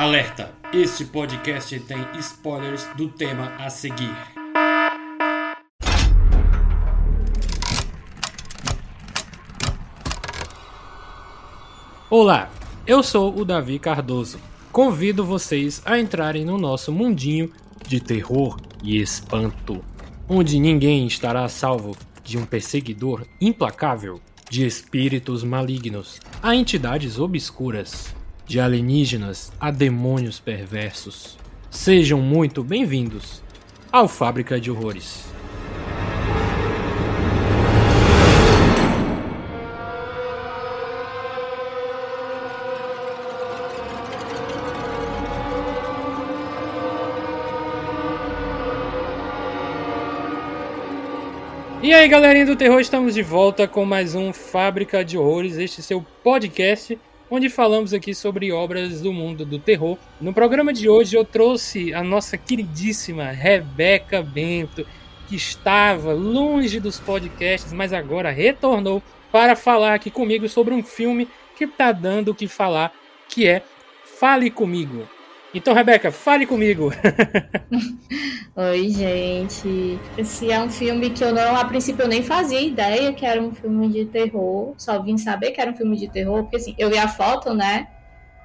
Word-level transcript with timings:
Alerta! 0.00 0.54
Este 0.72 1.04
podcast 1.04 1.78
tem 1.80 1.98
spoilers 2.18 2.88
do 2.96 3.10
tema 3.10 3.52
a 3.58 3.68
seguir. 3.68 4.16
Olá, 12.08 12.50
eu 12.86 13.02
sou 13.02 13.38
o 13.38 13.44
Davi 13.44 13.78
Cardoso. 13.78 14.40
Convido 14.72 15.22
vocês 15.22 15.82
a 15.84 15.98
entrarem 15.98 16.46
no 16.46 16.56
nosso 16.56 16.90
mundinho 16.90 17.52
de 17.86 18.00
terror 18.00 18.56
e 18.82 18.98
espanto, 18.98 19.84
onde 20.26 20.58
ninguém 20.58 21.06
estará 21.06 21.46
salvo 21.46 21.94
de 22.24 22.38
um 22.38 22.46
perseguidor 22.46 23.26
implacável, 23.38 24.18
de 24.48 24.64
espíritos 24.64 25.44
malignos 25.44 26.18
a 26.42 26.56
entidades 26.56 27.18
obscuras, 27.18 28.14
de 28.50 28.58
alienígenas 28.58 29.52
a 29.60 29.70
demônios 29.70 30.40
perversos. 30.40 31.38
Sejam 31.70 32.20
muito 32.20 32.64
bem-vindos 32.64 33.40
ao 33.92 34.08
Fábrica 34.08 34.60
de 34.60 34.72
Horrores. 34.72 35.24
E 51.80 51.94
aí, 51.94 52.08
galerinha 52.08 52.46
do 52.46 52.56
terror, 52.56 52.80
estamos 52.80 53.14
de 53.14 53.22
volta 53.22 53.68
com 53.68 53.84
mais 53.84 54.16
um 54.16 54.32
Fábrica 54.32 55.04
de 55.04 55.16
Horrores, 55.16 55.56
este 55.56 55.80
seu 55.80 56.04
podcast 56.24 56.98
onde 57.30 57.48
falamos 57.48 57.94
aqui 57.94 58.14
sobre 58.14 58.50
obras 58.50 59.00
do 59.00 59.12
mundo 59.12 59.44
do 59.44 59.58
terror. 59.58 59.96
No 60.20 60.34
programa 60.34 60.72
de 60.72 60.88
hoje 60.88 61.16
eu 61.16 61.24
trouxe 61.24 61.94
a 61.94 62.02
nossa 62.02 62.36
queridíssima 62.36 63.30
Rebeca 63.30 64.20
Bento, 64.20 64.86
que 65.28 65.36
estava 65.36 66.12
longe 66.12 66.80
dos 66.80 66.98
podcasts, 66.98 67.72
mas 67.72 67.92
agora 67.92 68.30
retornou 68.30 69.00
para 69.30 69.54
falar 69.54 69.94
aqui 69.94 70.10
comigo 70.10 70.48
sobre 70.48 70.74
um 70.74 70.82
filme 70.82 71.28
que 71.56 71.64
está 71.64 71.92
dando 71.92 72.32
o 72.32 72.34
que 72.34 72.48
falar, 72.48 72.92
que 73.28 73.46
é 73.46 73.62
Fale 74.04 74.50
Comigo. 74.50 75.08
Então, 75.52 75.74
Rebeca, 75.74 76.12
fale 76.12 76.46
comigo. 76.46 76.92
Oi, 78.56 78.88
gente. 78.88 79.98
Esse 80.18 80.50
é 80.50 80.60
um 80.60 80.68
filme 80.68 81.10
que 81.10 81.22
eu 81.22 81.32
não, 81.32 81.56
a 81.56 81.64
princípio, 81.64 82.02
eu 82.02 82.08
nem 82.08 82.22
fazia 82.22 82.60
ideia 82.60 83.12
que 83.12 83.24
era 83.24 83.40
um 83.40 83.52
filme 83.52 83.88
de 83.88 84.04
terror. 84.06 84.74
Só 84.76 85.00
vim 85.00 85.16
saber 85.16 85.52
que 85.52 85.60
era 85.60 85.70
um 85.70 85.76
filme 85.76 85.96
de 85.96 86.08
terror, 86.08 86.42
porque 86.42 86.56
assim, 86.56 86.74
eu 86.76 86.90
vi 86.90 86.98
a 86.98 87.06
foto, 87.06 87.54
né? 87.54 87.88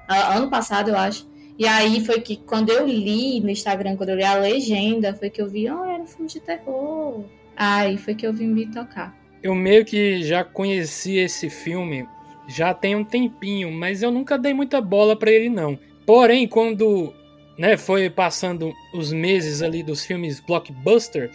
Ano 0.08 0.48
passado, 0.48 0.90
eu 0.90 0.96
acho. 0.96 1.28
E 1.58 1.66
aí 1.66 2.04
foi 2.04 2.20
que 2.20 2.36
quando 2.36 2.70
eu 2.70 2.86
li 2.86 3.40
no 3.40 3.50
Instagram, 3.50 3.96
quando 3.96 4.10
eu 4.10 4.16
li 4.16 4.24
a 4.24 4.34
legenda, 4.34 5.12
foi 5.12 5.28
que 5.28 5.42
eu 5.42 5.48
vi, 5.48 5.68
oh, 5.70 5.84
era 5.84 6.02
um 6.02 6.06
filme 6.06 6.28
de 6.28 6.38
terror. 6.38 7.24
Aí 7.56 7.98
foi 7.98 8.14
que 8.14 8.26
eu 8.26 8.32
vim 8.32 8.46
me 8.46 8.66
tocar. 8.66 9.16
Eu 9.42 9.54
meio 9.54 9.84
que 9.84 10.22
já 10.22 10.44
conheci 10.44 11.16
esse 11.16 11.50
filme 11.50 12.06
já 12.46 12.72
tem 12.72 12.94
um 12.94 13.04
tempinho, 13.04 13.72
mas 13.72 14.02
eu 14.02 14.10
nunca 14.12 14.38
dei 14.38 14.54
muita 14.54 14.80
bola 14.80 15.16
para 15.16 15.32
ele 15.32 15.48
não. 15.48 15.76
Porém, 16.06 16.46
quando 16.46 17.12
né, 17.58 17.76
foi 17.76 18.10
passando 18.10 18.72
os 18.92 19.12
meses 19.12 19.62
ali 19.62 19.82
dos 19.82 20.04
filmes 20.04 20.40
blockbuster, 20.40 21.30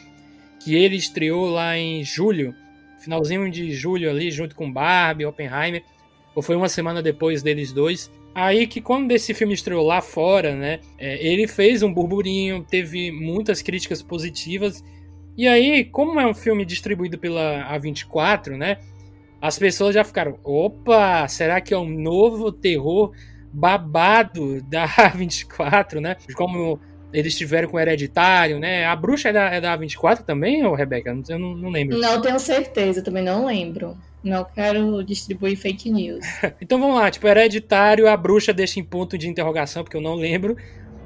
que 0.64 0.76
ele 0.76 0.96
estreou 0.96 1.50
lá 1.50 1.78
em 1.78 2.04
julho, 2.04 2.54
finalzinho 3.00 3.50
de 3.50 3.72
julho 3.72 4.10
ali, 4.10 4.30
junto 4.30 4.56
com 4.56 4.72
Barbie, 4.72 5.26
Oppenheimer, 5.26 5.84
ou 6.36 6.42
foi 6.42 6.56
uma 6.56 6.70
semana 6.70 7.02
depois 7.02 7.42
deles 7.42 7.74
dois. 7.74 8.12
Aí 8.34 8.66
que 8.68 8.80
quando 8.80 9.12
esse 9.12 9.34
filme 9.34 9.54
estreou 9.54 9.86
lá 9.86 10.02
fora, 10.02 10.56
né, 10.56 10.80
é, 10.98 11.26
ele 11.26 11.48
fez 11.48 11.84
um 11.84 11.94
burburinho, 11.94 12.66
teve 12.70 13.12
muitas 13.12 13.62
críticas 13.62 14.02
positivas. 14.02 14.84
E 15.38 15.48
aí, 15.48 15.84
como 15.86 16.20
é 16.20 16.28
um 16.28 16.34
filme 16.34 16.64
distribuído 16.64 17.18
pela 17.18 17.68
A24, 17.76 18.56
né, 18.56 18.78
as 19.42 19.58
pessoas 19.58 19.96
já 19.96 20.04
ficaram, 20.04 20.38
opa, 20.44 21.28
será 21.28 21.60
que 21.60 21.74
é 21.74 21.78
um 21.78 21.90
novo 21.90 22.52
terror 22.52 23.12
babado 23.52 24.62
da 24.64 24.88
A24, 24.88 26.00
né? 26.00 26.16
Como 26.36 26.80
eles 27.14 27.38
tiveram 27.38 27.68
com 27.68 27.78
o 27.78 27.80
Hereditário, 27.80 28.60
né? 28.60 28.86
A 28.86 28.96
bruxa 28.96 29.30
é 29.30 29.34
da, 29.34 29.46
é 29.48 29.62
da 29.62 29.78
A24 29.78 30.24
também, 30.24 30.66
ou 30.66 30.74
Rebeca? 30.74 31.16
Eu 31.28 31.38
não, 31.40 31.56
não 31.56 31.70
lembro. 31.70 31.98
Não 32.00 32.22
tenho 32.22 32.40
certeza, 32.40 33.02
também 33.02 33.24
não 33.24 33.46
lembro. 33.46 33.98
Não 34.24 34.46
quero 34.46 35.04
distribuir 35.04 35.58
fake 35.58 35.92
news. 35.92 36.26
então 36.62 36.80
vamos 36.80 36.96
lá, 36.96 37.12
tipo, 37.12 37.28
Hereditário, 37.28 38.08
a 38.08 38.16
bruxa 38.16 38.54
deixa 38.54 38.80
em 38.80 38.84
ponto 38.84 39.18
de 39.18 39.28
interrogação, 39.28 39.84
porque 39.84 39.98
eu 39.98 40.02
não 40.02 40.16
lembro. 40.16 40.56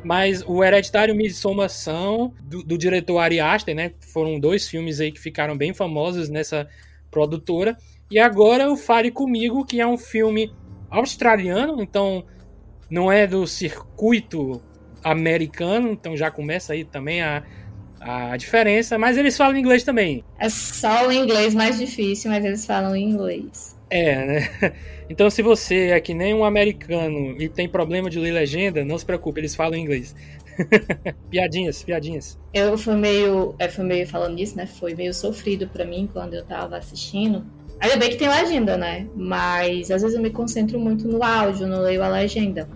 Mas 0.04 0.44
o 0.46 0.64
Hereditário 0.64 1.16
Midsomação, 1.16 2.32
do, 2.44 2.62
do 2.62 2.78
diretor 2.78 3.18
Ari 3.18 3.40
Aster, 3.40 3.74
né? 3.74 3.94
Foram 4.00 4.40
dois 4.40 4.68
filmes 4.68 5.00
aí 5.00 5.12
que 5.12 5.20
ficaram 5.20 5.58
bem 5.58 5.74
famosos 5.74 6.30
nessa 6.30 6.68
produtora. 7.10 7.76
E 8.12 8.20
agora 8.20 8.72
o 8.72 8.78
Fale 8.78 9.10
Comigo, 9.10 9.66
que 9.66 9.82
é 9.82 9.88
um 9.88 9.98
filme 9.98 10.54
australiano, 10.92 11.82
então 11.82 12.24
não 12.90 13.12
é 13.12 13.26
do 13.26 13.46
circuito 13.48 14.62
americano, 15.04 15.92
então 15.92 16.16
já 16.16 16.32
começa 16.32 16.74
aí 16.74 16.84
também 16.84 17.22
a, 17.22 17.44
a 18.00 18.38
diferença, 18.38 18.98
mas 18.98 19.18
eles 19.18 19.38
falam 19.38 19.58
inglês 19.58 19.84
também. 19.84 20.24
É 20.40 20.50
só 20.50 21.08
o 21.08 21.12
inglês 21.12 21.54
mais 21.54 21.78
difícil, 21.78 22.32
mas 22.32 22.44
eles 22.44 22.66
falam 22.66 22.96
inglês. 22.96 23.76
É, 23.90 24.26
né? 24.26 24.74
Então 25.08 25.30
se 25.30 25.44
você 25.44 25.90
é 25.90 26.00
que 26.00 26.16
nem 26.16 26.34
um 26.34 26.44
americano 26.44 27.40
e 27.40 27.48
tem 27.48 27.70
problema 27.70 28.10
de 28.10 28.18
ler 28.18 28.32
legenda, 28.32 28.84
não 28.84 28.98
se 28.98 29.06
preocupe, 29.06 29.40
eles 29.40 29.54
falam 29.54 29.78
inglês. 29.78 30.16
piadinhas, 31.30 31.84
piadinhas. 31.84 32.40
Eu 32.52 32.76
fui 32.76 32.96
meio, 32.96 33.54
é, 33.60 33.68
fui 33.68 33.84
meio 33.84 34.08
falando 34.08 34.34
nisso, 34.34 34.58
né? 34.58 34.66
Foi 34.66 34.96
meio 34.96 35.14
sofrido 35.14 35.68
para 35.68 35.86
mim 35.86 36.10
quando 36.12 36.34
eu 36.34 36.44
tava 36.44 36.78
assistindo, 36.78 37.46
Ainda 37.80 37.98
bem 37.98 38.10
que 38.10 38.16
tem 38.16 38.30
legenda, 38.30 38.78
né? 38.78 39.08
Mas 39.16 39.92
às 39.92 40.02
vezes 40.02 40.16
eu 40.16 40.22
me 40.22 40.30
concentro 40.30 40.80
muito 40.80 41.08
no 41.08 41.24
áudio, 41.24 41.68
não 41.68 41.82
leio 41.82 42.04
a 42.04 42.08
legenda. 42.08 42.68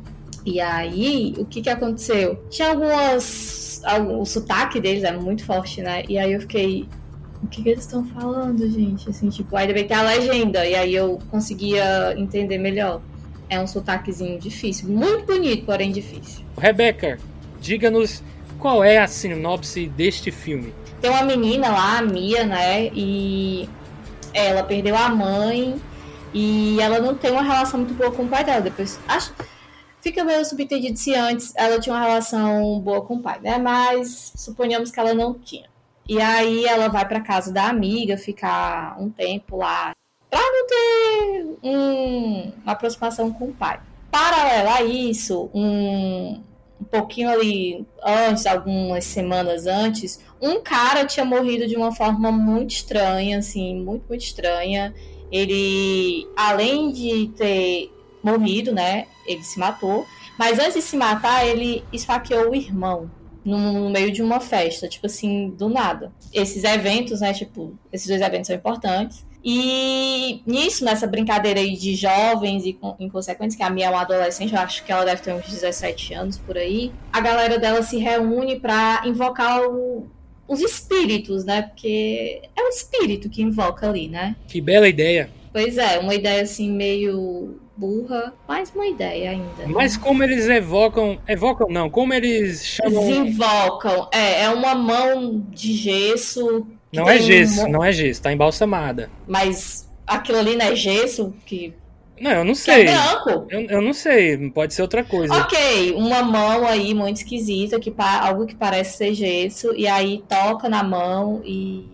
E 0.45 0.59
aí, 0.59 1.33
o 1.37 1.45
que 1.45 1.61
que 1.61 1.69
aconteceu? 1.69 2.43
Tinha 2.49 2.69
algumas. 2.69 3.81
Algum, 3.83 4.19
o 4.19 4.25
sotaque 4.25 4.79
deles 4.79 5.03
é 5.03 5.11
muito 5.11 5.45
forte, 5.45 5.81
né? 5.81 6.03
E 6.07 6.17
aí 6.17 6.33
eu 6.33 6.41
fiquei. 6.41 6.87
O 7.41 7.47
que, 7.47 7.63
que 7.63 7.69
eles 7.69 7.85
estão 7.85 8.05
falando, 8.05 8.69
gente? 8.69 9.09
Assim, 9.09 9.29
tipo, 9.29 9.55
ainda 9.55 9.73
bem 9.73 9.83
que 9.83 9.89
tem 9.89 9.97
a 9.97 10.03
legenda. 10.03 10.65
E 10.65 10.75
aí 10.75 10.93
eu 10.93 11.19
conseguia 11.31 12.13
entender 12.17 12.57
melhor. 12.57 13.01
É 13.49 13.59
um 13.59 13.65
sotaquezinho 13.65 14.39
difícil. 14.39 14.89
Muito 14.89 15.25
bonito, 15.25 15.65
porém 15.65 15.91
difícil. 15.91 16.43
Rebeca, 16.57 17.17
diga-nos 17.61 18.21
qual 18.59 18.83
é 18.83 18.97
a 18.97 19.07
sinopse 19.07 19.87
deste 19.87 20.31
filme. 20.31 20.73
Tem 21.01 21.09
uma 21.09 21.23
menina 21.23 21.69
lá, 21.69 21.99
a 21.99 22.01
Mia, 22.01 22.45
né? 22.45 22.87
E 22.93 23.67
ela 24.33 24.63
perdeu 24.63 24.95
a 24.95 25.09
mãe 25.09 25.79
e 26.33 26.79
ela 26.79 26.99
não 26.99 27.15
tem 27.15 27.31
uma 27.31 27.41
relação 27.41 27.79
muito 27.79 27.93
boa 27.93 28.11
com 28.11 28.23
o 28.23 28.27
pai 28.27 28.43
dela. 28.43 28.61
Depois, 28.61 28.99
acho, 29.07 29.33
fica 30.01 30.23
meio 30.23 30.43
subentendido 30.45 30.97
se 30.97 31.13
antes 31.15 31.53
ela 31.55 31.79
tinha 31.79 31.95
uma 31.95 32.03
relação 32.03 32.79
boa 32.79 33.01
com 33.01 33.15
o 33.15 33.21
pai, 33.21 33.39
né? 33.41 33.57
Mas 33.57 34.33
suponhamos 34.35 34.91
que 34.91 34.99
ela 34.99 35.13
não 35.13 35.33
tinha. 35.33 35.67
E 36.07 36.19
aí 36.19 36.65
ela 36.65 36.87
vai 36.87 37.07
para 37.07 37.21
casa 37.21 37.51
da 37.53 37.67
amiga, 37.67 38.17
ficar 38.17 38.99
um 38.99 39.09
tempo 39.09 39.57
lá, 39.57 39.91
para 40.29 40.41
não 40.41 40.67
ter 40.67 41.57
um, 41.63 42.51
uma 42.63 42.71
aproximação 42.73 43.31
com 43.31 43.45
o 43.45 43.53
pai. 43.53 43.79
Paralelo 44.11 44.69
a 44.69 44.81
isso, 44.81 45.51
um, 45.53 46.41
um 46.79 46.85
pouquinho 46.85 47.29
ali 47.29 47.85
antes, 48.03 48.45
algumas 48.45 49.03
semanas 49.05 49.67
antes, 49.67 50.19
um 50.41 50.61
cara 50.61 51.05
tinha 51.05 51.25
morrido 51.25 51.67
de 51.67 51.75
uma 51.75 51.93
forma 51.93 52.31
muito 52.31 52.71
estranha, 52.71 53.37
assim, 53.37 53.75
muito, 53.75 54.05
muito 54.07 54.23
estranha. 54.23 54.93
Ele, 55.31 56.27
além 56.35 56.91
de 56.91 57.27
ter 57.35 57.91
morrido, 58.23 58.73
né, 58.73 59.07
ele 59.27 59.43
se 59.43 59.59
matou, 59.59 60.05
mas 60.37 60.57
antes 60.57 60.75
de 60.75 60.81
se 60.81 60.97
matar, 60.97 61.45
ele 61.45 61.83
esfaqueou 61.91 62.51
o 62.51 62.55
irmão 62.55 63.11
no 63.43 63.89
meio 63.89 64.11
de 64.11 64.21
uma 64.21 64.39
festa, 64.39 64.87
tipo 64.87 65.05
assim, 65.05 65.49
do 65.49 65.69
nada. 65.69 66.11
Esses 66.33 66.63
eventos, 66.63 67.21
né, 67.21 67.33
tipo, 67.33 67.77
esses 67.91 68.07
dois 68.07 68.21
eventos 68.21 68.47
são 68.47 68.55
importantes. 68.55 69.25
E 69.43 70.41
nisso, 70.45 70.83
nessa 70.83 71.07
brincadeira 71.07 71.59
aí 71.59 71.75
de 71.75 71.95
jovens 71.95 72.65
e 72.65 72.77
inconsequentes, 72.99 73.55
que 73.55 73.63
a 73.63 73.69
minha 73.69 73.87
é 73.87 73.89
uma 73.89 74.01
adolescente, 74.01 74.53
eu 74.53 74.59
acho 74.59 74.83
que 74.83 74.91
ela 74.91 75.05
deve 75.05 75.21
ter 75.21 75.33
uns 75.33 75.45
17 75.47 76.13
anos 76.13 76.37
por 76.37 76.57
aí, 76.57 76.91
a 77.11 77.21
galera 77.21 77.57
dela 77.57 77.81
se 77.81 77.97
reúne 77.97 78.59
para 78.59 79.01
invocar 79.05 79.61
o, 79.61 80.07
os 80.47 80.59
espíritos, 80.59 81.45
né? 81.45 81.61
Porque 81.61 82.41
é 82.55 82.61
o 82.61 82.67
espírito 82.67 83.29
que 83.29 83.41
invoca 83.41 83.87
ali, 83.87 84.09
né? 84.09 84.35
Que 84.47 84.59
bela 84.59 84.89
ideia. 84.89 85.29
Pois 85.53 85.77
é, 85.77 85.97
uma 85.99 86.13
ideia 86.13 86.43
assim 86.43 86.69
meio 86.69 87.59
burra, 87.75 88.33
mas 88.47 88.71
uma 88.75 88.85
ideia 88.85 89.31
ainda. 89.31 89.67
Mas 89.67 89.95
como 89.95 90.21
eles 90.21 90.47
evocam, 90.49 91.17
evocam 91.27 91.67
não, 91.69 91.89
como 91.89 92.13
eles 92.13 92.65
chamam... 92.65 93.07
Desinvocam, 93.07 94.09
é, 94.11 94.43
é 94.43 94.49
uma 94.49 94.75
mão 94.75 95.43
de 95.49 95.73
gesso 95.73 96.67
não 96.91 97.09
é 97.09 97.19
gesso, 97.19 97.65
um... 97.65 97.69
não 97.69 97.83
é 97.83 97.91
gesso, 97.91 98.21
tá 98.21 98.31
embalsamada. 98.31 99.09
Mas 99.27 99.89
aquilo 100.05 100.39
ali 100.39 100.55
não 100.55 100.65
é 100.65 100.75
gesso 100.75 101.33
que 101.45 101.73
Não, 102.19 102.31
eu 102.31 102.43
não 102.43 102.55
sei. 102.55 102.85
Que 102.85 102.91
é 102.91 102.93
branco. 102.93 103.47
Eu, 103.49 103.61
eu 103.61 103.81
não 103.81 103.93
sei, 103.93 104.49
pode 104.49 104.73
ser 104.73 104.81
outra 104.81 105.03
coisa. 105.03 105.33
Ok, 105.35 105.93
uma 105.93 106.23
mão 106.23 106.65
aí 106.67 106.93
muito 106.93 107.17
esquisita, 107.17 107.79
que 107.79 107.93
algo 107.97 108.45
que 108.45 108.55
parece 108.55 108.97
ser 108.97 109.13
gesso, 109.13 109.73
e 109.75 109.87
aí 109.87 110.23
toca 110.27 110.67
na 110.67 110.83
mão 110.83 111.41
e 111.45 111.87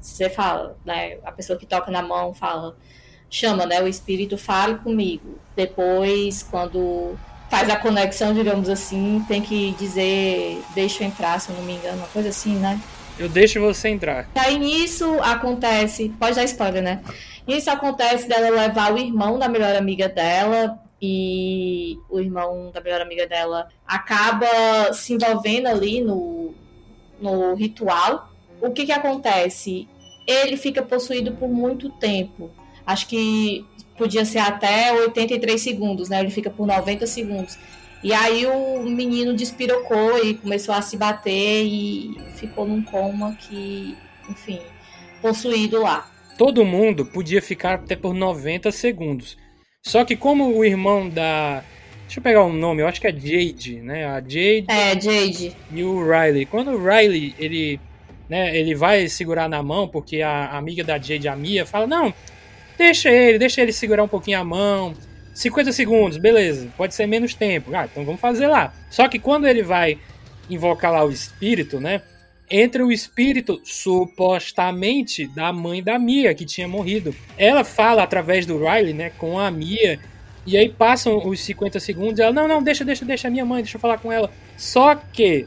você 0.00 0.30
fala, 0.30 0.76
né? 0.84 1.18
A 1.24 1.32
pessoa 1.32 1.58
que 1.58 1.66
toca 1.66 1.90
na 1.90 2.02
mão 2.02 2.32
fala, 2.32 2.76
chama, 3.30 3.66
né? 3.66 3.82
O 3.82 3.86
espírito 3.86 4.38
fale 4.38 4.76
comigo. 4.76 5.38
Depois, 5.54 6.42
quando 6.42 7.16
faz 7.50 7.68
a 7.68 7.76
conexão, 7.76 8.34
digamos 8.34 8.68
assim, 8.68 9.24
tem 9.26 9.42
que 9.42 9.72
dizer 9.78 10.62
deixa 10.74 11.02
eu 11.02 11.08
entrar, 11.08 11.40
se 11.40 11.50
eu 11.50 11.56
não 11.56 11.62
me 11.62 11.74
engano, 11.74 11.98
uma 11.98 12.08
coisa 12.08 12.28
assim, 12.28 12.56
né? 12.56 12.80
Eu 13.18 13.28
deixo 13.28 13.60
você 13.60 13.88
entrar. 13.88 14.28
Aí 14.34 14.58
nisso 14.58 15.18
acontece, 15.20 16.10
pode 16.18 16.36
dar 16.36 16.44
spoiler, 16.44 16.82
né? 16.82 17.02
Isso 17.46 17.70
acontece 17.70 18.28
dela 18.28 18.50
levar 18.50 18.92
o 18.92 18.98
irmão 18.98 19.38
da 19.38 19.48
melhor 19.48 19.74
amiga 19.74 20.08
dela 20.08 20.78
e 21.00 21.98
o 22.08 22.20
irmão 22.20 22.70
da 22.72 22.80
melhor 22.80 23.00
amiga 23.00 23.26
dela 23.26 23.68
acaba 23.86 24.92
se 24.92 25.14
envolvendo 25.14 25.66
ali 25.66 26.00
no, 26.00 26.54
no 27.20 27.54
ritual. 27.54 28.30
O 28.60 28.70
que 28.70 28.86
que 28.86 28.92
acontece? 28.92 29.88
Ele 30.26 30.56
fica 30.56 30.82
possuído 30.82 31.32
por 31.32 31.48
muito 31.48 31.88
tempo. 31.88 32.50
Acho 32.86 33.08
que 33.08 33.64
podia 33.96 34.24
ser 34.24 34.38
até 34.38 34.92
83 34.92 35.60
segundos, 35.60 36.08
né? 36.08 36.20
Ele 36.20 36.30
fica 36.30 36.50
por 36.50 36.66
90 36.66 37.06
segundos. 37.06 37.58
E 38.02 38.12
aí 38.12 38.46
o 38.46 38.82
menino 38.84 39.34
despirocou 39.34 40.24
e 40.24 40.34
começou 40.34 40.74
a 40.74 40.82
se 40.82 40.96
bater 40.96 41.64
e 41.64 42.16
ficou 42.36 42.66
num 42.66 42.82
coma 42.82 43.36
que, 43.40 43.96
enfim, 44.28 44.60
possuído 45.20 45.82
lá 45.82 46.08
todo 46.38 46.64
mundo 46.64 47.04
podia 47.04 47.42
ficar 47.42 47.74
até 47.74 47.96
por 47.96 48.14
90 48.14 48.70
segundos. 48.70 49.36
Só 49.82 50.04
que 50.04 50.16
como 50.16 50.56
o 50.56 50.64
irmão 50.64 51.10
da. 51.10 51.64
Deixa 52.04 52.20
eu 52.20 52.22
pegar 52.22 52.44
um 52.44 52.52
nome, 52.52 52.80
eu 52.80 52.86
acho 52.86 53.00
que 53.00 53.06
é 53.06 53.12
Jade, 53.12 53.82
né? 53.82 54.06
A 54.06 54.20
Jade. 54.20 54.64
É, 54.68 54.98
Jade. 54.98 55.54
E 55.70 55.82
o 55.82 56.00
Riley. 56.02 56.46
Quando 56.46 56.70
o 56.70 56.82
Riley, 56.82 57.34
ele. 57.38 57.78
Né, 58.28 58.54
ele 58.58 58.74
vai 58.74 59.08
segurar 59.08 59.48
na 59.48 59.62
mão, 59.62 59.88
porque 59.88 60.20
a 60.20 60.50
amiga 60.58 60.84
da 60.84 60.98
Jade, 60.98 61.28
a 61.28 61.36
Mia, 61.36 61.66
fala: 61.66 61.86
Não, 61.86 62.14
deixa 62.76 63.10
ele, 63.10 63.38
deixa 63.38 63.62
ele 63.62 63.72
segurar 63.72 64.02
um 64.02 64.08
pouquinho 64.08 64.38
a 64.38 64.44
mão. 64.44 64.94
50 65.38 65.72
segundos, 65.72 66.18
beleza, 66.18 66.68
pode 66.76 66.96
ser 66.96 67.06
menos 67.06 67.32
tempo. 67.32 67.70
Ah, 67.72 67.88
então 67.90 68.04
vamos 68.04 68.20
fazer 68.20 68.48
lá. 68.48 68.74
Só 68.90 69.06
que 69.06 69.20
quando 69.20 69.46
ele 69.46 69.62
vai 69.62 69.96
invocar 70.50 70.90
lá 70.90 71.04
o 71.04 71.10
espírito, 71.10 71.80
né? 71.80 72.02
entra 72.50 72.84
o 72.84 72.90
espírito, 72.90 73.60
supostamente, 73.62 75.28
da 75.28 75.52
mãe 75.52 75.82
da 75.82 75.98
Mia, 75.98 76.34
que 76.34 76.44
tinha 76.44 76.66
morrido. 76.66 77.14
Ela 77.36 77.62
fala 77.62 78.02
através 78.02 78.46
do 78.46 78.58
Riley, 78.58 78.94
né, 78.94 79.12
com 79.18 79.38
a 79.38 79.50
Mia, 79.50 80.00
e 80.46 80.56
aí 80.56 80.70
passam 80.70 81.18
os 81.24 81.40
50 81.40 81.78
segundos, 81.78 82.18
ela, 82.18 82.32
não, 82.32 82.48
não, 82.48 82.62
deixa, 82.62 82.84
deixa, 82.84 83.04
deixa 83.04 83.28
a 83.28 83.30
minha 83.30 83.44
mãe, 83.44 83.62
deixa 83.62 83.76
eu 83.76 83.80
falar 83.80 83.98
com 83.98 84.10
ela. 84.10 84.30
Só 84.56 84.94
que 84.94 85.46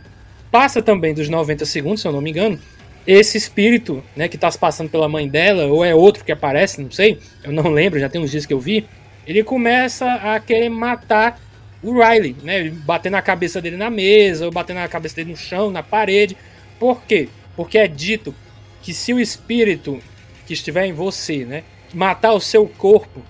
passa 0.51 0.81
também 0.81 1.13
dos 1.13 1.27
90 1.27 1.65
segundos, 1.65 2.01
se 2.01 2.07
eu 2.07 2.11
não 2.11 2.21
me 2.21 2.29
engano, 2.29 2.59
esse 3.05 3.37
espírito, 3.37 4.03
né, 4.15 4.27
que 4.27 4.37
tá 4.37 4.49
se 4.51 4.59
passando 4.59 4.89
pela 4.89 5.09
mãe 5.09 5.27
dela, 5.27 5.65
ou 5.65 5.83
é 5.83 5.95
outro 5.95 6.23
que 6.23 6.31
aparece, 6.31 6.81
não 6.81 6.91
sei, 6.91 7.17
eu 7.43 7.51
não 7.51 7.71
lembro, 7.71 7.99
já 7.99 8.07
tem 8.07 8.21
uns 8.21 8.29
dias 8.29 8.45
que 8.45 8.53
eu 8.53 8.59
vi, 8.59 8.85
ele 9.25 9.43
começa 9.43 10.05
a 10.13 10.39
querer 10.39 10.69
matar 10.69 11.39
o 11.83 11.93
Riley, 11.93 12.35
né, 12.43 12.69
bater 12.69 13.09
na 13.09 13.21
cabeça 13.21 13.61
dele 13.61 13.77
na 13.77 13.89
mesa, 13.89 14.45
ou 14.45 14.51
bater 14.51 14.73
na 14.73 14.87
cabeça 14.87 15.15
dele 15.15 15.31
no 15.31 15.37
chão, 15.37 15.71
na 15.71 15.81
parede, 15.81 16.37
por 16.79 17.01
quê? 17.03 17.27
Porque 17.55 17.77
é 17.77 17.87
dito 17.87 18.33
que 18.81 18.93
se 18.93 19.13
o 19.13 19.19
espírito 19.19 19.99
que 20.45 20.53
estiver 20.53 20.85
em 20.85 20.93
você, 20.93 21.45
né, 21.45 21.63
matar 21.93 22.33
o 22.33 22.39
seu 22.39 22.67
corpo, 22.67 23.21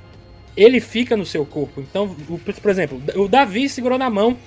ele 0.55 0.79
fica 0.79 1.15
no 1.15 1.25
seu 1.25 1.45
corpo. 1.45 1.81
Então, 1.81 2.15
o, 2.29 2.37
por 2.37 2.69
exemplo, 2.69 3.01
o 3.15 3.27
Davi 3.27 3.69
segurou 3.69 3.97
na 3.97 4.09
mão, 4.09 4.37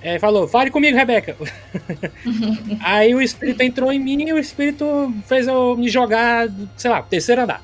é, 0.00 0.18
falou: 0.18 0.46
Fale 0.46 0.70
comigo, 0.70 0.96
Rebeca. 0.96 1.36
Aí 2.80 3.14
o 3.14 3.20
espírito 3.20 3.62
entrou 3.62 3.92
em 3.92 3.98
mim 3.98 4.28
e 4.28 4.32
o 4.32 4.38
espírito 4.38 5.12
fez 5.26 5.48
eu 5.48 5.76
me 5.76 5.88
jogar, 5.88 6.48
sei 6.76 6.90
lá, 6.90 7.02
terceiro 7.02 7.42
andar. 7.42 7.62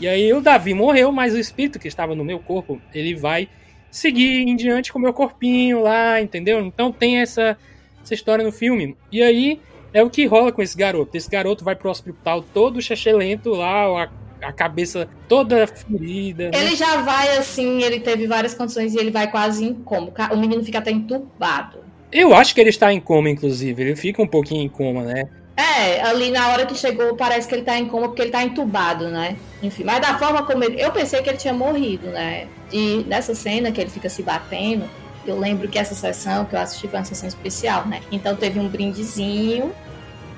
E 0.00 0.06
aí 0.06 0.32
o 0.32 0.40
Davi 0.40 0.74
morreu, 0.74 1.10
mas 1.10 1.34
o 1.34 1.38
espírito 1.38 1.78
que 1.78 1.88
estava 1.88 2.14
no 2.14 2.24
meu 2.24 2.38
corpo, 2.38 2.80
ele 2.94 3.14
vai 3.14 3.48
seguir 3.90 4.42
em 4.48 4.54
diante 4.54 4.92
com 4.92 4.98
o 4.98 5.02
meu 5.02 5.12
corpinho 5.12 5.82
lá, 5.82 6.20
entendeu? 6.20 6.60
Então 6.60 6.92
tem 6.92 7.18
essa, 7.18 7.56
essa 8.02 8.14
história 8.14 8.44
no 8.44 8.52
filme. 8.52 8.96
E 9.10 9.22
aí 9.22 9.60
é 9.92 10.02
o 10.02 10.10
que 10.10 10.26
rola 10.26 10.52
com 10.52 10.62
esse 10.62 10.76
garoto. 10.76 11.16
Esse 11.16 11.28
garoto 11.28 11.64
vai 11.64 11.74
pro 11.74 11.90
hospital 11.90 12.42
todo 12.42 12.80
chechelento 12.80 13.50
lá, 13.50 14.04
a, 14.04 14.08
a 14.48 14.52
cabeça 14.52 15.08
toda 15.28 15.66
ferida. 15.66 16.50
Né? 16.50 16.50
Ele 16.54 16.76
já 16.76 17.00
vai 17.02 17.36
assim, 17.36 17.82
ele 17.82 18.00
teve 18.00 18.26
várias 18.26 18.54
condições 18.54 18.94
e 18.94 18.98
ele 18.98 19.10
vai 19.10 19.30
quase 19.30 19.64
em 19.64 19.74
coma. 19.74 20.12
O 20.30 20.36
menino 20.36 20.62
fica 20.64 20.78
até 20.78 20.90
entubado. 20.90 21.78
Eu 22.10 22.34
acho 22.34 22.54
que 22.54 22.60
ele 22.60 22.70
está 22.70 22.92
em 22.92 23.00
coma, 23.00 23.28
inclusive. 23.28 23.82
Ele 23.82 23.96
fica 23.96 24.22
um 24.22 24.26
pouquinho 24.26 24.62
em 24.62 24.68
coma, 24.68 25.02
né? 25.02 25.24
É, 25.58 26.00
ali 26.02 26.30
na 26.30 26.52
hora 26.52 26.64
que 26.64 26.76
chegou, 26.76 27.16
parece 27.16 27.48
que 27.48 27.54
ele 27.56 27.64
tá 27.64 27.76
em 27.76 27.88
coma 27.88 28.06
porque 28.06 28.22
ele 28.22 28.30
tá 28.30 28.44
entubado, 28.44 29.08
né? 29.08 29.36
Enfim, 29.60 29.82
mas 29.82 30.00
da 30.00 30.16
forma 30.16 30.44
como 30.44 30.62
ele. 30.62 30.80
Eu 30.80 30.92
pensei 30.92 31.20
que 31.20 31.28
ele 31.28 31.36
tinha 31.36 31.52
morrido, 31.52 32.06
né? 32.06 32.46
E 32.72 33.04
nessa 33.08 33.34
cena 33.34 33.72
que 33.72 33.80
ele 33.80 33.90
fica 33.90 34.08
se 34.08 34.22
batendo, 34.22 34.88
eu 35.26 35.36
lembro 35.36 35.68
que 35.68 35.76
essa 35.76 35.96
sessão 35.96 36.44
que 36.44 36.54
eu 36.54 36.60
assisti 36.60 36.86
foi 36.86 37.00
uma 37.00 37.04
sessão 37.04 37.28
especial, 37.28 37.84
né? 37.88 38.00
Então 38.12 38.36
teve 38.36 38.60
um 38.60 38.68
brindezinho, 38.68 39.74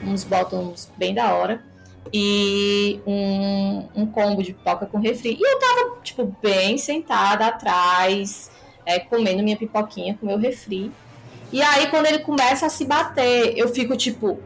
uns 0.03 0.25
botões 0.25 0.91
bem 0.97 1.13
da 1.13 1.35
hora 1.35 1.63
e 2.11 2.99
um, 3.07 3.89
um 3.95 4.07
combo 4.07 4.43
de 4.43 4.55
pipoca 4.55 4.87
com 4.87 4.99
refri. 4.99 5.37
E 5.39 5.43
eu 5.43 5.59
tava, 5.59 6.01
tipo, 6.03 6.35
bem 6.41 6.79
sentada 6.79 7.47
atrás, 7.47 8.51
é, 8.87 8.99
comendo 8.99 9.43
minha 9.43 9.57
pipoquinha 9.57 10.17
com 10.19 10.25
meu 10.25 10.39
refri. 10.39 10.91
E 11.53 11.61
aí, 11.61 11.89
quando 11.89 12.07
ele 12.07 12.21
começa 12.21 12.65
a 12.65 12.71
se 12.71 12.87
bater, 12.87 13.53
eu 13.59 13.69
fico, 13.69 13.95
tipo, 13.99 14.41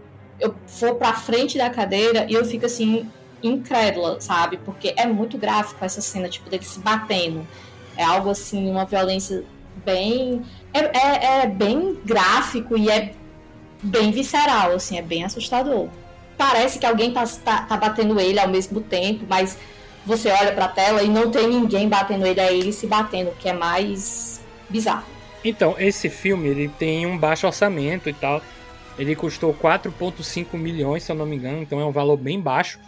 eu 0.45 0.55
vou 0.79 0.95
pra 0.97 1.15
frente 1.15 1.57
da 1.57 1.71
cadeira 1.71 2.27
e 2.29 2.35
eu 2.35 2.45
fico 2.45 2.67
assim, 2.67 3.11
incrédula, 3.43 4.21
sabe? 4.21 4.59
Porque 4.59 4.93
é 4.97 5.07
muito 5.07 5.39
gráfico 5.39 5.83
essa 5.85 6.01
cena, 6.01 6.29
tipo, 6.29 6.51
dele 6.51 6.65
se 6.65 6.81
batendo. 6.81 7.47
É 7.97 8.05
algo 8.05 8.31
assim, 8.31 8.71
uma 8.71 8.85
violência 8.85 9.43
bem. 9.85 10.43
É, 10.73 10.81
é, 10.81 11.43
é, 11.43 11.47
bem 11.47 11.99
gráfico 12.05 12.77
e 12.77 12.91
é 12.91 13.13
bem 13.83 14.11
visceral, 14.11 14.73
assim, 14.73 14.99
é 14.99 15.03
bem 15.03 15.25
assustador. 15.25 15.89
Parece 16.37 16.79
que 16.79 16.87
alguém 16.87 17.13
tá, 17.13 17.25
tá, 17.45 17.63
tá 17.63 17.77
batendo 17.77 18.21
ele 18.21 18.39
ao 18.39 18.49
mesmo 18.49 18.81
tempo, 18.81 19.25
mas 19.29 19.57
você 20.05 20.31
olha 20.31 20.53
pra 20.53 20.69
tela 20.69 21.03
e 21.03 21.09
não 21.09 21.31
tem 21.31 21.49
ninguém 21.49 21.89
batendo 21.89 22.27
ele, 22.27 22.41
é 22.41 22.55
ele 22.55 22.73
se 22.73 22.87
batendo, 22.87 23.31
que 23.39 23.49
é 23.49 23.53
mais 23.53 24.43
bizarro. 24.69 25.05
Então, 25.45 25.77
esse 25.79 26.11
filme 26.11 26.49
ele 26.49 26.69
tem 26.69 27.07
um 27.07 27.17
baixo 27.17 27.47
orçamento 27.47 28.09
e 28.09 28.13
tal. 28.13 28.43
Ele 28.99 29.17
custou 29.17 29.53
4,5 29.53 30.57
milhões, 30.57 31.03
se 31.03 31.11
eu 31.11 31.17
não 31.17 31.27
me 31.27 31.37
engano, 31.37 31.63
então 31.63 31.81
é 31.81 31.85
um 31.85 31.91
valor 31.91 32.17
bem 32.17 32.41
baixo. 32.41 32.79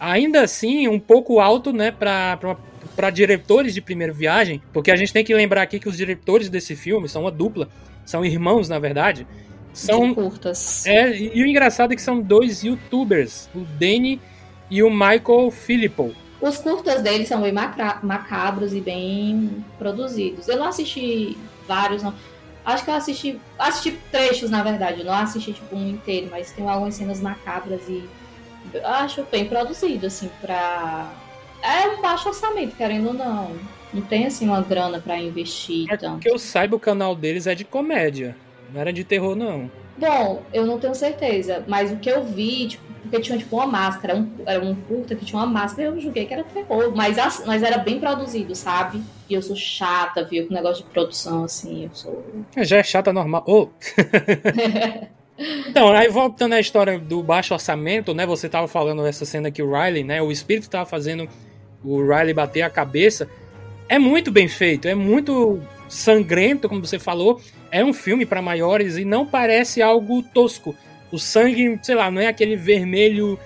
Ainda 0.00 0.42
assim, 0.42 0.88
um 0.88 0.98
pouco 0.98 1.38
alto, 1.38 1.72
né, 1.72 1.90
para 1.92 3.10
diretores 3.10 3.74
de 3.74 3.80
primeira 3.80 4.12
viagem, 4.12 4.60
porque 4.72 4.90
a 4.90 4.96
gente 4.96 5.12
tem 5.12 5.24
que 5.24 5.34
lembrar 5.34 5.62
aqui 5.62 5.78
que 5.78 5.88
os 5.88 5.96
diretores 5.96 6.48
desse 6.48 6.74
filme 6.74 7.08
são 7.08 7.22
uma 7.22 7.30
dupla, 7.30 7.68
são 8.04 8.24
irmãos, 8.24 8.68
na 8.68 8.78
verdade. 8.78 9.26
São 9.72 10.08
de 10.08 10.14
curtas. 10.14 10.84
É, 10.86 11.16
e 11.16 11.42
o 11.42 11.46
engraçado 11.46 11.92
é 11.92 11.96
que 11.96 12.02
são 12.02 12.20
dois 12.20 12.62
youtubers, 12.64 13.48
o 13.54 13.60
Danny 13.60 14.20
e 14.70 14.82
o 14.82 14.90
Michael 14.90 15.50
Filippo. 15.50 16.12
Os 16.40 16.58
curtas 16.58 17.00
deles 17.02 17.28
são 17.28 17.40
bem 17.40 17.52
macabros 17.52 18.74
e 18.74 18.80
bem 18.80 19.64
produzidos. 19.78 20.48
Eu 20.48 20.56
não 20.56 20.66
assisti 20.66 21.38
vários, 21.68 22.02
não. 22.02 22.12
Acho 22.64 22.84
que 22.84 22.90
eu 22.90 22.94
assisti. 22.94 23.40
Assisti 23.58 23.98
trechos, 24.10 24.50
na 24.50 24.62
verdade. 24.62 25.00
Eu 25.00 25.06
não 25.06 25.14
assisti 25.14 25.52
tipo 25.52 25.74
um 25.74 25.88
inteiro, 25.88 26.28
mas 26.30 26.50
tem 26.52 26.68
algumas 26.68 26.94
cenas 26.94 27.20
macabras 27.20 27.82
e 27.88 28.08
acho 28.84 29.24
bem 29.30 29.46
produzido, 29.46 30.06
assim, 30.06 30.30
pra 30.40 31.10
é 31.62 31.88
um 31.88 32.02
baixo 32.02 32.28
orçamento, 32.28 32.76
querendo 32.76 33.08
ou 33.08 33.14
não. 33.14 33.56
Não 33.94 34.02
tem 34.02 34.26
assim 34.26 34.46
uma 34.46 34.60
grana 34.60 35.00
para 35.00 35.18
investir. 35.18 35.86
É 35.90 35.96
tanto. 35.96 36.20
que 36.20 36.28
eu 36.28 36.38
saiba, 36.38 36.74
o 36.74 36.80
canal 36.80 37.14
deles 37.14 37.46
é 37.46 37.54
de 37.54 37.64
comédia. 37.64 38.34
Não 38.72 38.80
era 38.80 38.92
de 38.92 39.04
terror, 39.04 39.36
não. 39.36 39.70
Bom, 39.96 40.42
eu 40.52 40.66
não 40.66 40.78
tenho 40.78 40.94
certeza. 40.94 41.62
Mas 41.68 41.92
o 41.92 41.96
que 41.96 42.10
eu 42.10 42.24
vi, 42.24 42.68
tipo, 42.68 42.82
porque 43.12 43.20
tinha 43.20 43.36
tipo 43.36 43.56
uma 43.56 43.66
máscara, 43.66 44.16
um, 44.16 44.26
era 44.46 44.64
um 44.64 44.74
curta 44.74 45.14
que 45.14 45.26
tinha 45.26 45.38
uma 45.38 45.46
máscara, 45.46 45.88
eu 45.88 46.00
julguei 46.00 46.24
que 46.24 46.32
era 46.32 46.42
terror. 46.44 46.90
Mas, 46.96 47.44
mas 47.44 47.62
era 47.62 47.76
bem 47.76 48.00
produzido, 48.00 48.54
sabe? 48.54 49.02
E 49.28 49.34
eu 49.34 49.42
sou 49.42 49.54
chata, 49.54 50.24
viu? 50.24 50.48
Com 50.48 50.54
negócio 50.54 50.82
de 50.82 50.90
produção, 50.90 51.44
assim, 51.44 51.84
eu 51.84 51.90
sou. 51.92 52.24
Já 52.56 52.78
é 52.78 52.82
chata 52.82 53.12
normal. 53.12 53.44
Oh. 53.46 53.68
Então, 55.66 55.90
aí 55.90 56.08
voltando 56.08 56.52
à 56.52 56.60
história 56.60 57.00
do 57.00 57.20
baixo 57.20 57.52
orçamento, 57.54 58.14
né? 58.14 58.24
Você 58.26 58.48
tava 58.48 58.68
falando 58.68 59.04
essa 59.04 59.24
cena 59.24 59.50
que 59.50 59.60
o 59.60 59.72
Riley, 59.72 60.04
né? 60.04 60.22
O 60.22 60.30
espírito 60.30 60.68
tava 60.70 60.86
fazendo 60.86 61.26
o 61.82 62.00
Riley 62.00 62.32
bater 62.32 62.62
a 62.62 62.70
cabeça, 62.70 63.28
é 63.88 63.98
muito 63.98 64.30
bem 64.30 64.46
feito, 64.46 64.86
é 64.86 64.94
muito 64.94 65.60
sangrento, 65.88 66.68
como 66.68 66.84
você 66.84 66.98
falou. 66.98 67.40
É 67.72 67.84
um 67.84 67.92
filme 67.92 68.24
para 68.24 68.40
maiores 68.40 68.98
e 68.98 69.04
não 69.04 69.26
parece 69.26 69.82
algo 69.82 70.22
tosco. 70.22 70.76
O 71.12 71.18
sangue, 71.18 71.78
sei 71.82 71.94
lá, 71.94 72.10
não 72.10 72.20
é 72.20 72.26
aquele 72.26 72.56
vermelho 72.56 73.38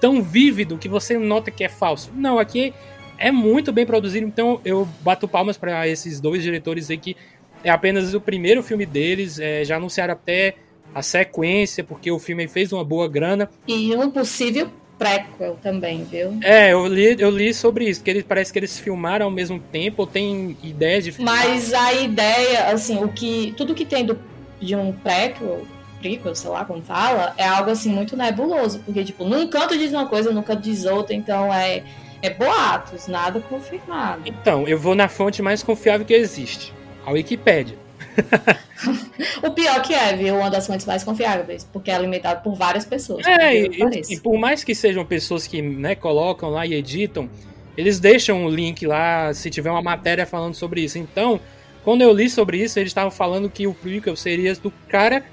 tão 0.00 0.22
vívido 0.22 0.78
que 0.78 0.88
você 0.88 1.18
nota 1.18 1.50
que 1.50 1.64
é 1.64 1.68
falso. 1.68 2.12
Não, 2.14 2.38
aqui 2.38 2.72
é 3.18 3.32
muito 3.32 3.72
bem 3.72 3.86
produzido, 3.86 4.26
então 4.26 4.60
eu 4.64 4.86
bato 5.00 5.26
palmas 5.26 5.56
para 5.56 5.88
esses 5.88 6.20
dois 6.20 6.42
diretores 6.42 6.90
aí 6.90 6.98
que 6.98 7.16
é 7.64 7.70
apenas 7.70 8.14
o 8.14 8.20
primeiro 8.20 8.62
filme 8.62 8.86
deles, 8.86 9.38
é, 9.38 9.64
já 9.64 9.76
anunciaram 9.76 10.12
até 10.12 10.54
a 10.94 11.02
sequência, 11.02 11.82
porque 11.82 12.10
o 12.10 12.18
filme 12.18 12.46
fez 12.46 12.72
uma 12.72 12.84
boa 12.84 13.08
grana. 13.08 13.50
E 13.66 13.94
um 13.96 14.10
possível 14.10 14.70
prequel 14.98 15.58
também, 15.62 16.04
viu? 16.04 16.38
É, 16.42 16.72
eu 16.72 16.86
li, 16.86 17.16
eu 17.18 17.30
li 17.30 17.52
sobre 17.52 17.88
isso, 17.88 18.02
que 18.02 18.10
ele, 18.10 18.22
parece 18.22 18.52
que 18.52 18.58
eles 18.58 18.78
filmaram 18.78 19.26
ao 19.26 19.32
mesmo 19.32 19.58
tempo, 19.58 20.02
ou 20.02 20.06
tem 20.06 20.56
ideias 20.62 21.04
de 21.04 21.12
filmar. 21.12 21.48
Mas 21.48 21.74
a 21.74 21.92
ideia, 21.92 22.66
assim, 22.68 23.02
o 23.02 23.08
que. 23.08 23.52
Tudo 23.56 23.74
que 23.74 23.84
tem 23.84 24.06
do, 24.06 24.18
de 24.60 24.74
um 24.74 24.92
prequel, 24.92 25.66
prequel, 26.00 26.34
sei 26.34 26.50
lá 26.50 26.64
como 26.64 26.82
fala, 26.82 27.34
é 27.36 27.46
algo 27.46 27.70
assim 27.70 27.90
muito 27.90 28.16
nebuloso. 28.16 28.80
Porque, 28.80 29.04
tipo, 29.04 29.24
num 29.24 29.48
canto 29.48 29.76
diz 29.76 29.92
uma 29.92 30.06
coisa, 30.06 30.32
num 30.32 30.42
canto 30.42 30.62
diz 30.62 30.84
outra, 30.84 31.14
então 31.14 31.52
é. 31.52 31.82
É 32.22 32.30
boatos, 32.30 33.08
nada 33.08 33.38
confirmado. 33.40 34.22
Então, 34.24 34.66
eu 34.66 34.78
vou 34.78 34.94
na 34.94 35.06
fonte 35.06 35.42
mais 35.42 35.62
confiável 35.62 36.04
que 36.04 36.14
existe, 36.14 36.72
a 37.04 37.10
Wikipédia. 37.10 37.76
o 39.42 39.50
pior 39.50 39.82
que 39.82 39.94
é, 39.94 40.16
viu? 40.16 40.36
Uma 40.36 40.50
das 40.50 40.66
fontes 40.66 40.86
mais 40.86 41.04
confiáveis, 41.04 41.68
porque 41.70 41.90
é 41.90 41.94
alimentado 41.94 42.42
por 42.42 42.54
várias 42.54 42.84
pessoas. 42.84 43.26
É, 43.26 43.54
e, 43.54 43.68
e, 44.10 44.20
por 44.20 44.38
mais 44.38 44.64
que 44.64 44.74
sejam 44.74 45.04
pessoas 45.04 45.46
que 45.46 45.60
né, 45.60 45.94
colocam 45.94 46.50
lá 46.50 46.66
e 46.66 46.74
editam, 46.74 47.28
eles 47.76 48.00
deixam 48.00 48.44
o 48.44 48.46
um 48.46 48.50
link 48.50 48.86
lá 48.86 49.32
se 49.34 49.50
tiver 49.50 49.70
uma 49.70 49.82
matéria 49.82 50.26
falando 50.26 50.54
sobre 50.54 50.82
isso. 50.82 50.98
Então, 50.98 51.40
quando 51.84 52.02
eu 52.02 52.12
li 52.12 52.28
sobre 52.28 52.58
isso, 52.58 52.78
eles 52.78 52.90
estavam 52.90 53.10
falando 53.10 53.50
que 53.50 53.66
o 53.66 53.74
prequel 53.74 54.16
seria 54.16 54.54
do 54.54 54.72
cara 54.88 55.24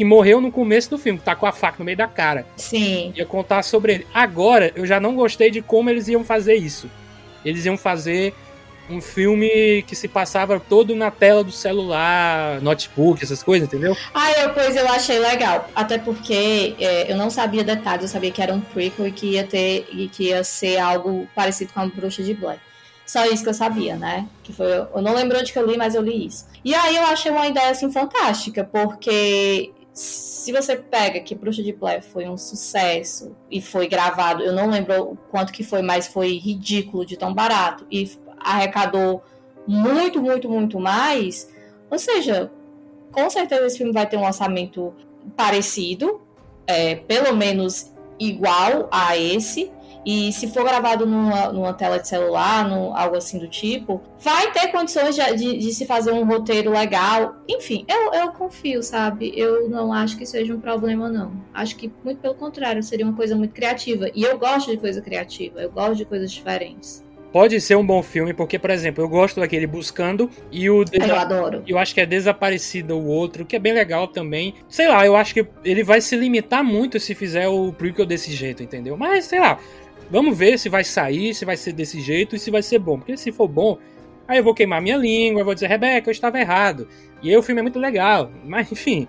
que 0.00 0.04
morreu 0.06 0.40
no 0.40 0.50
começo 0.50 0.88
do 0.88 0.96
filme, 0.96 1.20
tá 1.22 1.36
com 1.36 1.44
a 1.44 1.52
faca 1.52 1.76
no 1.78 1.84
meio 1.84 1.98
da 1.98 2.06
cara. 2.06 2.46
Sim. 2.56 3.12
Ia 3.14 3.26
contar 3.26 3.62
sobre 3.62 3.92
ele. 3.92 4.06
Agora, 4.14 4.72
eu 4.74 4.86
já 4.86 4.98
não 4.98 5.14
gostei 5.14 5.50
de 5.50 5.60
como 5.60 5.90
eles 5.90 6.08
iam 6.08 6.24
fazer 6.24 6.54
isso. 6.54 6.90
Eles 7.44 7.66
iam 7.66 7.76
fazer 7.76 8.32
um 8.88 8.98
filme 8.98 9.84
que 9.86 9.94
se 9.94 10.08
passava 10.08 10.58
todo 10.58 10.96
na 10.96 11.10
tela 11.10 11.44
do 11.44 11.52
celular, 11.52 12.62
notebook, 12.62 13.22
essas 13.22 13.42
coisas, 13.42 13.68
entendeu? 13.68 13.94
Ah, 14.14 14.32
eu, 14.40 14.54
pois 14.54 14.74
eu 14.74 14.88
achei 14.88 15.18
legal. 15.18 15.68
Até 15.74 15.98
porque 15.98 16.74
é, 16.80 17.12
eu 17.12 17.16
não 17.18 17.28
sabia 17.28 17.62
detalhes, 17.62 18.04
eu 18.04 18.08
sabia 18.08 18.30
que 18.30 18.40
era 18.40 18.54
um 18.54 18.60
prequel 18.62 19.06
e 19.06 19.12
que 19.12 19.26
ia 19.32 19.44
ter 19.44 19.86
e 19.92 20.08
que 20.08 20.28
ia 20.28 20.42
ser 20.42 20.78
algo 20.78 21.28
parecido 21.34 21.74
com 21.74 21.80
a 21.80 21.86
Bruxa 21.86 22.22
de 22.22 22.32
Blair. 22.32 22.58
Só 23.04 23.26
isso 23.26 23.42
que 23.42 23.50
eu 23.50 23.54
sabia, 23.54 23.96
né? 23.96 24.26
Que 24.42 24.52
foi, 24.54 24.72
eu 24.72 25.02
não 25.02 25.14
lembro 25.14 25.38
onde 25.38 25.52
que 25.52 25.58
eu 25.58 25.66
li, 25.66 25.76
mas 25.76 25.94
eu 25.94 26.00
li 26.00 26.24
isso. 26.26 26.46
E 26.64 26.74
aí 26.74 26.96
eu 26.96 27.02
achei 27.02 27.30
uma 27.30 27.46
ideia 27.46 27.68
assim 27.68 27.92
fantástica, 27.92 28.64
porque 28.64 29.72
se 30.00 30.50
você 30.52 30.76
pega 30.76 31.20
que 31.20 31.34
Bruxa 31.34 31.62
de 31.62 31.74
Blair 31.74 32.02
foi 32.02 32.26
um 32.26 32.36
sucesso 32.38 33.36
e 33.50 33.60
foi 33.60 33.86
gravado, 33.86 34.42
eu 34.42 34.54
não 34.54 34.70
lembro 34.70 35.18
quanto 35.30 35.52
que 35.52 35.62
foi, 35.62 35.82
mas 35.82 36.08
foi 36.08 36.38
ridículo 36.38 37.04
de 37.04 37.18
tão 37.18 37.34
barato 37.34 37.86
e 37.90 38.10
arrecadou 38.38 39.22
muito, 39.66 40.22
muito, 40.22 40.48
muito 40.48 40.80
mais. 40.80 41.50
Ou 41.90 41.98
seja, 41.98 42.50
com 43.12 43.28
certeza 43.28 43.66
esse 43.66 43.76
filme 43.76 43.92
vai 43.92 44.06
ter 44.06 44.16
um 44.16 44.24
orçamento 44.24 44.94
parecido, 45.36 46.22
é, 46.66 46.94
pelo 46.94 47.36
menos 47.36 47.92
igual 48.18 48.88
a 48.90 49.18
esse. 49.18 49.70
E 50.04 50.32
se 50.32 50.48
for 50.48 50.64
gravado 50.64 51.06
numa, 51.06 51.52
numa 51.52 51.74
tela 51.74 51.98
de 51.98 52.08
celular, 52.08 52.68
no, 52.68 52.94
algo 52.96 53.16
assim 53.16 53.38
do 53.38 53.48
tipo, 53.48 54.00
vai 54.18 54.50
ter 54.52 54.68
condições 54.68 55.14
de, 55.14 55.36
de, 55.36 55.58
de, 55.58 55.74
se 55.74 55.86
fazer 55.86 56.12
um 56.12 56.24
roteiro 56.24 56.70
legal. 56.70 57.36
Enfim, 57.48 57.84
eu, 57.86 58.12
eu 58.14 58.32
confio, 58.32 58.82
sabe? 58.82 59.32
Eu 59.36 59.68
não 59.68 59.92
acho 59.92 60.16
que 60.16 60.24
seja 60.24 60.54
um 60.54 60.60
problema, 60.60 61.08
não. 61.08 61.32
Acho 61.52 61.76
que, 61.76 61.92
muito 62.02 62.18
pelo 62.20 62.34
contrário, 62.34 62.82
seria 62.82 63.04
uma 63.04 63.14
coisa 63.14 63.36
muito 63.36 63.52
criativa. 63.52 64.10
E 64.14 64.22
eu 64.22 64.38
gosto 64.38 64.70
de 64.70 64.78
coisa 64.78 65.00
criativa, 65.02 65.60
eu 65.60 65.70
gosto 65.70 65.96
de 65.96 66.04
coisas 66.04 66.30
diferentes 66.30 67.04
pode 67.32 67.60
ser 67.60 67.76
um 67.76 67.86
bom 67.86 68.02
filme, 68.02 68.34
porque, 68.34 68.58
por 68.58 68.70
exemplo, 68.70 69.02
eu 69.02 69.08
gosto 69.08 69.40
daquele 69.40 69.66
Buscando 69.66 70.30
e 70.50 70.68
o. 70.68 70.84
Desa... 70.84 71.06
Eu 71.06 71.16
adoro. 71.16 71.62
Eu 71.66 71.78
acho 71.78 71.94
que 71.94 72.00
é 72.00 72.06
Desaparecido 72.06 72.96
o 72.96 73.06
outro, 73.06 73.44
que 73.44 73.56
é 73.56 73.58
bem 73.58 73.72
legal 73.72 74.08
também. 74.08 74.54
Sei 74.68 74.88
lá, 74.88 75.04
eu 75.06 75.16
acho 75.16 75.34
que 75.34 75.46
ele 75.64 75.82
vai 75.82 76.00
se 76.00 76.16
limitar 76.16 76.64
muito 76.64 76.98
se 76.98 77.14
fizer 77.14 77.48
o 77.48 77.72
prequel 77.72 78.06
desse 78.06 78.32
jeito, 78.32 78.62
entendeu? 78.62 78.96
Mas, 78.96 79.26
sei 79.26 79.40
lá, 79.40 79.58
vamos 80.10 80.36
ver 80.36 80.58
se 80.58 80.68
vai 80.68 80.84
sair, 80.84 81.34
se 81.34 81.44
vai 81.44 81.56
ser 81.56 81.72
desse 81.72 82.00
jeito 82.00 82.34
e 82.34 82.38
se 82.38 82.50
vai 82.50 82.62
ser 82.62 82.78
bom. 82.78 82.98
Porque 82.98 83.16
se 83.16 83.30
for 83.30 83.48
bom, 83.48 83.78
aí 84.26 84.38
eu 84.38 84.44
vou 84.44 84.54
queimar 84.54 84.82
minha 84.82 84.96
língua, 84.96 85.44
vou 85.44 85.54
dizer, 85.54 85.68
Rebeca, 85.68 86.08
eu 86.08 86.12
estava 86.12 86.38
errado. 86.40 86.88
E 87.22 87.30
aí 87.30 87.36
o 87.36 87.42
filme 87.42 87.60
é 87.60 87.62
muito 87.62 87.78
legal. 87.78 88.30
Mas, 88.44 88.70
enfim. 88.72 89.06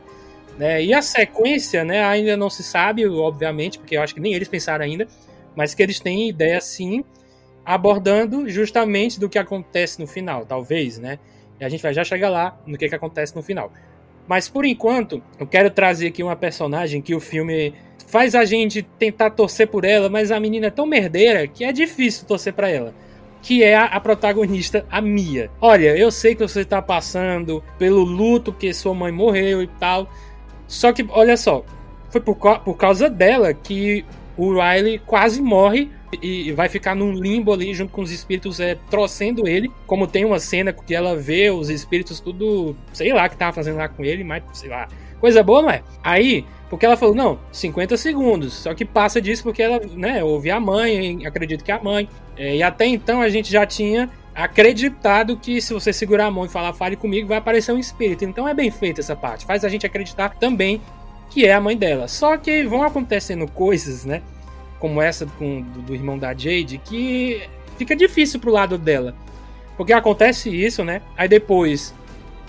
Né? 0.57 0.83
E 0.83 0.93
a 0.93 1.01
sequência, 1.01 1.83
né, 1.83 2.03
ainda 2.03 2.37
não 2.37 2.49
se 2.49 2.63
sabe, 2.63 3.07
obviamente, 3.07 3.79
porque 3.79 3.97
eu 3.97 4.01
acho 4.01 4.13
que 4.13 4.19
nem 4.19 4.33
eles 4.33 4.47
pensaram 4.47 4.85
ainda. 4.85 5.07
Mas 5.55 5.73
que 5.73 5.81
eles 5.81 5.99
têm 5.99 6.29
ideia 6.29 6.61
sim 6.61 7.03
abordando 7.65 8.49
justamente 8.49 9.19
do 9.19 9.29
que 9.29 9.37
acontece 9.37 9.99
no 9.99 10.07
final, 10.07 10.45
talvez, 10.45 10.97
né? 10.97 11.19
E 11.59 11.63
a 11.63 11.69
gente 11.69 11.81
vai 11.81 11.93
já 11.93 12.03
chegar 12.03 12.29
lá 12.29 12.59
no 12.65 12.77
que, 12.77 12.89
que 12.89 12.95
acontece 12.95 13.35
no 13.35 13.43
final. 13.43 13.71
Mas 14.27 14.49
por 14.49 14.65
enquanto, 14.65 15.21
eu 15.39 15.45
quero 15.45 15.69
trazer 15.69 16.07
aqui 16.07 16.23
uma 16.23 16.35
personagem 16.35 17.01
que 17.01 17.13
o 17.13 17.19
filme 17.19 17.73
faz 18.11 18.35
a 18.35 18.43
gente 18.43 18.83
tentar 18.83 19.29
torcer 19.29 19.67
por 19.67 19.85
ela, 19.85 20.09
mas 20.09 20.31
a 20.31 20.39
menina 20.39 20.67
é 20.67 20.69
tão 20.69 20.85
merdeira 20.85 21.47
que 21.47 21.63
é 21.63 21.71
difícil 21.71 22.27
torcer 22.27 22.51
para 22.51 22.69
ela. 22.69 22.93
Que 23.41 23.63
é 23.63 23.75
a, 23.75 23.99
protagonista, 23.99 24.85
a 24.91 25.01
Mia. 25.01 25.49
Olha, 25.59 25.97
eu 25.97 26.11
sei 26.11 26.35
que 26.35 26.45
você 26.45 26.63
tá 26.63 26.81
passando 26.81 27.63
pelo 27.79 28.03
luto 28.03 28.53
que 28.53 28.71
sua 28.73 28.93
mãe 28.93 29.11
morreu 29.11 29.63
e 29.63 29.67
tal. 29.67 30.11
Só 30.67 30.91
que, 30.91 31.07
olha 31.09 31.37
só, 31.37 31.65
foi 32.09 32.21
por, 32.21 32.35
por 32.35 32.75
causa 32.75 33.09
dela 33.09 33.53
que 33.53 34.05
o 34.37 34.53
Riley 34.53 34.99
quase 34.99 35.41
morre 35.41 35.89
e 36.21 36.51
vai 36.51 36.67
ficar 36.67 36.93
num 36.93 37.13
limbo 37.13 37.53
ali 37.53 37.73
junto 37.73 37.93
com 37.93 38.01
os 38.01 38.11
espíritos 38.11 38.59
é, 38.59 38.75
trocendo 38.89 39.47
ele. 39.47 39.71
Como 39.87 40.05
tem 40.05 40.25
uma 40.25 40.37
cena 40.37 40.73
que 40.73 40.93
ela 40.93 41.15
vê 41.15 41.49
os 41.49 41.69
espíritos 41.69 42.19
tudo, 42.19 42.75
sei 42.91 43.13
lá, 43.13 43.29
que 43.29 43.37
tava 43.37 43.53
fazendo 43.53 43.77
lá 43.77 43.87
com 43.87 44.03
ele, 44.03 44.23
mas 44.23 44.43
sei 44.53 44.69
lá. 44.69 44.87
Coisa 45.21 45.41
boa, 45.41 45.61
não 45.61 45.69
é? 45.69 45.81
Aí, 46.03 46.45
porque 46.69 46.85
ela 46.85 46.97
falou, 46.97 47.15
não, 47.15 47.39
50 47.53 47.95
segundos. 47.95 48.53
Só 48.53 48.73
que 48.73 48.83
passa 48.83 49.21
disso 49.21 49.43
porque 49.43 49.63
ela, 49.63 49.79
né, 49.93 50.21
ouve 50.21 50.51
a 50.51 50.59
mãe, 50.59 51.25
acredito 51.25 51.63
que 51.63 51.71
é 51.71 51.75
a 51.75 51.81
mãe. 51.81 52.09
É, 52.35 52.57
e 52.57 52.63
até 52.63 52.85
então 52.85 53.21
a 53.21 53.29
gente 53.29 53.49
já 53.49 53.65
tinha 53.65 54.09
acreditado 54.35 55.37
que 55.37 55.61
se 55.61 55.73
você 55.73 55.93
segurar 55.93 56.25
a 56.25 56.31
mão 56.31 56.45
e 56.45 56.49
falar 56.49 56.73
fale 56.73 56.97
comigo, 56.97 57.29
vai 57.29 57.37
aparecer 57.37 57.71
um 57.71 57.79
espírito. 57.79 58.25
Então 58.25 58.45
é 58.45 58.53
bem 58.53 58.69
feita 58.69 58.99
essa 58.99 59.15
parte. 59.15 59.45
Faz 59.45 59.63
a 59.63 59.69
gente 59.69 59.85
acreditar 59.85 60.35
também 60.35 60.81
que 61.29 61.45
é 61.45 61.53
a 61.53 61.61
mãe 61.61 61.77
dela. 61.77 62.09
Só 62.09 62.35
que 62.35 62.63
vão 62.63 62.83
acontecendo 62.83 63.47
coisas, 63.47 64.03
né? 64.03 64.21
como 64.81 64.99
essa 64.99 65.27
com, 65.37 65.61
do, 65.61 65.81
do, 65.83 65.93
irmão 65.93 66.17
da 66.17 66.33
Jade, 66.33 66.81
que 66.83 67.43
fica 67.77 67.95
difícil 67.95 68.39
pro 68.39 68.51
lado 68.51 68.77
dela. 68.79 69.15
Porque 69.77 69.93
acontece 69.93 70.49
isso, 70.49 70.83
né? 70.83 71.01
Aí 71.15 71.29
depois 71.29 71.93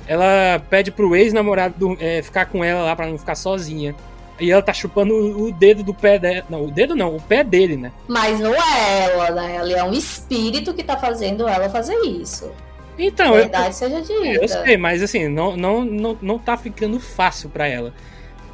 ela 0.07 0.61
pede 0.71 0.91
pro 0.91 1.15
ex-namorado 1.15 1.97
é, 2.01 2.23
ficar 2.23 2.47
com 2.47 2.63
ela 2.63 2.83
lá 2.83 2.97
para 2.97 3.07
não 3.07 3.19
ficar 3.19 3.35
sozinha. 3.35 3.95
E 4.41 4.51
ela 4.51 4.63
tá 4.63 4.73
chupando 4.73 5.15
o 5.15 5.53
dedo 5.53 5.83
do 5.83 5.95
pé 5.95 6.19
dela. 6.19 6.45
Não, 6.49 6.65
o 6.65 6.71
dedo 6.71 6.97
não, 6.97 7.15
o 7.15 7.21
pé 7.21 7.45
dele, 7.45 7.77
né? 7.77 7.93
Mas 8.09 8.41
não 8.41 8.53
é 8.55 9.05
ela, 9.05 9.31
né? 9.31 9.57
Ela 9.57 9.73
é 9.73 9.85
um 9.85 9.93
espírito 9.93 10.75
que 10.75 10.83
tá 10.83 10.97
fazendo 10.97 11.47
ela 11.47 11.69
fazer 11.69 11.95
isso. 12.05 12.51
Então, 12.99 13.35
verdade 13.35 13.67
eu, 13.69 13.73
seja 13.73 14.01
dita. 14.01 14.13
Eu 14.43 14.49
sei, 14.49 14.77
mas 14.77 15.03
assim, 15.03 15.29
não, 15.29 15.57
não, 15.57 15.85
não, 15.85 16.19
não 16.21 16.39
tá 16.39 16.57
ficando 16.57 16.99
fácil 16.99 17.49
para 17.49 17.67
ela. 17.67 17.93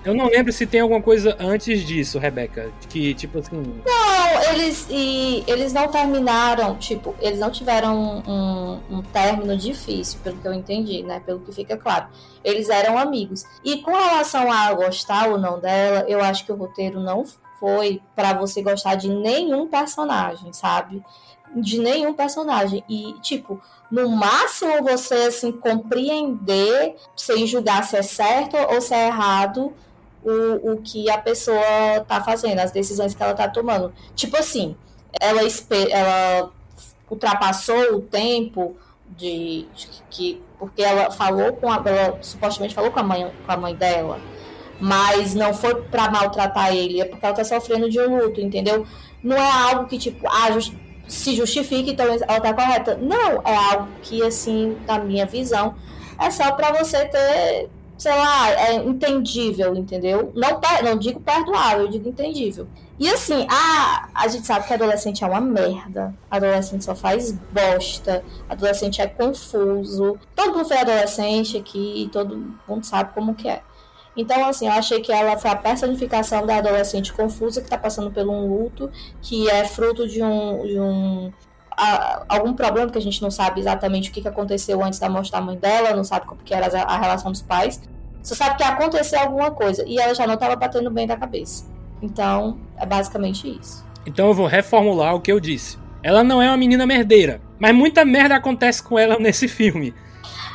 Eu 0.05 0.14
não 0.14 0.26
lembro 0.26 0.52
se 0.52 0.67
tem 0.67 0.81
alguma 0.81 1.02
coisa 1.02 1.37
antes 1.40 1.85
disso, 1.85 2.19
Rebeca. 2.19 2.71
Que, 2.88 3.14
tipo 3.14 3.38
assim. 3.38 3.83
Não, 3.85 4.43
eles, 4.52 4.87
e, 4.90 5.45
eles 5.47 5.73
não 5.73 5.88
terminaram, 5.88 6.76
tipo, 6.76 7.14
eles 7.21 7.38
não 7.38 7.50
tiveram 7.50 8.23
um, 8.26 8.81
um 8.90 9.02
término 9.02 9.57
difícil, 9.57 10.21
pelo 10.23 10.38
que 10.38 10.47
eu 10.47 10.55
entendi, 10.55 11.02
né? 11.02 11.21
Pelo 11.25 11.40
que 11.40 11.52
fica 11.52 11.76
claro. 11.76 12.07
Eles 12.45 12.69
eram 12.69 12.97
amigos. 12.97 13.45
E 13.64 13.78
com 13.78 13.90
relação 13.90 14.50
a 14.50 14.73
gostar 14.73 15.28
ou 15.28 15.38
não 15.38 15.59
dela, 15.59 16.05
eu 16.09 16.23
acho 16.23 16.45
que 16.45 16.52
o 16.52 16.57
roteiro 16.57 17.00
não 17.00 17.25
foi 17.59 18.00
para 18.14 18.33
você 18.33 18.62
gostar 18.62 18.95
de 18.95 19.09
nenhum 19.09 19.67
personagem, 19.67 20.52
sabe? 20.52 21.02
De 21.57 21.78
nenhum 21.81 22.14
personagem. 22.14 22.85
E, 22.88 23.14
tipo, 23.21 23.61
no 23.90 24.09
máximo 24.09 24.83
você, 24.83 25.14
assim, 25.14 25.50
compreender 25.50 26.95
sem 27.17 27.47
julgar 27.47 27.85
se 27.85 27.97
é 27.97 28.02
certo 28.02 28.57
ou 28.57 28.81
se 28.81 28.95
é 28.95 29.09
errado 29.09 29.75
o, 30.22 30.72
o 30.72 30.82
que 30.82 31.10
a 31.10 31.18
pessoa 31.18 32.04
tá 32.06 32.22
fazendo, 32.22 32.58
as 32.58 32.70
decisões 32.70 33.14
que 33.14 33.22
ela 33.22 33.34
tá 33.34 33.48
tomando. 33.48 33.92
Tipo 34.14 34.37
assim, 34.37 34.76
ela, 35.20 35.40
ela 35.90 36.50
ultrapassou 37.10 37.96
o 37.96 38.00
tempo 38.00 38.76
de, 39.16 39.66
de 39.75 39.88
que 40.10 40.42
porque 40.58 40.82
ela 40.82 41.10
falou 41.10 41.52
com 41.52 41.70
a, 41.70 41.80
ela 41.84 42.18
supostamente 42.20 42.75
falou 42.75 42.90
com 42.90 42.98
a 42.98 43.02
mãe 43.02 43.30
com 43.46 43.52
a 43.52 43.56
mãe 43.56 43.75
dela, 43.75 44.20
mas 44.80 45.34
não 45.34 45.54
foi 45.54 45.75
para 45.82 46.10
maltratar 46.10 46.75
ele, 46.75 47.00
é 47.00 47.04
porque 47.04 47.25
ela 47.25 47.34
tá 47.34 47.44
sofrendo 47.44 47.88
de 47.88 48.00
um 48.00 48.18
luto, 48.18 48.40
entendeu? 48.40 48.87
Não 49.22 49.37
é 49.37 49.50
algo 49.70 49.87
que 49.87 49.98
tipo, 49.98 50.26
ah, 50.28 50.52
just, 50.52 50.75
se 51.06 51.34
justifique, 51.34 51.92
então 51.92 52.06
ela 52.06 52.40
tá 52.40 52.52
correta. 52.52 52.96
Não, 52.96 53.40
é 53.44 53.56
algo 53.72 53.88
que 54.02 54.22
assim, 54.22 54.76
na 54.87 54.98
minha 54.98 55.26
visão, 55.26 55.75
é 56.20 56.30
só 56.30 56.52
para 56.52 56.72
você 56.72 57.04
ter 57.06 57.70
sei 57.99 58.12
lá, 58.12 58.50
é 58.52 58.75
entendível, 58.76 59.75
entendeu? 59.75 60.33
Não, 60.35 60.61
não 60.85 60.97
digo 60.97 61.21
perdoável, 61.21 61.87
eu 61.87 61.88
digo 61.88 62.09
entendível. 62.09 62.69
E 62.97 63.09
assim, 63.09 63.47
a, 63.50 64.09
a 64.14 64.28
gente 64.28 64.47
sabe 64.47 64.67
que 64.67 64.73
adolescente 64.73 65.23
é 65.23 65.26
uma 65.26 65.40
merda. 65.40 66.14
Adolescente 66.31 66.85
só 66.85 66.95
faz 66.95 67.33
bosta. 67.33 68.25
Adolescente 68.49 69.02
é 69.02 69.07
confuso. 69.07 70.19
Todo 70.35 70.57
mundo 70.57 70.67
foi 70.67 70.78
adolescente 70.78 71.57
aqui, 71.57 72.09
todo 72.12 72.57
mundo 72.67 72.85
sabe 72.85 73.12
como 73.12 73.35
que 73.35 73.49
é. 73.49 73.62
Então, 74.17 74.47
assim, 74.47 74.67
eu 74.67 74.73
achei 74.73 75.00
que 75.00 75.12
ela 75.12 75.37
foi 75.37 75.50
a 75.50 75.57
personificação 75.57 76.45
da 76.45 76.57
adolescente 76.57 77.12
confusa 77.12 77.61
que 77.61 77.67
está 77.67 77.78
passando 77.78 78.11
por 78.11 78.26
um 78.26 78.49
luto, 78.49 78.90
que 79.23 79.49
é 79.49 79.64
fruto 79.64 80.09
de 80.09 80.23
um, 80.23 80.67
de 80.67 80.81
um 80.81 81.33
a, 81.78 82.25
algum 82.28 82.52
problema 82.52 82.90
que 82.90 82.99
a 82.99 83.00
gente 83.00 83.23
não 83.23 83.30
sabe 83.30 83.61
exatamente 83.61 84.11
o 84.11 84.12
que, 84.12 84.20
que 84.20 84.28
aconteceu 84.28 84.82
antes 84.82 84.99
da 84.99 85.08
morte 85.08 85.30
da 85.30 85.40
mãe 85.40 85.56
dela, 85.56 85.94
não 85.94 86.02
sabe 86.02 86.26
como 86.26 86.42
que 86.42 86.52
era 86.52 86.66
a, 86.76 86.94
a 86.94 86.99
relação 86.99 87.30
dos 87.30 87.40
pais. 87.40 87.80
Só 88.23 88.35
sabe 88.35 88.56
que 88.56 88.64
aconteceu 88.64 89.20
alguma 89.20 89.52
coisa 89.52 89.85
e 89.87 89.99
ela 89.99 90.14
já 90.14 90.26
não 90.26 90.35
estava 90.35 90.56
batendo 90.56 90.90
bem 90.90 91.06
da 91.06 91.16
cabeça. 91.16 91.64
Então, 92.02 92.58
é 92.76 92.85
basicamente 92.85 93.49
isso. 93.49 93.87
Então 94.04 94.28
eu 94.28 94.35
vou 94.35 94.47
reformular 94.47 95.14
o 95.14 95.20
que 95.20 95.30
eu 95.30 95.38
disse. 95.38 95.78
Ela 96.02 96.25
não 96.25 96.42
é 96.42 96.49
uma 96.49 96.56
menina 96.56 96.85
merdeira, 96.85 97.40
mas 97.58 97.75
muita 97.75 98.04
merda 98.04 98.35
acontece 98.37 98.82
com 98.82 98.99
ela 98.99 99.18
nesse 99.18 99.47
filme. 99.47 99.94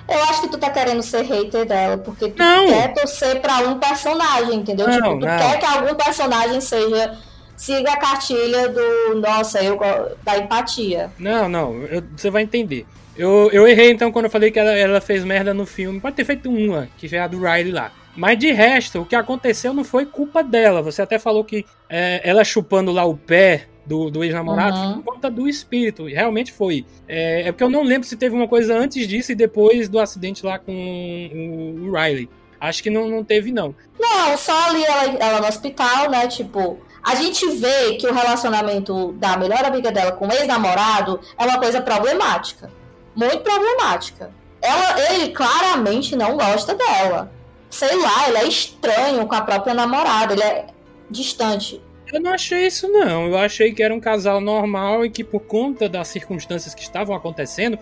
Eu 0.07 0.21
acho 0.23 0.41
que 0.41 0.49
tu 0.49 0.57
tá 0.57 0.69
querendo 0.69 1.01
ser 1.01 1.21
hater 1.21 1.65
dela, 1.65 1.97
porque 1.97 2.29
tu 2.29 2.39
não. 2.39 2.67
quer 2.67 2.93
torcer 2.93 3.39
pra 3.39 3.59
um 3.59 3.79
personagem, 3.79 4.55
entendeu? 4.55 4.87
Não, 4.87 4.93
tipo, 4.93 5.09
tu 5.19 5.25
não. 5.25 5.37
quer 5.37 5.59
que 5.59 5.65
algum 5.65 5.95
personagem 5.95 6.59
seja. 6.59 7.17
Siga 7.63 7.93
a 7.93 7.97
cartilha 7.97 8.67
do. 8.67 9.21
Nossa, 9.21 9.63
eu 9.63 9.79
da 10.21 10.37
empatia. 10.37 11.09
Não, 11.17 11.47
não, 11.47 11.81
eu, 11.83 12.03
você 12.13 12.29
vai 12.29 12.43
entender. 12.43 12.85
Eu, 13.15 13.49
eu 13.53 13.65
errei 13.65 13.89
então 13.89 14.11
quando 14.11 14.25
eu 14.25 14.31
falei 14.31 14.51
que 14.51 14.59
ela, 14.59 14.73
ela 14.73 14.99
fez 14.99 15.23
merda 15.23 15.53
no 15.53 15.65
filme. 15.65 16.01
Pode 16.01 16.13
ter 16.13 16.25
feito 16.25 16.49
uma, 16.49 16.89
que 16.97 17.07
foi 17.07 17.19
a 17.19 17.25
do 17.25 17.37
Riley 17.37 17.71
lá. 17.71 17.93
Mas 18.17 18.37
de 18.37 18.51
resto, 18.51 18.99
o 18.99 19.05
que 19.05 19.15
aconteceu 19.15 19.73
não 19.73 19.85
foi 19.85 20.05
culpa 20.05 20.43
dela. 20.43 20.81
Você 20.81 21.01
até 21.01 21.17
falou 21.17 21.41
que 21.41 21.65
é, 21.89 22.19
ela 22.25 22.43
chupando 22.43 22.91
lá 22.91 23.05
o 23.05 23.15
pé 23.15 23.67
do, 23.85 24.11
do 24.11 24.25
ex-namorado 24.25 24.75
uhum. 24.75 25.01
por 25.01 25.13
conta 25.13 25.31
do 25.31 25.47
espírito. 25.47 26.05
Realmente 26.05 26.51
foi. 26.51 26.85
É, 27.07 27.47
é, 27.47 27.51
porque 27.53 27.63
eu 27.63 27.69
não 27.69 27.83
lembro 27.83 28.05
se 28.05 28.17
teve 28.17 28.35
uma 28.35 28.47
coisa 28.47 28.77
antes 28.77 29.07
disso 29.07 29.31
e 29.31 29.35
depois 29.35 29.87
do 29.87 30.01
acidente 30.01 30.45
lá 30.45 30.59
com 30.59 30.73
o, 30.73 31.87
o 31.87 31.97
Riley. 31.97 32.27
Acho 32.59 32.83
que 32.83 32.89
não, 32.89 33.07
não 33.07 33.23
teve, 33.23 33.53
não. 33.53 33.73
Não, 33.97 34.37
só 34.37 34.69
ali 34.69 34.83
ela, 34.83 35.17
ela 35.17 35.39
no 35.39 35.47
hospital, 35.47 36.09
né? 36.09 36.27
Tipo, 36.27 36.77
a 37.03 37.15
gente 37.15 37.45
vê 37.51 37.95
que 37.95 38.07
o 38.07 38.13
relacionamento 38.13 39.11
da 39.13 39.35
melhor 39.35 39.65
amiga 39.65 39.91
dela 39.91 40.13
com 40.13 40.27
o 40.27 40.31
ex-namorado 40.31 41.19
é 41.37 41.43
uma 41.43 41.59
coisa 41.59 41.81
problemática. 41.81 42.71
Muito 43.13 43.39
problemática. 43.39 44.31
Ela, 44.61 45.13
ele 45.13 45.33
claramente 45.33 46.15
não 46.15 46.37
gosta 46.37 46.73
dela. 46.73 47.29
Sei 47.69 47.93
lá, 48.01 48.29
ele 48.29 48.37
é 48.37 48.47
estranho 48.47 49.27
com 49.27 49.35
a 49.35 49.41
própria 49.41 49.73
namorada, 49.73 50.33
ele 50.33 50.43
é 50.43 50.67
distante. 51.09 51.81
Eu 52.11 52.21
não 52.21 52.31
achei 52.31 52.67
isso, 52.67 52.87
não. 52.87 53.27
Eu 53.27 53.37
achei 53.37 53.73
que 53.73 53.83
era 53.83 53.93
um 53.93 53.99
casal 53.99 54.39
normal 54.39 55.03
e 55.03 55.09
que, 55.09 55.23
por 55.23 55.41
conta 55.41 55.89
das 55.89 56.07
circunstâncias 56.07 56.73
que 56.73 56.83
estavam 56.83 57.15
acontecendo, 57.15 57.77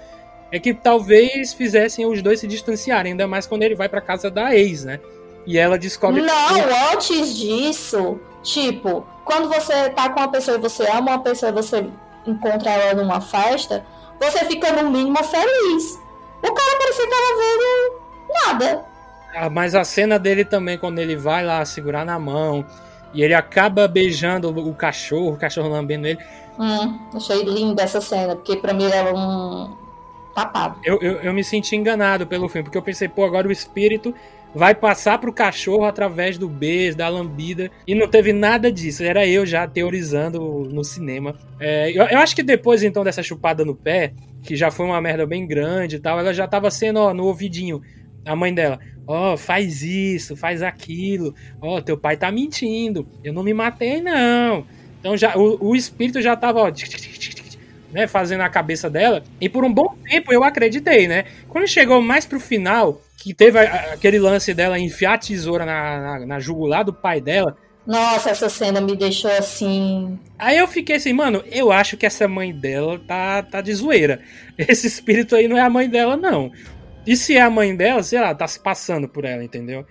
é 0.51 0.59
que 0.59 0.73
talvez 0.73 1.53
fizessem 1.53 2.05
os 2.05 2.21
dois 2.21 2.39
se 2.39 2.47
distanciarem, 2.47 3.11
ainda 3.11 3.27
mais 3.27 3.45
quando 3.45 3.63
ele 3.63 3.75
vai 3.75 3.87
pra 3.87 4.01
casa 4.01 4.31
da 4.31 4.55
ex, 4.55 4.83
né? 4.83 4.99
E 5.45 5.57
ela 5.57 5.77
descobre. 5.77 6.21
Não, 6.21 6.53
que... 6.53 6.95
antes 6.95 7.37
disso, 7.37 8.19
tipo, 8.41 9.05
quando 9.23 9.47
você 9.47 9.89
tá 9.89 10.09
com 10.09 10.19
uma 10.19 10.31
pessoa 10.31 10.57
e 10.57 10.61
você 10.61 10.87
ama 10.89 11.11
uma 11.11 11.19
pessoa 11.19 11.49
e 11.49 11.53
você 11.53 11.87
encontra 12.25 12.69
ela 12.71 13.01
numa 13.01 13.21
festa, 13.21 13.85
você 14.19 14.45
fica 14.45 14.71
no 14.71 14.89
mínimo 14.89 15.23
feliz. 15.23 15.99
O 16.41 16.53
cara 16.53 16.77
parecia 16.77 17.03
que 17.05 17.09
tava 17.09 17.37
vendo 17.37 18.01
nada. 18.45 18.85
Ah, 19.33 19.49
mas 19.49 19.75
a 19.75 19.83
cena 19.83 20.19
dele 20.19 20.43
também, 20.43 20.77
quando 20.77 20.99
ele 20.99 21.15
vai 21.15 21.45
lá 21.45 21.63
segurar 21.63 22.05
na 22.05 22.19
mão 22.19 22.65
e 23.13 23.23
ele 23.23 23.33
acaba 23.33 23.87
beijando 23.87 24.49
o 24.49 24.73
cachorro, 24.73 25.33
o 25.33 25.37
cachorro 25.37 25.69
lambendo 25.69 26.07
ele. 26.07 26.19
Hum, 26.59 26.99
achei 27.15 27.43
linda 27.43 27.83
essa 27.83 28.01
cena, 28.01 28.35
porque 28.35 28.57
pra 28.57 28.73
mim 28.73 28.85
era 28.85 29.13
um 29.13 29.75
tapado. 30.33 30.77
Eu, 30.83 30.99
eu, 31.01 31.13
eu, 31.21 31.33
me 31.33 31.43
senti 31.43 31.75
enganado 31.75 32.27
pelo 32.27 32.47
filme, 32.47 32.63
porque 32.63 32.77
eu 32.77 32.81
pensei, 32.81 33.07
pô, 33.07 33.25
agora 33.25 33.47
o 33.47 33.51
espírito 33.51 34.13
vai 34.53 34.75
passar 34.75 35.17
pro 35.17 35.33
cachorro 35.33 35.85
através 35.85 36.37
do 36.37 36.49
beijo, 36.49 36.97
da 36.97 37.07
lambida, 37.07 37.71
e 37.87 37.95
não 37.95 38.07
teve 38.07 38.33
nada 38.33 38.71
disso. 38.71 39.03
Era 39.03 39.25
eu 39.25 39.45
já 39.45 39.67
teorizando 39.67 40.39
no 40.71 40.83
cinema. 40.83 41.35
É, 41.59 41.89
eu, 41.89 42.03
eu, 42.03 42.19
acho 42.19 42.35
que 42.35 42.43
depois, 42.43 42.83
então, 42.83 43.03
dessa 43.03 43.23
chupada 43.23 43.63
no 43.63 43.75
pé, 43.75 44.13
que 44.43 44.55
já 44.55 44.69
foi 44.71 44.85
uma 44.85 44.99
merda 45.01 45.25
bem 45.25 45.47
grande 45.47 45.95
e 45.95 45.99
tal, 45.99 46.19
ela 46.19 46.33
já 46.33 46.47
tava 46.47 46.69
sendo, 46.69 46.99
ó, 46.99 47.13
no 47.13 47.25
ouvidinho, 47.25 47.81
a 48.25 48.35
mãe 48.35 48.53
dela 48.53 48.79
ó, 49.11 49.33
oh, 49.33 49.37
faz 49.37 49.81
isso, 49.81 50.35
faz 50.35 50.61
aquilo, 50.61 51.35
ó, 51.61 51.77
oh, 51.77 51.81
teu 51.81 51.97
pai 51.97 52.15
tá 52.15 52.31
mentindo, 52.31 53.07
eu 53.23 53.33
não 53.33 53.43
me 53.43 53.53
matei 53.53 54.01
não. 54.01 54.65
Então 54.99 55.17
já 55.17 55.35
o, 55.35 55.69
o 55.69 55.75
espírito 55.75 56.21
já 56.21 56.35
tava, 56.35 56.61
ó, 56.61 56.71
né, 57.91 58.07
fazendo 58.07 58.41
a 58.41 58.49
cabeça 58.49 58.89
dela, 58.89 59.23
e 59.39 59.49
por 59.49 59.65
um 59.65 59.73
bom 59.73 59.95
tempo 60.07 60.31
eu 60.31 60.43
acreditei, 60.43 61.07
né? 61.07 61.25
Quando 61.49 61.67
chegou 61.67 62.01
mais 62.01 62.25
pro 62.25 62.39
final, 62.39 63.01
que 63.21 63.33
teve 63.33 63.59
aquele 63.59 64.19
lance 64.19 64.53
dela 64.53 64.79
enfiar 64.79 65.13
a 65.13 65.17
tesoura 65.17 65.65
na, 65.65 65.99
na, 65.99 66.25
na 66.25 66.39
jugular 66.39 66.83
do 66.83 66.93
pai 66.93 67.21
dela, 67.21 67.55
nossa, 67.85 68.29
essa 68.29 68.47
cena 68.47 68.79
me 68.79 68.95
deixou 68.95 69.31
assim. 69.31 70.19
Aí 70.37 70.57
eu 70.57 70.67
fiquei 70.67 70.97
assim, 70.97 71.13
mano, 71.13 71.43
eu 71.51 71.71
acho 71.71 71.97
que 71.97 72.05
essa 72.05 72.27
mãe 72.27 72.53
dela 72.53 72.99
tá, 73.07 73.41
tá 73.41 73.59
de 73.61 73.73
zoeira. 73.73 74.21
Esse 74.57 74.85
espírito 74.85 75.35
aí 75.35 75.47
não 75.47 75.57
é 75.57 75.61
a 75.61 75.69
mãe 75.69 75.89
dela, 75.89 76.15
não. 76.15 76.51
E 77.05 77.17
se 77.17 77.35
é 77.35 77.41
a 77.41 77.49
mãe 77.49 77.75
dela, 77.75 78.03
sei 78.03 78.19
lá, 78.19 78.35
tá 78.35 78.47
se 78.47 78.59
passando 78.59 79.09
por 79.09 79.25
ela, 79.25 79.43
entendeu? 79.43 79.83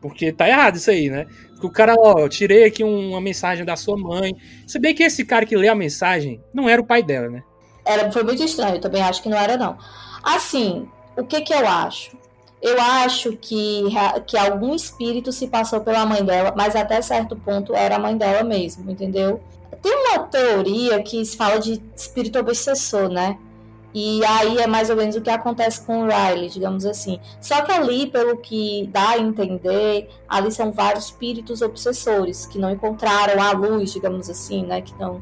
Porque 0.00 0.30
tá 0.32 0.48
errado 0.48 0.76
isso 0.76 0.90
aí, 0.90 1.10
né? 1.10 1.26
Porque 1.50 1.66
o 1.66 1.70
cara, 1.70 1.94
ó, 1.98 2.20
eu 2.20 2.28
tirei 2.28 2.64
aqui 2.64 2.84
uma 2.84 3.20
mensagem 3.20 3.64
da 3.64 3.74
sua 3.74 3.96
mãe. 3.96 4.32
Se 4.66 4.78
bem 4.78 4.94
que 4.94 5.02
esse 5.02 5.24
cara 5.24 5.44
que 5.44 5.56
lê 5.56 5.68
a 5.68 5.74
mensagem 5.74 6.40
não 6.52 6.68
era 6.68 6.80
o 6.80 6.86
pai 6.86 7.02
dela, 7.02 7.28
né? 7.28 7.42
Era, 7.84 8.12
foi 8.12 8.22
muito 8.22 8.42
estranho, 8.44 8.76
eu 8.76 8.80
também 8.80 9.02
acho 9.02 9.22
que 9.22 9.28
não 9.28 9.36
era, 9.36 9.56
não. 9.56 9.76
Assim, 10.22 10.88
o 11.16 11.24
que 11.24 11.40
que 11.40 11.52
eu 11.52 11.66
acho? 11.66 12.16
Eu 12.64 12.80
acho 12.80 13.36
que, 13.36 13.82
que 14.26 14.38
algum 14.38 14.74
espírito 14.74 15.30
se 15.30 15.48
passou 15.48 15.82
pela 15.82 16.06
mãe 16.06 16.24
dela, 16.24 16.54
mas 16.56 16.74
até 16.74 17.02
certo 17.02 17.36
ponto 17.36 17.74
era 17.74 17.96
a 17.96 17.98
mãe 17.98 18.16
dela 18.16 18.42
mesmo, 18.42 18.90
entendeu? 18.90 19.38
Tem 19.82 19.94
uma 19.94 20.20
teoria 20.20 21.02
que 21.02 21.22
se 21.26 21.36
fala 21.36 21.60
de 21.60 21.78
espírito 21.94 22.38
obsessor, 22.38 23.10
né? 23.10 23.36
E 23.92 24.24
aí 24.24 24.56
é 24.56 24.66
mais 24.66 24.88
ou 24.88 24.96
menos 24.96 25.14
o 25.14 25.20
que 25.20 25.28
acontece 25.28 25.82
com 25.82 26.04
o 26.04 26.08
Riley, 26.08 26.48
digamos 26.48 26.86
assim. 26.86 27.20
Só 27.38 27.60
que 27.60 27.70
ali, 27.70 28.06
pelo 28.06 28.38
que 28.38 28.88
dá 28.90 29.10
a 29.10 29.18
entender, 29.18 30.08
ali 30.26 30.50
são 30.50 30.72
vários 30.72 31.04
espíritos 31.04 31.60
obsessores 31.60 32.46
que 32.46 32.58
não 32.58 32.70
encontraram 32.70 33.42
a 33.42 33.52
luz, 33.52 33.92
digamos 33.92 34.30
assim, 34.30 34.64
né? 34.64 34.80
Que 34.80 34.98
não 34.98 35.20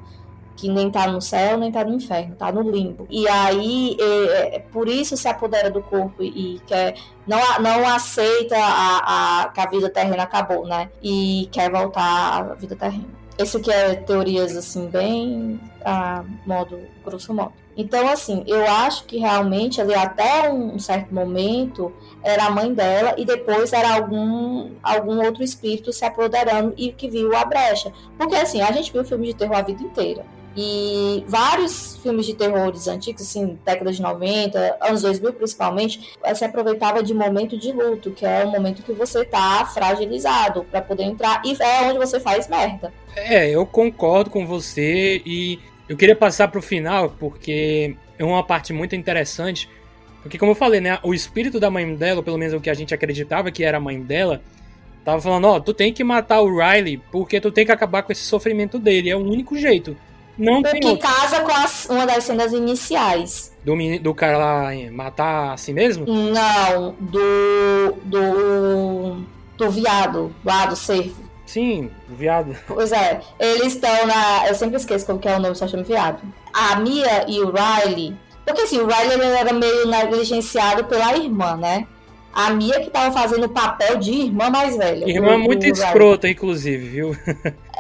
que 0.62 0.68
nem 0.68 0.88
tá 0.88 1.08
no 1.08 1.20
céu, 1.20 1.58
nem 1.58 1.72
tá 1.72 1.82
no 1.82 1.92
inferno, 1.92 2.36
tá 2.36 2.52
no 2.52 2.62
limbo. 2.62 3.04
E 3.10 3.26
aí, 3.26 3.96
é, 3.98 4.54
é, 4.54 4.58
por 4.60 4.88
isso 4.88 5.16
se 5.16 5.26
apodera 5.26 5.68
do 5.68 5.82
corpo 5.82 6.22
e, 6.22 6.60
quer 6.64 6.94
não, 7.26 7.40
não 7.58 7.88
aceita 7.88 8.56
a, 8.56 9.42
a, 9.42 9.48
que 9.48 9.60
a 9.60 9.66
vida 9.66 9.90
terrena 9.90 10.22
acabou, 10.22 10.64
né? 10.64 10.88
E 11.02 11.48
quer 11.50 11.68
voltar 11.68 12.52
à 12.52 12.54
vida 12.54 12.76
terrena. 12.76 13.08
Isso 13.36 13.58
que 13.58 13.72
é 13.72 13.96
teorias 13.96 14.56
assim 14.56 14.86
bem 14.86 15.58
a 15.84 16.22
modo 16.46 16.78
grosso 17.04 17.34
modo. 17.34 17.54
Então, 17.76 18.08
assim, 18.08 18.44
eu 18.46 18.64
acho 18.64 19.04
que 19.04 19.18
realmente 19.18 19.80
ali 19.80 19.94
até 19.94 20.48
um 20.48 20.78
certo 20.78 21.12
momento 21.12 21.92
era 22.22 22.44
a 22.44 22.50
mãe 22.50 22.72
dela 22.72 23.16
e 23.18 23.24
depois 23.24 23.72
era 23.72 23.94
algum, 23.94 24.70
algum 24.80 25.24
outro 25.24 25.42
espírito 25.42 25.92
se 25.92 26.04
apoderando 26.04 26.72
e 26.76 26.92
que 26.92 27.10
viu 27.10 27.34
a 27.34 27.44
brecha. 27.44 27.92
Porque, 28.16 28.36
assim, 28.36 28.60
a 28.60 28.70
gente 28.70 28.92
viu 28.92 29.04
filme 29.04 29.26
de 29.26 29.34
terror 29.34 29.56
a 29.56 29.62
vida 29.62 29.82
inteira. 29.82 30.24
E 30.56 31.24
vários 31.26 31.96
filmes 32.02 32.26
de 32.26 32.34
terrores 32.34 32.86
antigos, 32.86 33.22
assim, 33.22 33.58
década 33.64 33.90
de 33.90 34.02
90, 34.02 34.78
anos 34.80 35.02
2000 35.02 35.32
principalmente, 35.32 36.12
se 36.34 36.44
aproveitava 36.44 37.02
de 37.02 37.14
momento 37.14 37.56
de 37.56 37.72
luto, 37.72 38.10
que 38.10 38.26
é 38.26 38.44
o 38.44 38.50
momento 38.50 38.82
que 38.82 38.92
você 38.92 39.24
tá 39.24 39.64
fragilizado 39.72 40.64
para 40.64 40.82
poder 40.82 41.04
entrar 41.04 41.40
e 41.44 41.56
é 41.62 41.82
onde 41.84 41.98
você 41.98 42.20
faz 42.20 42.48
merda. 42.48 42.92
É, 43.16 43.48
eu 43.48 43.64
concordo 43.64 44.30
com 44.30 44.46
você 44.46 45.22
e 45.24 45.58
eu 45.88 45.96
queria 45.96 46.16
passar 46.16 46.48
pro 46.48 46.60
final 46.60 47.10
porque 47.18 47.96
é 48.18 48.24
uma 48.24 48.44
parte 48.44 48.72
muito 48.72 48.94
interessante. 48.94 49.68
Porque, 50.22 50.38
como 50.38 50.52
eu 50.52 50.56
falei, 50.56 50.80
né? 50.80 50.98
O 51.02 51.12
espírito 51.12 51.58
da 51.58 51.70
mãe 51.70 51.94
dela, 51.96 52.22
pelo 52.22 52.38
menos 52.38 52.54
o 52.54 52.60
que 52.60 52.70
a 52.70 52.74
gente 52.74 52.94
acreditava 52.94 53.50
que 53.50 53.64
era 53.64 53.78
a 53.78 53.80
mãe 53.80 54.00
dela, 54.00 54.40
tava 55.04 55.20
falando: 55.20 55.46
Ó, 55.46 55.60
tu 55.60 55.74
tem 55.74 55.92
que 55.92 56.04
matar 56.04 56.40
o 56.40 56.58
Riley 56.58 56.98
porque 57.10 57.40
tu 57.40 57.50
tem 57.50 57.66
que 57.66 57.72
acabar 57.72 58.02
com 58.02 58.12
esse 58.12 58.22
sofrimento 58.22 58.78
dele. 58.78 59.10
É 59.10 59.16
o 59.16 59.18
único 59.18 59.56
jeito. 59.58 59.96
Não 60.38 60.62
porque 60.62 60.80
tem 60.80 60.96
casa 60.96 61.40
com 61.40 61.52
as, 61.52 61.86
uma 61.86 62.06
das 62.06 62.24
cenas 62.24 62.52
iniciais. 62.52 63.52
Do, 63.64 63.76
do 64.00 64.14
cara 64.14 64.38
lá 64.38 64.70
matar 64.90 65.52
a 65.52 65.56
si 65.56 65.72
mesmo? 65.72 66.06
Não, 66.06 66.94
do. 66.98 67.92
do. 68.04 69.22
do 69.56 69.70
viado, 69.70 70.34
lá 70.44 70.66
do 70.66 70.76
cervo. 70.76 71.22
Sim, 71.46 71.90
viado. 72.08 72.56
Pois 72.66 72.92
é, 72.92 73.20
eles 73.38 73.74
estão 73.74 74.06
na. 74.06 74.48
Eu 74.48 74.54
sempre 74.54 74.76
esqueço 74.76 75.04
como 75.04 75.18
que 75.18 75.28
é 75.28 75.36
o 75.36 75.40
nome, 75.40 75.54
só 75.54 75.68
chama 75.68 75.82
viado. 75.82 76.20
A 76.52 76.76
Mia 76.76 77.26
e 77.28 77.40
o 77.40 77.52
Riley. 77.52 78.16
Porque 78.44 78.62
assim, 78.62 78.78
o 78.78 78.86
Riley 78.86 79.20
era 79.22 79.52
meio 79.52 79.86
negligenciado 79.86 80.84
pela 80.84 81.16
irmã, 81.16 81.56
né? 81.56 81.86
A 82.32 82.50
Mia 82.50 82.80
que 82.80 82.90
tava 82.90 83.12
fazendo 83.12 83.44
o 83.44 83.50
papel 83.50 83.98
de 83.98 84.10
irmã 84.12 84.48
mais 84.48 84.76
velha. 84.76 85.08
Irmã 85.08 85.36
muito 85.36 85.66
escrota, 85.66 86.28
inclusive, 86.28 86.88
viu? 86.88 87.16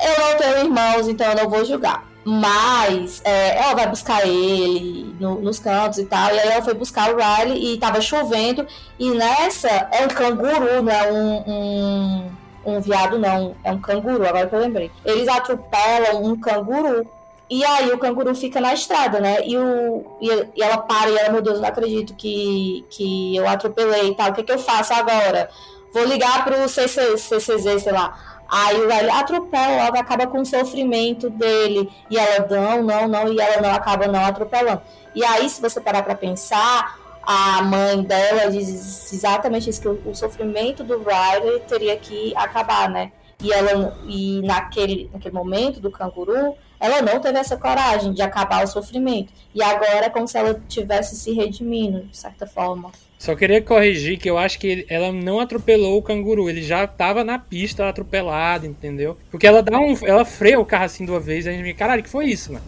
Eu 0.04 0.20
não 0.20 0.36
tenho 0.36 0.58
irmãos, 0.66 1.08
então 1.08 1.30
eu 1.30 1.36
não 1.36 1.48
vou 1.48 1.64
julgar. 1.64 2.11
Mas 2.24 3.20
é, 3.24 3.58
ela 3.58 3.74
vai 3.74 3.88
buscar 3.88 4.26
ele 4.26 5.14
no, 5.18 5.40
nos 5.40 5.58
cantos 5.58 5.98
e 5.98 6.04
tal. 6.04 6.32
E 6.32 6.38
aí 6.38 6.48
ela 6.48 6.62
foi 6.62 6.74
buscar 6.74 7.12
o 7.12 7.16
Riley 7.16 7.74
e 7.74 7.78
tava 7.78 8.00
chovendo. 8.00 8.66
E 8.98 9.10
nessa 9.10 9.68
é 9.68 10.04
um 10.04 10.08
canguru, 10.08 10.82
não 10.82 10.92
é 10.92 11.12
um, 11.12 11.50
um, 11.50 12.30
um 12.64 12.80
viado, 12.80 13.18
não. 13.18 13.56
É 13.64 13.72
um 13.72 13.80
canguru, 13.80 14.24
agora 14.26 14.46
que 14.46 14.54
eu 14.54 14.60
lembrei. 14.60 14.90
Eles 15.04 15.26
atropelam 15.26 16.24
um 16.24 16.38
canguru. 16.38 17.06
E 17.50 17.64
aí 17.64 17.92
o 17.92 17.98
canguru 17.98 18.34
fica 18.34 18.60
na 18.60 18.72
estrada, 18.72 19.20
né? 19.20 19.44
E, 19.44 19.58
o, 19.58 20.16
e, 20.20 20.62
ela 20.62 20.78
para 20.78 21.10
e 21.10 21.16
ela, 21.16 21.32
meu 21.32 21.42
Deus, 21.42 21.60
não 21.60 21.68
acredito 21.68 22.14
que, 22.14 22.84
que 22.88 23.36
eu 23.36 23.46
atropelei 23.48 24.10
e 24.10 24.14
tal. 24.14 24.30
O 24.30 24.34
que, 24.34 24.44
que 24.44 24.52
eu 24.52 24.58
faço 24.58 24.94
agora? 24.94 25.50
Vou 25.92 26.04
ligar 26.04 26.44
pro 26.44 26.68
CC, 26.68 27.18
CCZ, 27.18 27.82
sei 27.82 27.92
lá 27.92 28.31
Aí 28.52 28.78
o 28.82 28.86
velho 28.86 29.10
atropela 29.10 29.84
logo, 29.84 29.96
acaba 29.96 30.26
com 30.26 30.42
o 30.42 30.44
sofrimento 30.44 31.30
dele. 31.30 31.90
E 32.10 32.18
ela, 32.18 32.46
não, 32.50 32.82
não, 32.82 33.08
não, 33.08 33.32
e 33.32 33.40
ela 33.40 33.62
não 33.62 33.74
acaba 33.74 34.06
não 34.06 34.22
atropelando. 34.22 34.82
E 35.14 35.24
aí, 35.24 35.48
se 35.48 35.58
você 35.58 35.80
parar 35.80 36.02
para 36.02 36.14
pensar, 36.14 36.98
a 37.22 37.62
mãe 37.62 38.02
dela 38.02 38.50
diz 38.50 39.10
exatamente 39.10 39.70
isso, 39.70 39.80
que 39.80 39.88
o, 39.88 40.02
o 40.04 40.14
sofrimento 40.14 40.84
do 40.84 40.98
Riley 40.98 41.60
teria 41.60 41.96
que 41.96 42.36
acabar, 42.36 42.90
né? 42.90 43.12
E 43.42 43.50
ela 43.50 43.98
e 44.06 44.42
naquele, 44.42 45.08
naquele 45.10 45.34
momento 45.34 45.80
do 45.80 45.90
canguru, 45.90 46.54
ela 46.78 47.00
não 47.00 47.20
teve 47.20 47.38
essa 47.38 47.56
coragem 47.56 48.12
de 48.12 48.20
acabar 48.20 48.64
o 48.64 48.68
sofrimento. 48.68 49.32
E 49.54 49.62
agora 49.62 50.04
é 50.04 50.10
como 50.10 50.28
se 50.28 50.36
ela 50.36 50.60
tivesse 50.68 51.16
se 51.16 51.32
redimindo, 51.32 52.02
de 52.02 52.16
certa 52.18 52.46
forma. 52.46 52.92
Só 53.22 53.36
queria 53.36 53.62
corrigir 53.62 54.18
que 54.18 54.28
eu 54.28 54.36
acho 54.36 54.58
que 54.58 54.66
ele, 54.66 54.86
ela 54.88 55.12
não 55.12 55.38
atropelou 55.38 55.96
o 55.96 56.02
canguru, 56.02 56.50
ele 56.50 56.60
já 56.60 56.88
tava 56.88 57.22
na 57.22 57.38
pista 57.38 57.88
atropelado, 57.88 58.66
entendeu? 58.66 59.16
Porque 59.30 59.46
ela 59.46 59.62
dá 59.62 59.78
um. 59.78 59.96
Ela 60.02 60.24
freia 60.24 60.58
o 60.58 60.64
carro 60.64 60.86
assim 60.86 61.04
de 61.04 61.12
uma 61.12 61.20
vez, 61.20 61.46
e 61.46 61.48
a 61.48 61.52
gente 61.52 61.62
fica, 61.62 61.78
caralho, 61.78 62.02
que 62.02 62.08
foi 62.08 62.26
isso, 62.26 62.52
mano? 62.52 62.64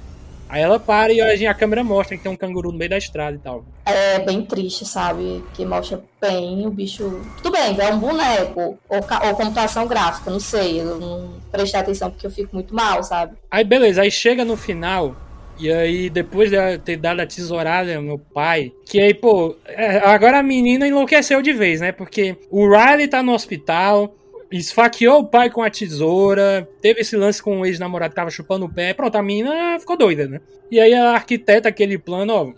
Aí 0.48 0.62
ela 0.62 0.78
para 0.78 1.12
e 1.12 1.20
a, 1.20 1.50
a 1.50 1.54
câmera 1.54 1.82
mostra 1.82 2.16
que 2.16 2.22
tem 2.22 2.30
um 2.30 2.36
canguru 2.36 2.70
no 2.70 2.78
meio 2.78 2.90
da 2.90 2.96
estrada 2.96 3.34
e 3.34 3.40
tal. 3.40 3.64
É 3.84 4.20
bem 4.20 4.44
triste, 4.44 4.84
sabe? 4.84 5.42
Que 5.54 5.64
mostra 5.64 6.00
bem 6.20 6.64
o 6.64 6.70
bicho. 6.70 7.20
Tudo 7.42 7.50
bem, 7.50 7.76
é 7.76 7.92
um 7.92 7.98
boneco. 7.98 8.78
Ou, 8.88 8.98
ou 8.98 9.34
computação 9.34 9.88
gráfica, 9.88 10.30
não 10.30 10.38
sei. 10.38 10.80
Eu 10.80 11.00
não 11.00 11.34
prestei 11.50 11.80
atenção 11.80 12.12
porque 12.12 12.28
eu 12.28 12.30
fico 12.30 12.54
muito 12.54 12.72
mal, 12.72 13.02
sabe? 13.02 13.36
Aí 13.50 13.64
beleza, 13.64 14.02
aí 14.02 14.10
chega 14.12 14.44
no 14.44 14.56
final, 14.56 15.16
e 15.58 15.70
aí, 15.70 16.10
depois 16.10 16.50
de 16.50 16.78
ter 16.78 16.96
dado 16.96 17.20
a 17.20 17.26
tesourada 17.26 17.94
ao 17.94 18.02
meu 18.02 18.18
pai, 18.18 18.72
que 18.86 19.00
aí, 19.00 19.14
pô, 19.14 19.56
é, 19.66 19.98
agora 19.98 20.38
a 20.38 20.42
menina 20.42 20.86
enlouqueceu 20.86 21.40
de 21.40 21.52
vez, 21.52 21.80
né? 21.80 21.92
Porque 21.92 22.36
o 22.50 22.68
Riley 22.68 23.06
tá 23.06 23.22
no 23.22 23.32
hospital, 23.32 24.16
esfaqueou 24.50 25.20
o 25.20 25.26
pai 25.26 25.50
com 25.50 25.62
a 25.62 25.70
tesoura, 25.70 26.68
teve 26.80 27.00
esse 27.00 27.16
lance 27.16 27.42
com 27.42 27.60
o 27.60 27.66
ex-namorado 27.66 28.10
que 28.10 28.16
tava 28.16 28.30
chupando 28.30 28.66
o 28.66 28.72
pé, 28.72 28.92
pronto, 28.92 29.16
a 29.16 29.22
menina 29.22 29.78
ficou 29.78 29.96
doida, 29.96 30.26
né? 30.26 30.40
E 30.70 30.80
aí 30.80 30.92
a 30.92 31.12
arquiteta 31.12 31.68
aquele 31.68 31.98
plano, 31.98 32.32
ó, 32.32 32.52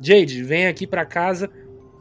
Jade, 0.00 0.42
vem 0.42 0.66
aqui 0.66 0.86
pra 0.86 1.06
casa 1.06 1.50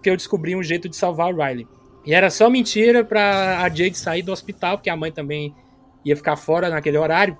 que 0.01 0.09
eu 0.09 0.17
descobri 0.17 0.55
um 0.55 0.63
jeito 0.63 0.89
de 0.89 0.95
salvar 0.95 1.33
o 1.33 1.37
Riley. 1.37 1.67
E 2.05 2.13
era 2.13 2.29
só 2.29 2.49
mentira 2.49 3.05
pra 3.05 3.61
a 3.61 3.69
Jade 3.69 3.97
sair 3.97 4.23
do 4.23 4.31
hospital, 4.31 4.77
porque 4.77 4.89
a 4.89 4.97
mãe 4.97 5.11
também 5.11 5.53
ia 6.03 6.15
ficar 6.15 6.35
fora 6.35 6.69
naquele 6.69 6.97
horário. 6.97 7.37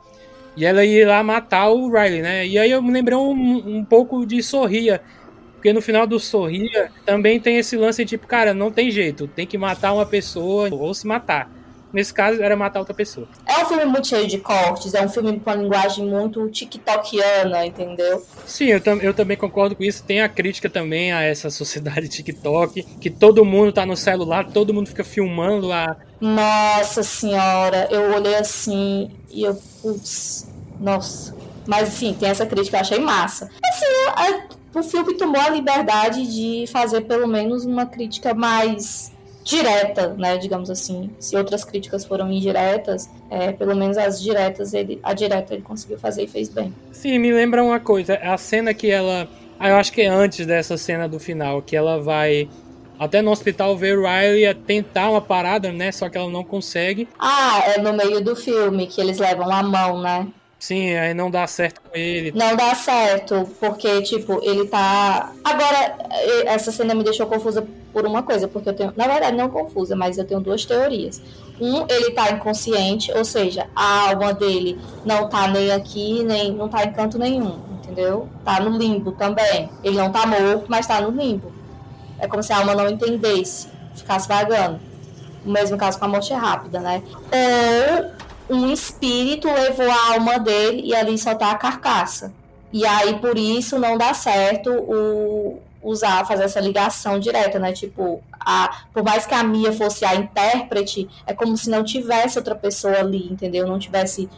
E 0.56 0.66
ela 0.66 0.84
ia 0.84 1.08
lá 1.08 1.24
matar 1.24 1.70
o 1.70 1.90
Riley, 1.90 2.22
né? 2.22 2.46
E 2.46 2.58
aí 2.58 2.72
eu 2.72 2.82
me 2.82 2.92
lembrei 2.92 3.18
um, 3.18 3.78
um 3.78 3.86
pouco 3.86 4.26
de 4.26 4.42
Sorria. 4.44 5.02
Porque 5.56 5.72
no 5.72 5.82
final 5.82 6.08
do 6.08 6.20
Sorria 6.20 6.92
também 7.06 7.40
tem 7.40 7.58
esse 7.58 7.78
lance 7.78 8.04
tipo, 8.04 8.26
cara, 8.26 8.54
não 8.54 8.72
tem 8.72 8.90
jeito, 8.90 9.28
tem 9.28 9.46
que 9.46 9.58
matar 9.58 9.94
uma 9.94 10.06
pessoa 10.06 10.70
ou 10.72 10.94
se 10.94 11.06
matar. 11.06 11.61
Nesse 11.94 12.14
caso, 12.14 12.42
era 12.42 12.56
matar 12.56 12.80
outra 12.80 12.94
pessoa. 12.94 13.28
É 13.46 13.64
um 13.64 13.66
filme 13.66 13.86
muito 13.86 14.08
cheio 14.08 14.28
de 14.28 14.38
cortes, 14.38 14.94
é 14.94 15.02
um 15.04 15.10
filme 15.10 15.40
com 15.40 15.50
uma 15.50 15.56
linguagem 15.56 16.06
muito 16.06 16.50
tiktokiana, 16.50 17.66
entendeu? 17.66 18.26
Sim, 18.46 18.68
eu, 18.68 18.82
tam 18.82 18.98
eu 18.98 19.14
também 19.14 19.36
concordo 19.36 19.76
com 19.76 19.84
isso. 19.84 20.04
Tem 20.04 20.22
a 20.22 20.30
crítica 20.30 20.70
também 20.70 21.12
a 21.12 21.22
essa 21.22 21.50
sociedade 21.50 22.08
TikTok, 22.10 22.84
que 23.00 23.10
todo 23.10 23.44
mundo 23.44 23.72
tá 23.72 23.86
no 23.86 23.98
celular, 23.98 24.48
todo 24.48 24.74
mundo 24.74 24.88
fica 24.88 25.04
filmando 25.04 25.72
a. 25.72 25.98
Nossa 26.20 27.02
senhora, 27.04 27.88
eu 27.90 28.14
olhei 28.14 28.36
assim 28.36 29.10
e 29.30 29.44
eu, 29.44 29.60
putz, 29.82 30.48
nossa. 30.80 31.36
Mas, 31.66 31.90
enfim, 31.90 32.14
tem 32.14 32.30
essa 32.30 32.46
crítica, 32.46 32.78
eu 32.78 32.82
achei 32.82 33.00
massa. 33.00 33.50
Assim, 33.64 33.86
o 34.74 34.84
filme 34.84 35.16
tomou 35.16 35.42
a 35.42 35.50
liberdade 35.50 36.26
de 36.26 36.66
fazer 36.68 37.02
pelo 37.02 37.28
menos 37.28 37.66
uma 37.66 37.86
crítica 37.86 38.34
mais 38.34 39.12
direta, 39.44 40.10
né, 40.18 40.38
digamos 40.38 40.70
assim. 40.70 41.10
Se 41.20 41.36
outras 41.36 41.64
críticas 41.64 42.06
foram 42.06 42.32
indiretas, 42.32 43.10
é, 43.30 43.52
pelo 43.52 43.76
menos 43.76 43.98
as 43.98 44.22
diretas, 44.22 44.74
ele, 44.74 45.00
a 45.04 45.14
direta 45.14 45.54
ele 45.54 45.64
conseguiu 45.64 45.98
fazer 45.98 46.24
e 46.24 46.28
fez 46.28 46.50
bem. 46.50 46.74
Sim, 46.92 47.20
me 47.20 47.32
lembra 47.32 47.64
uma 47.64 47.80
coisa, 47.80 48.16
a 48.16 48.38
cena 48.38 48.74
que 48.74 48.90
ela, 48.90 49.28
ah, 49.60 49.70
eu 49.70 49.76
acho 49.76 49.92
que 49.92 50.02
é 50.02 50.08
antes 50.08 50.46
dessa 50.46 50.78
cena 50.78 51.08
do 51.08 51.20
final, 51.20 51.62
que 51.62 51.76
ela 51.76 52.00
vai 52.00 52.50
até 53.00 53.22
no 53.22 53.32
hospital 53.32 53.76
ver 53.76 53.98
o 53.98 54.04
Riley 54.04 54.54
tentar 54.54 55.10
uma 55.10 55.22
parada, 55.22 55.72
né, 55.72 55.92
só 55.92 56.08
que 56.08 56.18
ela 56.18 56.30
não 56.30 56.44
consegue. 56.44 57.08
Ah, 57.18 57.64
é 57.66 57.82
no 57.82 57.94
meio 57.94 58.24
do 58.24 58.36
filme 58.36 58.86
que 58.86 59.02
eles 59.02 59.18
levam 59.18 59.52
a 59.52 59.64
mão, 59.64 60.02
né? 60.02 60.28
Sim, 60.62 60.96
aí 60.96 61.12
não 61.16 61.32
dá 61.32 61.48
certo 61.48 61.82
com 61.82 61.98
ele. 61.98 62.32
Não 62.36 62.56
dá 62.56 62.76
certo, 62.76 63.50
porque, 63.60 64.04
tipo, 64.04 64.40
ele 64.44 64.68
tá. 64.68 65.32
Agora, 65.44 65.96
essa 66.46 66.72
cena 66.72 66.94
me 66.94 67.04
deixou 67.04 67.26
confusa 67.26 67.68
por 67.92 68.06
uma 68.06 68.22
coisa, 68.22 68.48
porque 68.48 68.70
eu 68.70 68.74
tenho. 68.74 68.94
Na 68.96 69.08
verdade, 69.08 69.36
não 69.36 69.50
confusa, 69.50 69.96
mas 69.96 70.20
eu 70.20 70.24
tenho 70.24 70.40
duas 70.40 70.64
teorias. 70.64 71.20
Um, 71.60 71.88
ele 71.90 72.12
tá 72.12 72.30
inconsciente, 72.30 73.12
ou 73.12 73.26
seja, 73.26 73.66
a 73.76 74.12
alma 74.12 74.36
dele 74.36 74.80
não 75.04 75.28
tá 75.28 75.48
nem 75.48 75.72
aqui, 75.72 76.24
nem 76.24 76.52
não 76.54 76.70
tá 76.70 76.84
em 76.84 76.94
canto 76.94 77.18
nenhum, 77.18 77.60
entendeu? 77.82 78.30
Tá 78.46 78.60
no 78.60 78.78
limbo 78.78 79.14
também. 79.14 79.68
Ele 79.84 79.98
não 79.98 80.12
tá 80.12 80.28
morto, 80.28 80.66
mas 80.68 80.86
tá 80.86 81.02
no 81.02 81.10
limbo. 81.10 81.52
É 82.20 82.28
como 82.28 82.44
se 82.44 82.54
a 82.54 82.58
alma 82.58 82.76
não 82.76 82.88
entendesse, 82.88 83.68
ficasse 83.96 84.28
vagando. 84.28 84.80
O 85.44 85.50
mesmo 85.50 85.76
caso 85.76 85.98
com 85.98 86.06
a 86.06 86.08
morte 86.08 86.32
rápida, 86.36 86.80
né? 86.80 87.02
Ou 87.32 88.12
um 88.52 88.72
espírito 88.72 89.48
levou 89.48 89.90
a 89.90 90.14
alma 90.14 90.38
dele 90.38 90.82
e 90.86 90.96
ali 90.96 91.18
só 91.18 91.34
tá 91.34 91.52
a 91.52 91.58
carcaça. 91.58 92.34
E 92.74 92.86
aí, 92.86 93.20
por 93.20 93.38
isso, 93.38 93.80
não 93.80 93.98
dá 93.98 94.14
certo 94.14 94.72
o 94.72 95.60
usar, 95.84 96.26
fazer 96.26 96.44
essa 96.44 96.60
ligação 96.60 97.20
direta, 97.20 97.58
né? 97.58 97.74
Tipo, 97.74 98.22
a, 98.40 98.84
por 98.94 99.04
mais 99.04 99.26
que 99.26 99.34
a 99.34 99.44
Mia 99.44 99.74
fosse 99.74 100.06
a 100.06 100.16
intérprete, 100.16 101.10
é 101.26 101.34
como 101.34 101.58
se 101.58 101.70
não 101.70 101.84
tivesse 101.84 102.38
outra 102.38 102.56
pessoa 102.56 103.00
ali, 103.00 103.28
entendeu? 103.32 103.68
Não 103.68 103.80
tivesse 103.80 104.30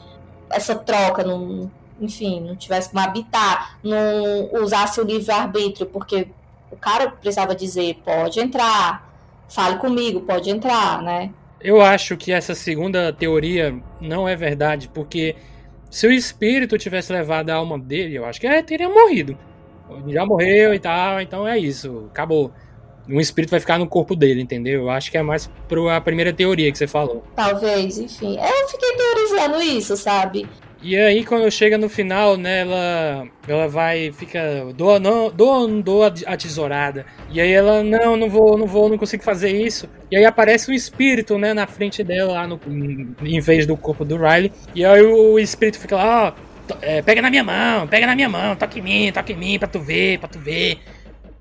essa 0.50 0.76
troca, 0.76 1.24
não, 1.24 1.70
enfim, 2.00 2.40
não 2.40 2.56
tivesse 2.56 2.90
como 2.90 3.04
habitar, 3.04 3.78
não 3.84 4.62
usasse 4.62 5.02
o 5.02 5.04
livre-arbítrio, 5.04 5.88
porque 5.88 6.28
o 6.72 6.78
cara 6.78 7.10
precisava 7.10 7.54
dizer, 7.54 8.02
pode 8.06 8.40
entrar, 8.40 9.12
fale 9.50 9.78
comigo, 9.78 10.22
pode 10.22 10.50
entrar, 10.50 11.02
né? 11.02 11.32
Eu 11.64 11.82
acho 11.82 12.18
que 12.18 12.32
essa 12.32 12.54
segunda 12.54 13.14
teoria 13.14 13.74
não 14.02 14.28
é 14.28 14.36
verdade, 14.36 14.90
porque 14.94 15.36
se 15.90 16.06
o 16.06 16.12
espírito 16.12 16.78
tivesse 16.78 17.14
levado 17.14 17.50
a 17.50 17.56
alma 17.56 17.80
dele, 17.80 18.18
eu 18.18 18.26
acho 18.26 18.40
que 18.40 18.48
ele 18.48 18.62
teria 18.64 18.90
morrido. 18.90 19.38
Já 20.08 20.26
morreu 20.26 20.74
e 20.74 20.80
tal, 20.80 21.22
então 21.22 21.48
é 21.48 21.58
isso, 21.58 22.08
acabou. 22.12 22.52
Um 23.08 23.20
espírito 23.20 23.52
vai 23.52 23.60
ficar 23.60 23.78
no 23.78 23.88
corpo 23.88 24.16
dele, 24.16 24.42
entendeu? 24.42 24.84
Eu 24.84 24.90
acho 24.90 25.12
que 25.12 25.18
é 25.18 25.22
mais 25.22 25.48
para 25.68 25.98
a 25.98 26.02
primeira 26.02 26.34
teoria 26.34 26.72
que 26.72 26.78
você 26.78 26.88
falou. 26.88 27.24
Talvez, 27.36 27.98
enfim. 27.98 28.38
Eu 28.38 28.70
fiquei 28.70 28.96
teorizando 28.96 29.62
isso, 29.62 29.96
sabe? 29.98 30.48
E 30.84 30.98
aí, 30.98 31.24
quando 31.24 31.50
chega 31.50 31.78
no 31.78 31.88
final, 31.88 32.36
né, 32.36 32.60
ela, 32.60 33.26
ela 33.48 33.70
vai, 33.70 34.12
fica, 34.12 34.66
doa, 34.76 35.00
não, 35.00 35.32
doa, 35.32 35.66
não 35.66 35.80
doa 35.80 36.14
a 36.26 36.36
tesourada. 36.36 37.06
E 37.32 37.40
aí 37.40 37.54
ela, 37.54 37.82
não, 37.82 38.18
não 38.18 38.30
vou, 38.30 38.58
não 38.58 38.68
vou, 38.68 38.90
não 38.90 38.98
consigo 38.98 39.24
fazer 39.24 39.50
isso. 39.50 39.88
E 40.12 40.18
aí 40.18 40.26
aparece 40.26 40.70
um 40.70 40.74
espírito, 40.74 41.38
né, 41.38 41.54
na 41.54 41.66
frente 41.66 42.04
dela, 42.04 42.34
lá 42.34 42.48
no, 42.48 42.60
em 42.68 43.40
vez 43.40 43.66
do 43.66 43.78
corpo 43.78 44.04
do 44.04 44.18
Riley. 44.18 44.52
E 44.76 44.84
aí 44.84 45.02
o 45.02 45.40
espírito 45.40 45.80
fica 45.80 45.96
lá, 45.96 46.36
ó, 46.70 46.76
é, 46.82 47.02
pega 47.02 47.22
na 47.22 47.30
minha 47.30 47.46
mão, 47.46 47.88
pega 47.88 48.06
na 48.06 48.14
minha 48.14 48.28
mão, 48.28 48.54
toca 48.54 48.78
em 48.78 48.82
mim, 48.82 49.12
toca 49.14 49.32
em 49.32 49.38
mim, 49.38 49.58
pra 49.58 49.70
tu 49.70 49.80
ver, 49.80 50.20
pra 50.20 50.28
tu 50.28 50.38
ver. 50.38 50.80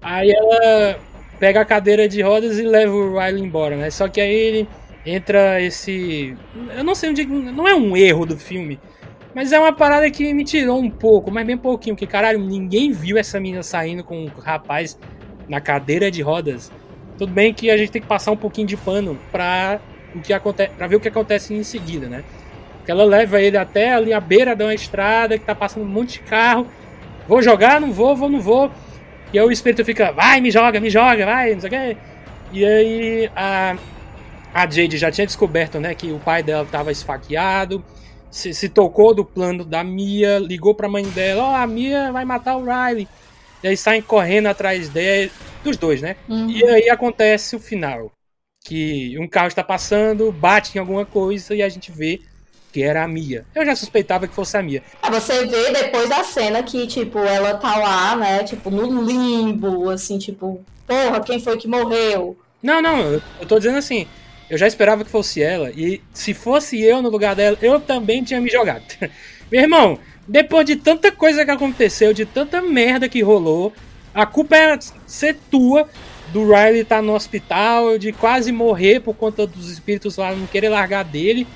Aí 0.00 0.30
ela 0.30 1.00
pega 1.40 1.60
a 1.62 1.64
cadeira 1.64 2.08
de 2.08 2.22
rodas 2.22 2.60
e 2.60 2.62
leva 2.62 2.94
o 2.94 3.18
Riley 3.18 3.42
embora, 3.42 3.76
né? 3.76 3.90
Só 3.90 4.06
que 4.06 4.20
aí 4.20 4.32
ele 4.32 4.68
entra 5.04 5.60
esse. 5.60 6.36
Eu 6.76 6.84
não 6.84 6.94
sei 6.94 7.10
onde. 7.10 7.24
Não 7.26 7.66
é 7.66 7.74
um 7.74 7.96
erro 7.96 8.24
do 8.24 8.36
filme 8.36 8.78
mas 9.34 9.52
é 9.52 9.58
uma 9.58 9.72
parada 9.72 10.10
que 10.10 10.32
me 10.34 10.44
tirou 10.44 10.78
um 10.78 10.90
pouco, 10.90 11.30
mas 11.30 11.46
bem 11.46 11.56
pouquinho, 11.56 11.94
porque 11.94 12.06
caralho, 12.06 12.38
ninguém 12.38 12.92
viu 12.92 13.16
essa 13.16 13.40
menina 13.40 13.62
saindo 13.62 14.04
com 14.04 14.24
um 14.24 14.28
rapaz 14.28 14.98
na 15.48 15.60
cadeira 15.60 16.10
de 16.10 16.22
rodas. 16.22 16.70
Tudo 17.16 17.32
bem 17.32 17.52
que 17.54 17.70
a 17.70 17.76
gente 17.76 17.90
tem 17.90 18.02
que 18.02 18.08
passar 18.08 18.32
um 18.32 18.36
pouquinho 18.36 18.66
de 18.66 18.76
pano 18.76 19.18
pra, 19.30 19.80
o 20.14 20.20
que 20.20 20.32
acontece, 20.32 20.72
pra 20.74 20.86
ver 20.86 20.96
o 20.96 21.00
que 21.00 21.08
acontece 21.08 21.54
em 21.54 21.62
seguida, 21.62 22.08
né? 22.08 22.24
Porque 22.78 22.90
ela 22.90 23.04
leva 23.04 23.40
ele 23.40 23.56
até 23.56 23.94
ali 23.94 24.12
à 24.12 24.20
beira 24.20 24.56
de 24.56 24.64
uma 24.64 24.74
estrada 24.74 25.38
que 25.38 25.44
tá 25.44 25.54
passando 25.54 25.84
um 25.84 25.88
monte 25.88 26.14
de 26.14 26.20
carro. 26.20 26.66
Vou 27.28 27.40
jogar, 27.40 27.80
não 27.80 27.92
vou, 27.92 28.16
vou, 28.16 28.28
não 28.28 28.40
vou. 28.40 28.70
E 29.32 29.38
aí 29.38 29.44
o 29.44 29.52
espírito 29.52 29.84
fica, 29.84 30.10
vai, 30.10 30.40
me 30.40 30.50
joga, 30.50 30.80
me 30.80 30.90
joga, 30.90 31.24
vai, 31.24 31.54
não 31.54 31.60
sei 31.60 31.68
o 31.68 31.70
quê. 31.70 31.96
E 32.52 32.64
aí 32.64 33.30
a, 33.34 33.76
a 34.52 34.60
Jade 34.68 34.98
já 34.98 35.10
tinha 35.10 35.26
descoberto, 35.26 35.80
né, 35.80 35.94
que 35.94 36.10
o 36.12 36.18
pai 36.18 36.42
dela 36.42 36.64
estava 36.64 36.92
esfaqueado, 36.92 37.82
se, 38.32 38.54
se, 38.54 38.68
tocou 38.68 39.14
do 39.14 39.24
plano 39.24 39.64
da 39.64 39.84
Mia, 39.84 40.38
ligou 40.38 40.74
pra 40.74 40.88
mãe 40.88 41.04
dela, 41.04 41.44
ó, 41.44 41.52
oh, 41.52 41.54
a 41.54 41.66
Mia 41.66 42.10
vai 42.10 42.24
matar 42.24 42.56
o 42.56 42.64
Riley. 42.64 43.06
E 43.62 43.68
aí 43.68 43.76
saem 43.76 44.02
correndo 44.02 44.46
atrás 44.46 44.88
dele, 44.88 45.30
dos 45.62 45.76
dois, 45.76 46.00
né? 46.00 46.16
Uhum. 46.28 46.50
E 46.50 46.64
aí 46.64 46.90
acontece 46.90 47.54
o 47.54 47.60
final. 47.60 48.10
Que 48.64 49.16
um 49.18 49.28
carro 49.28 49.48
está 49.48 49.62
passando, 49.62 50.32
bate 50.32 50.76
em 50.76 50.80
alguma 50.80 51.04
coisa 51.04 51.54
e 51.54 51.62
a 51.62 51.68
gente 51.68 51.92
vê 51.92 52.20
que 52.72 52.82
era 52.82 53.04
a 53.04 53.08
Mia. 53.08 53.44
Eu 53.54 53.66
já 53.66 53.76
suspeitava 53.76 54.26
que 54.26 54.34
fosse 54.34 54.56
a 54.56 54.62
Mia. 54.62 54.82
Ah, 55.02 55.10
você 55.10 55.46
vê 55.46 55.70
depois 55.70 56.08
da 56.08 56.24
cena 56.24 56.62
que, 56.62 56.86
tipo, 56.86 57.18
ela 57.18 57.54
tá 57.54 57.76
lá, 57.76 58.16
né? 58.16 58.42
Tipo, 58.44 58.70
no 58.70 59.04
limbo, 59.04 59.90
assim, 59.90 60.18
tipo, 60.18 60.64
porra, 60.86 61.20
quem 61.20 61.38
foi 61.38 61.58
que 61.58 61.68
morreu? 61.68 62.36
Não, 62.62 62.80
não, 62.80 62.98
eu 63.00 63.46
tô 63.46 63.58
dizendo 63.58 63.78
assim, 63.78 64.06
eu 64.52 64.58
já 64.58 64.66
esperava 64.66 65.02
que 65.02 65.10
fosse 65.10 65.42
ela, 65.42 65.70
e 65.70 66.02
se 66.12 66.34
fosse 66.34 66.78
eu 66.78 67.00
no 67.00 67.08
lugar 67.08 67.34
dela, 67.34 67.56
eu 67.62 67.80
também 67.80 68.22
tinha 68.22 68.38
me 68.38 68.50
jogado. 68.50 68.84
Meu 69.50 69.62
irmão, 69.62 69.98
depois 70.28 70.66
de 70.66 70.76
tanta 70.76 71.10
coisa 71.10 71.42
que 71.42 71.50
aconteceu, 71.50 72.12
de 72.12 72.26
tanta 72.26 72.60
merda 72.60 73.08
que 73.08 73.22
rolou, 73.22 73.72
a 74.12 74.26
culpa 74.26 74.54
é 74.54 74.78
ser 75.06 75.38
tua 75.50 75.88
do 76.34 76.44
Riley 76.44 76.82
estar 76.82 76.96
tá 76.96 77.02
no 77.02 77.14
hospital, 77.14 77.96
de 77.96 78.12
quase 78.12 78.52
morrer 78.52 79.00
por 79.00 79.14
conta 79.14 79.46
dos 79.46 79.70
espíritos 79.70 80.18
lá 80.18 80.34
não 80.34 80.46
querer 80.46 80.68
largar 80.68 81.02
dele, 81.02 81.46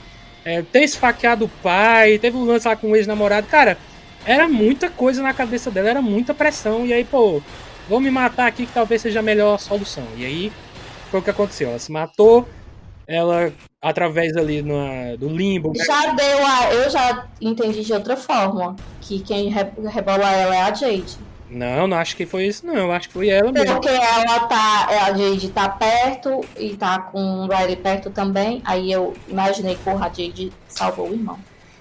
é, 0.43 0.63
ter 0.63 0.83
esfaqueado 0.83 1.45
o 1.45 1.51
pai, 1.63 2.19
teve 2.19 2.39
um 2.39 2.47
lance 2.47 2.67
lá 2.67 2.77
com 2.77 2.93
o 2.93 2.97
ex-namorado. 2.97 3.47
Cara, 3.47 3.77
era 4.25 4.49
muita 4.49 4.89
coisa 4.89 5.23
na 5.23 5.35
cabeça 5.35 5.71
dela, 5.71 5.91
era 5.91 6.01
muita 6.01 6.33
pressão. 6.33 6.87
E 6.87 6.95
aí, 6.95 7.05
pô, 7.05 7.43
vou 7.91 8.01
me 8.01 8.11
matar 8.11 8.47
aqui 8.47 8.65
que 8.65 8.73
talvez 8.73 9.03
seja 9.03 9.21
a 9.21 9.23
melhor 9.23 9.61
solução. 9.61 10.07
E 10.17 10.25
aí 10.25 10.53
foi 11.11 11.21
o 11.21 11.23
que 11.23 11.29
aconteceu. 11.29 11.69
Ela 11.69 11.79
se 11.79 11.93
matou, 11.93 12.49
ela 13.07 13.53
através 13.81 14.37
ali 14.37 14.63
no, 14.63 15.17
do 15.17 15.29
limbo. 15.29 15.73
Né? 15.77 15.85
Já 15.85 16.13
deu 16.13 16.47
a. 16.47 16.75
Eu 16.75 16.91
já 16.91 17.27
entendi 17.41 17.83
de 17.83 17.93
outra 17.93 18.17
forma. 18.17 18.77
Que 19.01 19.21
quem 19.21 19.49
rebola 19.49 20.31
ela 20.31 20.57
é 20.57 20.63
a 20.63 20.75
Jade. 20.75 21.17
Não, 21.49 21.87
não 21.87 21.97
acho 21.97 22.17
que 22.17 22.27
foi 22.27 22.47
isso, 22.47 22.67
não. 22.67 22.75
Eu 22.75 22.93
acho 22.93 23.09
que 23.09 23.15
foi 23.15 23.29
ela 23.29 23.53
mesmo. 23.53 23.75
Porque 23.75 23.89
ela 23.89 24.41
tá. 24.41 24.89
A 25.07 25.13
Jade 25.17 25.49
tá 25.51 25.69
perto 25.69 26.41
e 26.59 26.77
tá 26.77 26.99
com 26.99 27.21
o 27.21 27.49
Riley 27.49 27.77
perto 27.77 28.11
também. 28.11 28.61
Aí 28.65 28.91
eu 28.91 29.15
imaginei 29.29 29.77
que 29.77 29.89
a 29.89 29.95
Jade 29.95 30.53
salvou 30.69 31.09
o 31.09 31.13
irmão. 31.13 31.39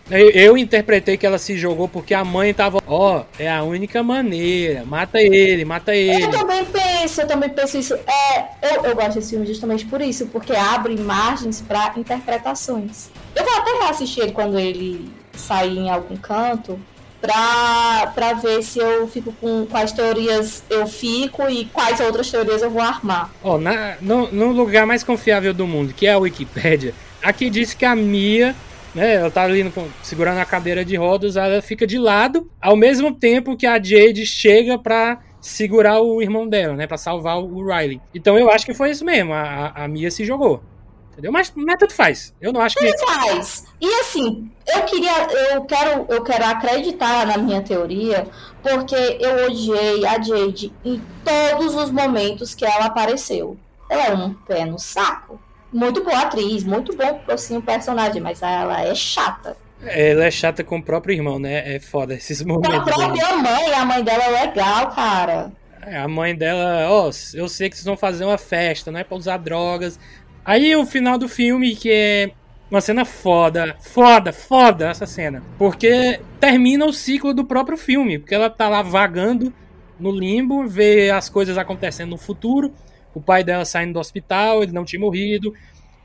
Eu, 0.10 0.30
eu, 0.30 0.58
interpretei 0.58 1.18
que 1.18 1.26
ela 1.26 1.39
se 1.39 1.58
jogou 1.58 1.88
porque 1.88 2.13
a 2.13 2.24
mãe 2.24 2.54
tava, 2.54 2.80
ó, 2.86 3.20
oh, 3.20 3.26
é 3.39 3.50
a 3.50 3.63
única 3.63 4.04
maneira, 4.04 4.86
mata 4.86 5.20
ele, 5.20 5.65
mata 5.65 5.96
ele. 5.96 6.26
Eu 6.26 6.32
também 6.32 6.63
penso, 6.65 7.22
eu 7.22 7.28
também 7.28 7.50
penso 7.50 7.78
isso. 7.78 7.96
É, 7.96 8.76
eu, 8.76 8.86
eu 8.86 8.96
gosto 8.96 9.15
desse 9.15 9.32
filme 9.32 9.48
justamente 9.48 9.84
por 9.86 10.02
isso, 10.02 10.28
porque 10.28 10.56
abre 10.56 10.96
margens 10.96 11.60
para 11.60 11.94
interpretações. 11.98 13.10
Eu 13.36 13.44
vou 13.44 13.58
até 13.58 13.72
reassistir 13.84 14.24
ele 14.24 14.32
quando 14.32 14.60
ele 14.60 15.12
sair 15.36 15.78
em 15.78 15.89
algum 15.89 16.15
canto, 16.15 16.80
pra, 17.20 18.12
pra 18.13 18.34
ver 18.34 18.62
se 18.62 18.78
eu 18.78 19.08
fico 19.08 19.34
com 19.41 19.65
quais 19.65 19.91
teorias 19.91 20.63
eu 20.70 20.86
fico 20.86 21.50
e 21.50 21.65
quais 21.65 22.00
outras 22.00 22.30
teorias 22.30 22.62
eu 22.62 22.70
vou 22.70 22.82
armar. 22.82 23.32
Ó, 23.44 23.56
oh, 23.56 23.60
no, 24.02 24.32
no 24.32 24.52
lugar 24.52 24.86
mais 24.86 25.04
confiável 25.04 25.54
do 25.54 25.65
mundo, 25.65 25.94
que 25.94 26.06
é 26.06 26.13
a 26.13 26.20
Wikipédia, 26.20 26.94
aqui 27.24 27.50
diz 27.50 27.74
que 27.74 27.86
a 27.86 27.96
Mia 27.96 28.56
né? 28.95 29.15
Ela 29.15 29.29
tá 29.29 29.43
ali 29.43 29.63
no, 29.63 29.71
segurando 30.01 30.39
a 30.39 30.45
cadeira 30.45 30.84
de 30.86 30.95
rodas, 30.95 31.36
ela 31.36 31.62
fica 31.62 31.86
de 31.86 31.99
lado, 31.99 32.49
ao 32.62 32.75
mesmo 32.75 33.13
tempo 33.13 33.58
que 33.58 33.67
a 33.67 33.75
Jade 33.75 34.25
chega 34.25 34.79
pra 34.79 35.19
segurar 35.41 35.99
o 35.99 36.21
irmão 36.21 36.47
dela, 36.47 36.73
né? 36.75 36.88
Pra 36.88 36.97
salvar 36.97 37.38
o 37.38 37.67
Riley. 37.67 38.01
Então 38.13 38.39
eu 38.39 38.49
acho 38.49 38.65
que 38.65 38.73
foi 38.73 38.89
isso 38.89 39.05
mesmo. 39.05 39.34
A, 39.34 39.73
a 39.75 39.88
Mia 39.88 40.10
se 40.10 40.25
jogou. 40.25 40.63
Entendeu? 41.12 41.31
Mas, 41.31 41.53
mas 41.55 41.77
tudo 41.77 41.93
faz. 41.93 42.34
Eu 42.41 42.51
não 42.51 42.60
acho 42.60 42.75
que. 42.77 42.91
Tudo 42.91 43.08
faz. 43.08 43.65
E 43.79 43.88
assim, 44.01 44.51
eu 44.67 44.81
queria. 44.81 45.27
Eu 45.53 45.62
quero, 45.63 46.05
eu 46.10 46.23
quero 46.23 46.45
acreditar 46.45 47.25
na 47.25 47.38
minha 47.38 47.62
teoria, 47.62 48.27
porque 48.62 48.95
eu 48.95 49.45
odiei 49.45 50.05
a 50.05 50.21
Jade 50.21 50.73
em 50.84 51.01
todos 51.23 51.75
os 51.75 51.89
momentos 51.89 52.53
que 52.53 52.65
ela 52.65 52.86
apareceu. 52.86 53.55
Ela 53.89 54.05
é 54.08 54.13
um 54.13 54.34
pé 54.34 54.65
no 54.65 54.79
saco 54.79 55.39
muito 55.75 56.03
boa 56.03 56.21
atriz, 56.21 56.63
muito 56.63 56.95
bom 56.95 57.21
assim, 57.27 57.57
o 57.57 57.61
personagem, 57.61 58.21
mas 58.21 58.41
ela 58.41 58.81
é 58.81 58.95
chata. 58.95 59.57
Ela 59.83 60.25
é 60.25 60.31
chata 60.31 60.63
com 60.63 60.77
o 60.77 60.83
próprio 60.83 61.13
irmão, 61.13 61.38
né? 61.38 61.75
É 61.75 61.79
foda 61.79 62.13
esses 62.13 62.41
momentos. 62.41 62.79
A 62.79 62.81
própria 62.81 63.27
aí. 63.27 63.41
mãe, 63.41 63.73
a 63.73 63.85
mãe 63.85 64.03
dela 64.03 64.23
é 64.23 64.45
legal, 64.45 64.89
cara. 64.91 65.51
É, 65.85 65.97
a 65.97 66.07
mãe 66.07 66.33
dela, 66.33 66.89
ó, 66.89 67.09
oh, 67.09 67.38
eu 67.38 67.49
sei 67.49 67.69
que 67.69 67.75
vocês 67.75 67.85
vão 67.85 67.97
fazer 67.97 68.23
uma 68.23 68.38
festa, 68.38 68.89
não 68.89 68.99
é 68.99 69.03
pra 69.03 69.17
usar 69.17 69.38
drogas. 69.38 69.99
Aí 70.45 70.75
o 70.75 70.85
final 70.85 71.17
do 71.17 71.27
filme, 71.27 71.75
que 71.75 71.91
é 71.91 72.31
uma 72.71 72.79
cena 72.79 73.03
foda, 73.03 73.75
foda, 73.81 74.31
foda 74.31 74.89
essa 74.89 75.05
cena. 75.05 75.43
Porque 75.57 76.21
termina 76.39 76.85
o 76.85 76.93
ciclo 76.93 77.33
do 77.33 77.45
próprio 77.45 77.77
filme, 77.77 78.17
porque 78.17 78.33
ela 78.33 78.49
tá 78.49 78.69
lá 78.69 78.81
vagando 78.81 79.53
no 79.99 80.11
limbo, 80.11 80.65
vê 80.65 81.11
as 81.11 81.29
coisas 81.29 81.57
acontecendo 81.57 82.11
no 82.11 82.17
futuro 82.17 82.73
o 83.15 83.21
pai 83.21 83.43
dela 83.43 83.63
saindo 83.63 83.93
do 83.93 83.99
hospital, 83.99 84.62
ele 84.62 84.73
não 84.73 84.84
tinha 84.84 84.99
morrido. 84.99 85.54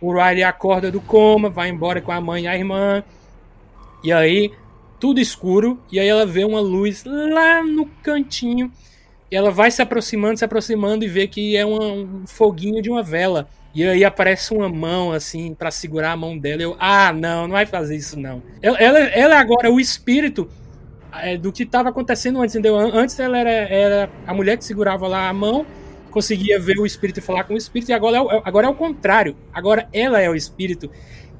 O 0.00 0.12
Riley 0.12 0.44
acorda 0.44 0.90
do 0.90 1.00
coma, 1.00 1.50
vai 1.50 1.68
embora 1.68 2.00
com 2.00 2.12
a 2.12 2.20
mãe 2.20 2.44
e 2.44 2.48
a 2.48 2.56
irmã. 2.56 3.02
E 4.02 4.12
aí, 4.12 4.52
tudo 4.98 5.20
escuro. 5.20 5.78
E 5.90 5.98
aí 5.98 6.06
ela 6.06 6.24
vê 6.24 6.44
uma 6.44 6.60
luz 6.60 7.04
lá 7.04 7.62
no 7.64 7.84
cantinho. 8.02 8.72
E 9.30 9.36
ela 9.36 9.50
vai 9.50 9.70
se 9.70 9.82
aproximando, 9.82 10.38
se 10.38 10.44
aproximando 10.44 11.04
e 11.04 11.08
vê 11.08 11.26
que 11.26 11.56
é 11.56 11.66
uma, 11.66 11.84
um 11.84 12.26
foguinho 12.26 12.80
de 12.80 12.88
uma 12.88 13.02
vela. 13.02 13.48
E 13.74 13.84
aí 13.84 14.04
aparece 14.04 14.54
uma 14.54 14.68
mão 14.68 15.12
assim 15.12 15.52
para 15.54 15.70
segurar 15.70 16.12
a 16.12 16.16
mão 16.16 16.38
dela. 16.38 16.62
Eu, 16.62 16.76
ah, 16.78 17.12
não, 17.12 17.42
não 17.42 17.52
vai 17.52 17.66
fazer 17.66 17.96
isso 17.96 18.18
não. 18.18 18.42
Ela, 18.62 18.78
ela, 18.78 18.98
ela 18.98 19.34
é 19.34 19.38
agora 19.38 19.70
o 19.70 19.78
espírito 19.78 20.48
é, 21.12 21.36
do 21.36 21.52
que 21.52 21.64
estava 21.64 21.88
acontecendo 21.88 22.40
antes, 22.40 22.54
entendeu? 22.54 22.76
Antes 22.76 23.18
ela 23.18 23.36
era, 23.36 23.50
era 23.50 24.10
a 24.26 24.32
mulher 24.32 24.56
que 24.56 24.64
segurava 24.64 25.06
lá 25.06 25.28
a 25.28 25.32
mão 25.32 25.66
conseguia 26.10 26.58
ver 26.58 26.78
o 26.78 26.86
espírito 26.86 27.18
e 27.18 27.22
falar 27.22 27.44
com 27.44 27.54
o 27.54 27.56
espírito, 27.56 27.90
e 27.90 27.94
agora 27.94 28.16
é 28.16 28.20
o, 28.20 28.42
agora 28.44 28.66
é 28.66 28.70
o 28.70 28.74
contrário. 28.74 29.36
Agora 29.52 29.88
ela 29.92 30.20
é 30.20 30.28
o 30.28 30.34
espírito. 30.34 30.90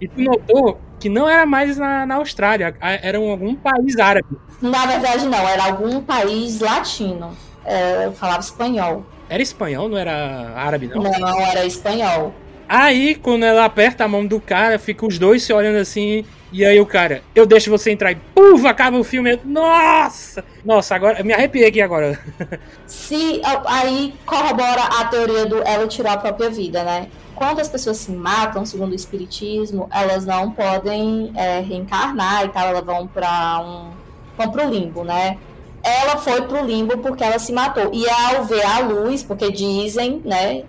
E 0.01 0.09
tu 0.09 0.21
notou 0.21 0.81
que 0.99 1.09
não 1.09 1.29
era 1.29 1.45
mais 1.45 1.77
na, 1.77 2.07
na 2.07 2.15
Austrália, 2.17 2.75
era 2.81 3.19
em 3.19 3.31
algum 3.31 3.55
país 3.55 3.99
árabe. 3.99 4.29
Na 4.63 4.87
verdade, 4.87 5.27
não, 5.27 5.49
era 5.49 5.65
algum 5.65 6.01
país 6.01 6.61
latino. 6.61 7.37
É, 7.65 8.11
falava 8.15 8.41
espanhol. 8.41 9.05
Era 9.29 9.43
espanhol, 9.43 9.89
não 9.89 9.99
era 9.99 10.53
árabe, 10.57 10.89
não? 10.89 11.03
Não, 11.03 11.41
era 11.41 11.65
espanhol. 11.67 12.35
Aí, 12.69 13.15
quando 13.15 13.45
ela 13.45 13.65
aperta 13.65 14.05
a 14.05 14.09
mão 14.09 14.27
do 14.27 14.41
cara, 14.41 14.79
fica 14.79 15.05
os 15.05 15.19
dois 15.19 15.43
se 15.43 15.53
olhando 15.53 15.77
assim. 15.77 16.25
E 16.53 16.65
aí 16.65 16.81
o 16.81 16.87
cara, 16.87 17.23
eu 17.35 17.47
deixo 17.47 17.71
você 17.71 17.93
entrar 17.93 18.11
e 18.11 18.17
puf, 18.35 18.67
acaba 18.67 18.99
o 18.99 19.05
filme. 19.05 19.39
Nossa! 19.45 20.45
Nossa, 20.65 20.95
agora 20.95 21.23
me 21.23 21.33
arrepiei 21.33 21.67
aqui 21.67 21.81
agora. 21.81 22.19
Se 22.87 23.41
aí 23.67 24.15
corrobora 24.27 24.83
a 24.83 25.05
teoria 25.05 25.47
do 25.47 25.63
ela 25.63 25.87
tirar 25.87 26.15
a 26.15 26.19
própria 26.19 26.51
vida, 26.51 26.83
né? 26.83 27.09
Quando 27.35 27.61
as 27.61 27.69
pessoas 27.69 27.97
se 27.99 28.11
matam, 28.11 28.67
segundo 28.67 28.93
o 28.93 28.95
espiritismo, 28.95 29.89
elas 29.93 30.27
não 30.27 30.51
podem 30.51 31.33
é, 31.35 31.61
reencarnar 31.61 32.45
e 32.45 32.49
tal, 32.49 32.69
elas 32.69 32.85
vão 32.85 33.07
para 33.07 33.61
um 33.61 33.91
vão 34.37 34.51
pro 34.51 34.69
limbo, 34.69 35.05
né? 35.05 35.39
Ela 35.83 36.17
foi 36.19 36.43
pro 36.43 36.65
limbo 36.65 36.99
porque 36.99 37.25
ela 37.25 37.39
se 37.39 37.53
matou. 37.53 37.91
E 37.93 38.09
ao 38.09 38.45
ver 38.45 38.65
a 38.65 38.81
luz, 38.81 39.23
porque 39.23 39.51
dizem, 39.51 40.21
né, 40.25 40.65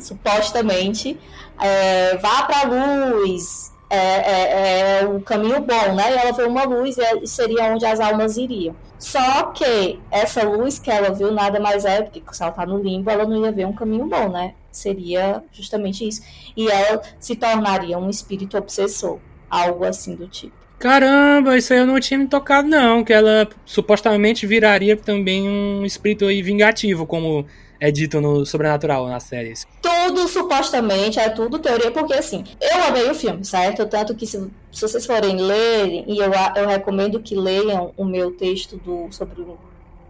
supostamente, 0.00 1.18
é, 1.60 2.16
vá 2.16 2.42
para 2.42 2.60
a 2.60 2.64
luz, 2.64 3.72
é, 3.88 3.96
é, 3.96 5.00
é, 5.00 5.06
o 5.06 5.20
caminho 5.20 5.60
bom, 5.60 5.94
né? 5.94 6.10
E 6.10 6.16
ela 6.16 6.32
viu 6.32 6.48
uma 6.48 6.64
luz 6.64 6.96
e 6.98 7.26
seria 7.26 7.72
onde 7.72 7.86
as 7.86 8.00
almas 8.00 8.36
iriam. 8.36 8.74
Só 8.98 9.44
que 9.52 10.00
essa 10.10 10.42
luz 10.42 10.78
que 10.78 10.90
ela 10.90 11.10
viu 11.10 11.30
nada 11.30 11.60
mais 11.60 11.84
é, 11.84 12.02
porque 12.02 12.22
se 12.32 12.42
ela 12.42 12.52
tá 12.52 12.66
no 12.66 12.78
limbo, 12.78 13.10
ela 13.10 13.24
não 13.24 13.44
ia 13.44 13.52
ver 13.52 13.66
um 13.66 13.72
caminho 13.72 14.06
bom, 14.06 14.28
né? 14.28 14.54
Seria 14.72 15.42
justamente 15.52 16.06
isso. 16.06 16.22
E 16.56 16.68
ela 16.68 17.00
se 17.20 17.36
tornaria 17.36 17.98
um 17.98 18.10
espírito 18.10 18.56
obsessor, 18.56 19.18
algo 19.48 19.84
assim 19.84 20.14
do 20.14 20.26
tipo. 20.26 20.54
Caramba, 20.78 21.56
isso 21.56 21.72
aí 21.72 21.78
eu 21.78 21.86
não 21.86 21.98
tinha 22.00 22.18
me 22.18 22.26
tocado, 22.26 22.68
não. 22.68 23.04
Que 23.04 23.12
ela 23.12 23.48
supostamente 23.64 24.46
viraria 24.46 24.96
também 24.96 25.48
um 25.48 25.84
espírito 25.84 26.26
aí 26.26 26.42
vingativo, 26.42 27.06
como 27.06 27.46
é 27.80 27.90
dito 27.90 28.20
no 28.20 28.44
Sobrenatural 28.44 29.06
nas 29.08 29.22
séries. 29.22 29.66
Tudo 30.06 30.28
supostamente 30.28 31.18
é 31.18 31.28
tudo 31.28 31.58
teoria, 31.58 31.90
porque 31.90 32.14
assim, 32.14 32.44
eu 32.60 32.84
amei 32.84 33.10
o 33.10 33.14
filme, 33.14 33.44
certo? 33.44 33.84
Tanto 33.86 34.14
que 34.14 34.24
se, 34.24 34.38
se 34.70 34.80
vocês 34.80 35.04
forem 35.04 35.36
lerem, 35.36 36.04
e 36.06 36.18
eu, 36.18 36.30
eu 36.54 36.68
recomendo 36.68 37.18
que 37.18 37.34
leiam 37.34 37.92
o 37.96 38.04
meu 38.04 38.30
texto 38.30 38.76
do, 38.76 39.08
sobre 39.10 39.42
o 39.42 39.58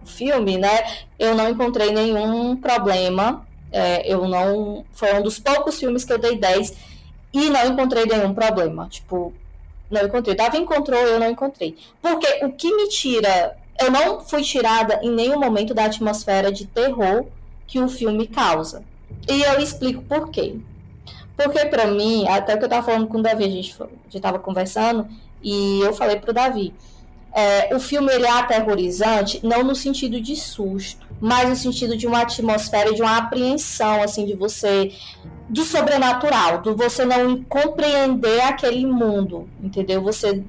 filme, 0.05 0.59
né? 0.59 0.85
Eu 1.19 1.35
não 1.35 1.49
encontrei 1.49 1.93
nenhum 1.93 2.57
problema. 2.57 3.47
É, 3.73 4.07
eu 4.07 4.29
não. 4.29 4.85
Foi 4.93 5.15
um 5.15 5.23
dos 5.23 5.39
poucos 5.39 5.79
filmes 5.79 6.05
que 6.05 6.13
eu 6.13 6.19
dei 6.19 6.37
10 6.37 6.75
e 7.33 7.49
não 7.49 7.67
encontrei 7.67 8.05
nenhum 8.05 8.35
problema. 8.35 8.89
Tipo, 8.91 9.33
não 9.91 10.03
encontrei. 10.05 10.37
Davi 10.37 10.59
encontrou, 10.59 11.01
eu 11.01 11.19
não 11.19 11.31
encontrei. 11.31 11.75
Porque 12.03 12.45
o 12.45 12.53
que 12.53 12.71
me 12.75 12.89
tira. 12.89 13.57
Eu 13.81 13.91
não 13.91 14.21
fui 14.21 14.43
tirada 14.43 15.01
em 15.03 15.11
nenhum 15.11 15.41
momento 15.41 15.73
da 15.73 15.87
atmosfera 15.87 16.53
de 16.53 16.67
terror 16.67 17.27
que 17.67 17.79
o 17.79 17.89
filme 17.89 18.27
causa. 18.27 18.85
E 19.29 19.43
eu 19.43 19.59
explico 19.61 20.03
por 20.03 20.31
quê. 20.31 20.57
Porque 21.37 21.67
para 21.67 21.87
mim, 21.87 22.27
até 22.29 22.57
que 22.57 22.65
eu 22.65 22.69
tava 22.69 22.87
falando 22.87 23.07
com 23.09 23.19
o 23.19 23.23
Davi, 23.23 23.45
a 23.45 23.49
gente, 23.49 23.83
a 23.83 23.87
gente 24.09 24.23
tava 24.23 24.39
conversando, 24.39 25.07
e 25.43 25.81
eu 25.81 25.93
falei 25.93 26.17
pro 26.17 26.33
Davi, 26.33 26.73
é, 27.33 27.75
o 27.75 27.79
filme 27.79 28.11
ele 28.11 28.25
é 28.25 28.31
aterrorizante, 28.31 29.41
não 29.43 29.63
no 29.63 29.75
sentido 29.75 30.19
de 30.19 30.35
susto, 30.35 31.07
mas 31.21 31.49
no 31.51 31.57
sentido 31.57 31.95
de 31.95 32.07
uma 32.07 32.23
atmosfera, 32.23 32.95
de 32.95 33.03
uma 33.03 33.19
apreensão, 33.19 34.03
assim, 34.03 34.25
de 34.25 34.35
você, 34.35 34.93
do 35.47 35.63
sobrenatural, 35.63 36.63
do 36.63 36.75
você 36.75 37.05
não 37.05 37.43
compreender 37.45 38.41
aquele 38.41 38.87
mundo, 38.87 39.47
entendeu? 39.63 40.01
Você 40.03 40.43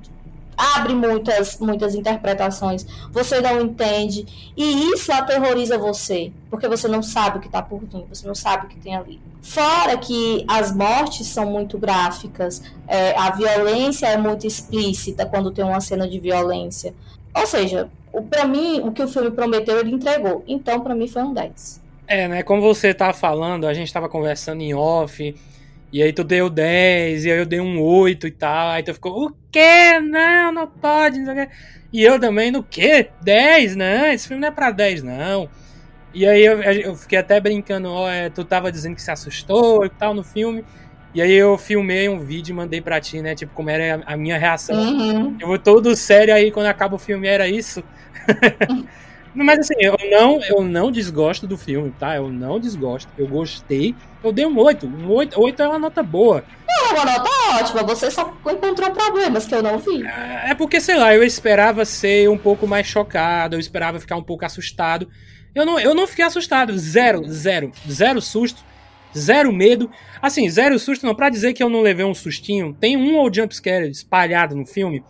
abre 0.57 0.95
muitas, 0.95 1.59
muitas 1.59 1.93
interpretações, 1.93 2.85
você 3.11 3.39
não 3.39 3.61
entende, 3.61 4.25
e 4.57 4.91
isso 4.91 5.11
aterroriza 5.13 5.77
você, 5.77 6.31
porque 6.49 6.67
você 6.67 6.87
não 6.87 7.03
sabe 7.03 7.37
o 7.37 7.41
que 7.41 7.47
está 7.47 7.61
por 7.61 7.79
vir, 7.79 8.03
você 8.09 8.27
não 8.27 8.33
sabe 8.33 8.65
o 8.65 8.69
que 8.69 8.77
tem 8.77 8.95
ali. 8.95 9.21
Fora 9.41 9.97
que 9.97 10.43
as 10.47 10.75
mortes 10.75 11.27
são 11.27 11.45
muito 11.45 11.77
gráficas, 11.77 12.63
é, 12.87 13.15
a 13.15 13.29
violência 13.29 14.07
é 14.07 14.17
muito 14.17 14.47
explícita 14.47 15.25
quando 15.25 15.51
tem 15.51 15.63
uma 15.63 15.79
cena 15.79 16.07
de 16.07 16.19
violência. 16.19 16.93
Ou 17.35 17.45
seja, 17.45 17.87
para 18.29 18.45
mim, 18.45 18.81
o 18.81 18.91
que 18.91 19.03
o 19.03 19.07
filme 19.07 19.29
prometeu, 19.29 19.79
ele 19.79 19.91
entregou. 19.91 20.43
Então, 20.47 20.81
para 20.81 20.95
mim, 20.95 21.07
foi 21.07 21.21
um 21.21 21.33
10. 21.33 21.81
É, 22.07 22.27
né? 22.27 22.43
Como 22.43 22.61
você 22.61 22.93
tá 22.93 23.13
falando, 23.13 23.67
a 23.67 23.73
gente 23.73 23.93
tava 23.93 24.09
conversando 24.09 24.61
em 24.61 24.73
off 24.73 25.35
e 25.97 26.03
aí 26.03 26.13
tu 26.13 26.23
deu 26.23 26.47
10, 26.47 27.25
e 27.25 27.31
aí 27.31 27.39
eu 27.39 27.45
dei 27.45 27.60
um 27.60 27.81
8 27.81 28.27
e 28.27 28.31
tal. 28.31 28.69
Aí 28.69 28.83
tu 28.83 28.93
ficou, 28.93 29.29
o 29.29 29.33
quê? 29.51 29.99
Não, 29.99 30.51
não 30.51 30.67
pode, 30.67 31.17
não 31.17 31.25
sei 31.25 31.33
o 31.33 31.47
quê. 31.47 31.53
E 31.91 32.03
eu 32.03 32.19
também, 32.19 32.51
no 32.51 32.62
quê? 32.62 33.10
10? 33.23 33.75
Não, 33.75 34.05
esse 34.05 34.27
filme 34.27 34.39
não 34.39 34.49
é 34.49 34.51
pra 34.51 34.69
10, 34.69 35.01
não. 35.01 35.49
E 36.13 36.27
aí 36.27 36.45
eu, 36.45 36.62
eu 36.62 36.95
fiquei 36.95 37.17
até 37.17 37.39
brincando, 37.39 37.89
ó, 37.89 38.07
é, 38.07 38.29
tu 38.29 38.45
tava 38.45 38.71
dizendo 38.71 38.93
que 38.93 39.01
se 39.01 39.10
assustou 39.10 39.86
e 39.86 39.89
tal 39.89 40.13
no 40.13 40.23
filme. 40.23 40.63
E 41.15 41.21
aí 41.21 41.33
eu 41.33 41.57
filmei 41.57 42.07
um 42.07 42.19
vídeo 42.19 42.53
e 42.53 42.55
mandei 42.55 42.79
pra 42.79 43.01
ti, 43.01 43.19
né? 43.19 43.33
Tipo, 43.33 43.55
como 43.55 43.71
era 43.71 44.03
a 44.05 44.15
minha 44.15 44.38
reação. 44.38 44.75
Uhum. 44.79 45.36
Eu 45.39 45.47
vou 45.47 45.57
todo 45.57 45.95
sério 45.95 46.31
aí, 46.31 46.51
quando 46.51 46.67
acaba 46.67 46.93
o 46.93 46.99
filme, 46.99 47.27
era 47.27 47.47
isso. 47.47 47.83
Mas 49.43 49.60
assim, 49.60 49.76
eu 49.80 49.95
não, 50.10 50.41
eu 50.43 50.63
não 50.63 50.91
desgosto 50.91 51.45
do 51.45 51.58
filme, 51.58 51.93
tá? 52.00 52.15
Eu 52.15 52.30
não 52.30 52.60
desgosto. 52.60 53.10
Eu 53.17 53.28
gostei. 53.28 53.95
Eu 54.23 54.32
dei 54.32 54.45
um 54.45 54.58
8. 54.58 54.88
Um 54.88 55.12
8, 55.12 55.39
8 55.39 55.62
é 55.62 55.67
uma 55.67 55.80
nota 55.80 56.02
boa. 56.02 56.43
Não, 56.67 56.89
é 56.89 56.93
uma 56.93 57.06
nota 57.06 57.30
ótima. 57.56 57.84
Você 57.84 58.10
só 58.10 58.34
encontrou 58.50 58.91
problemas 58.91 59.45
que 59.45 59.54
eu 59.54 59.62
não 59.62 59.78
vi. 59.78 60.04
É, 60.06 60.52
é 60.52 60.56
porque, 60.56 60.82
sei 60.82 60.97
lá, 60.97 61.13
eu 61.13 61.23
esperava 61.23 61.86
ser 61.86 62.28
um 62.30 62.38
pouco 62.38 62.65
mais 62.65 62.88
chocado. 62.88 63.56
Eu 63.56 63.60
esperava 63.60 64.00
ficar 64.00 64.15
um 64.15 64.23
pouco 64.23 64.43
assustado. 64.43 65.08
Eu 65.54 65.65
não, 65.65 65.80
eu 65.80 65.93
não 65.93 66.08
fiquei 66.08 66.26
assustado. 66.26 66.76
Zero, 66.78 67.23
zero. 67.30 67.71
Zero 67.89 68.19
susto. 68.21 68.65
Zero 69.15 69.54
medo. 69.54 69.89
Assim, 70.19 70.50
zero 70.50 70.80
susto 70.80 71.06
não. 71.06 71.13
Pra 71.13 71.30
dizer 71.30 71.54
que 71.54 71.62
eu 71.62 71.69
não 71.69 71.82
levei 71.82 72.06
um 72.06 72.13
sustinho, 72.13 72.76
tem 72.80 72.97
um 72.97 73.15
ou 73.17 73.32
jumpscare 73.32 73.88
espalhado 73.89 74.56
no 74.56 74.65
filme 74.65 75.04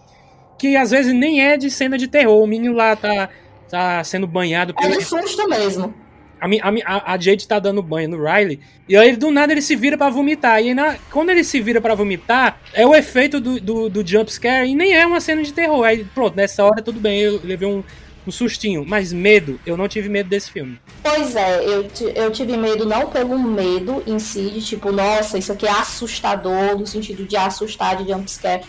que 0.58 0.76
às 0.76 0.92
vezes 0.92 1.13
nem 1.13 1.42
é 1.42 1.56
de 1.56 1.70
cena 1.70 1.98
de 1.98 2.08
terror. 2.08 2.42
O 2.42 2.48
menino 2.48 2.74
lá 2.76 2.96
tá 2.96 3.30
tá 3.69 4.03
sendo 4.03 4.27
banhado. 4.27 4.73
Pelo... 4.73 4.93
É 4.93 4.97
de 4.97 5.03
susto 5.03 5.47
mesmo. 5.47 5.93
A, 6.39 6.45
a, 6.86 7.13
a 7.13 7.17
Jade 7.19 7.47
tá 7.47 7.58
dando 7.60 7.82
banho 7.82 8.10
no 8.10 8.23
Riley. 8.23 8.60
E 8.88 8.95
aí, 8.95 9.15
do 9.15 9.32
nada, 9.32 9.51
ele 9.51 9.62
se 9.62 9.75
vira 9.75 9.97
para 9.97 10.10
vomitar. 10.10 10.62
E 10.62 10.69
aí, 10.69 10.73
na, 10.73 10.95
quando 11.12 11.30
ele 11.32 11.43
se 11.43 11.60
vira 11.60 11.82
para 11.82 11.95
vomitar, 11.95 12.60
é 12.73 12.86
o 12.86 12.95
efeito 12.95 13.39
do, 13.39 13.60
do, 13.60 13.89
do 13.89 14.08
jumpscare. 14.08 14.69
E 14.69 14.75
nem 14.75 14.93
é 14.93 15.06
uma 15.06 15.19
cena 15.19 15.41
de 15.41 15.51
terror. 15.51 15.84
Aí, 15.84 16.03
pronto, 16.03 16.36
nessa 16.36 16.63
hora 16.63 16.82
tudo 16.82 16.99
bem. 16.99 17.19
Eu 17.19 17.41
levei 17.43 17.67
um, 17.67 17.84
um 18.27 18.32
sustinho. 18.32 18.86
Mas 18.88 19.12
medo, 19.12 19.60
eu 19.65 19.75
não 19.75 19.88
tive 19.88 20.10
medo 20.10 20.30
desse 20.30 20.51
filme. 20.51 20.80
Pois 21.01 21.36
é, 21.36 21.63
eu, 21.65 21.88
eu 22.13 22.32
tive 22.32 22.56
medo 22.56 22.86
não 22.86 23.10
pelo 23.10 23.39
medo 23.39 24.03
em 24.06 24.19
si, 24.19 24.51
de 24.51 24.62
tipo, 24.62 24.91
nossa, 24.91 25.38
isso 25.38 25.51
aqui 25.51 25.65
é 25.65 25.71
assustador, 25.71 26.77
no 26.77 26.86
sentido 26.86 27.25
de 27.25 27.36
assustar, 27.36 27.97
de 27.97 28.12
jumpscare 28.12 28.62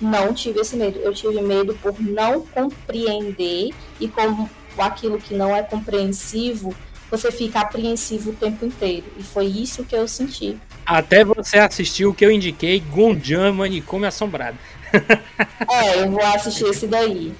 não 0.00 0.32
tive 0.32 0.60
esse 0.60 0.76
medo. 0.76 0.98
Eu 1.00 1.12
tive 1.12 1.40
medo 1.42 1.74
por 1.82 2.00
não 2.00 2.46
compreender 2.46 3.70
e 4.00 4.08
como 4.08 4.48
aquilo 4.78 5.18
que 5.18 5.34
não 5.34 5.54
é 5.54 5.62
compreensivo, 5.62 6.74
você 7.10 7.30
fica 7.30 7.60
apreensivo 7.60 8.30
o 8.30 8.34
tempo 8.34 8.64
inteiro. 8.64 9.06
E 9.18 9.22
foi 9.22 9.46
isso 9.46 9.84
que 9.84 9.94
eu 9.94 10.06
senti. 10.06 10.56
Até 10.86 11.24
você 11.24 11.58
assistir 11.58 12.06
o 12.06 12.14
que 12.14 12.24
eu 12.24 12.30
indiquei, 12.30 12.80
Gunjan 12.80 13.52
Manicômio 13.52 14.08
Assombrado. 14.08 14.58
é, 15.70 16.02
eu 16.02 16.10
vou 16.10 16.24
assistir 16.24 16.64
esse 16.64 16.86
daí. 16.86 17.32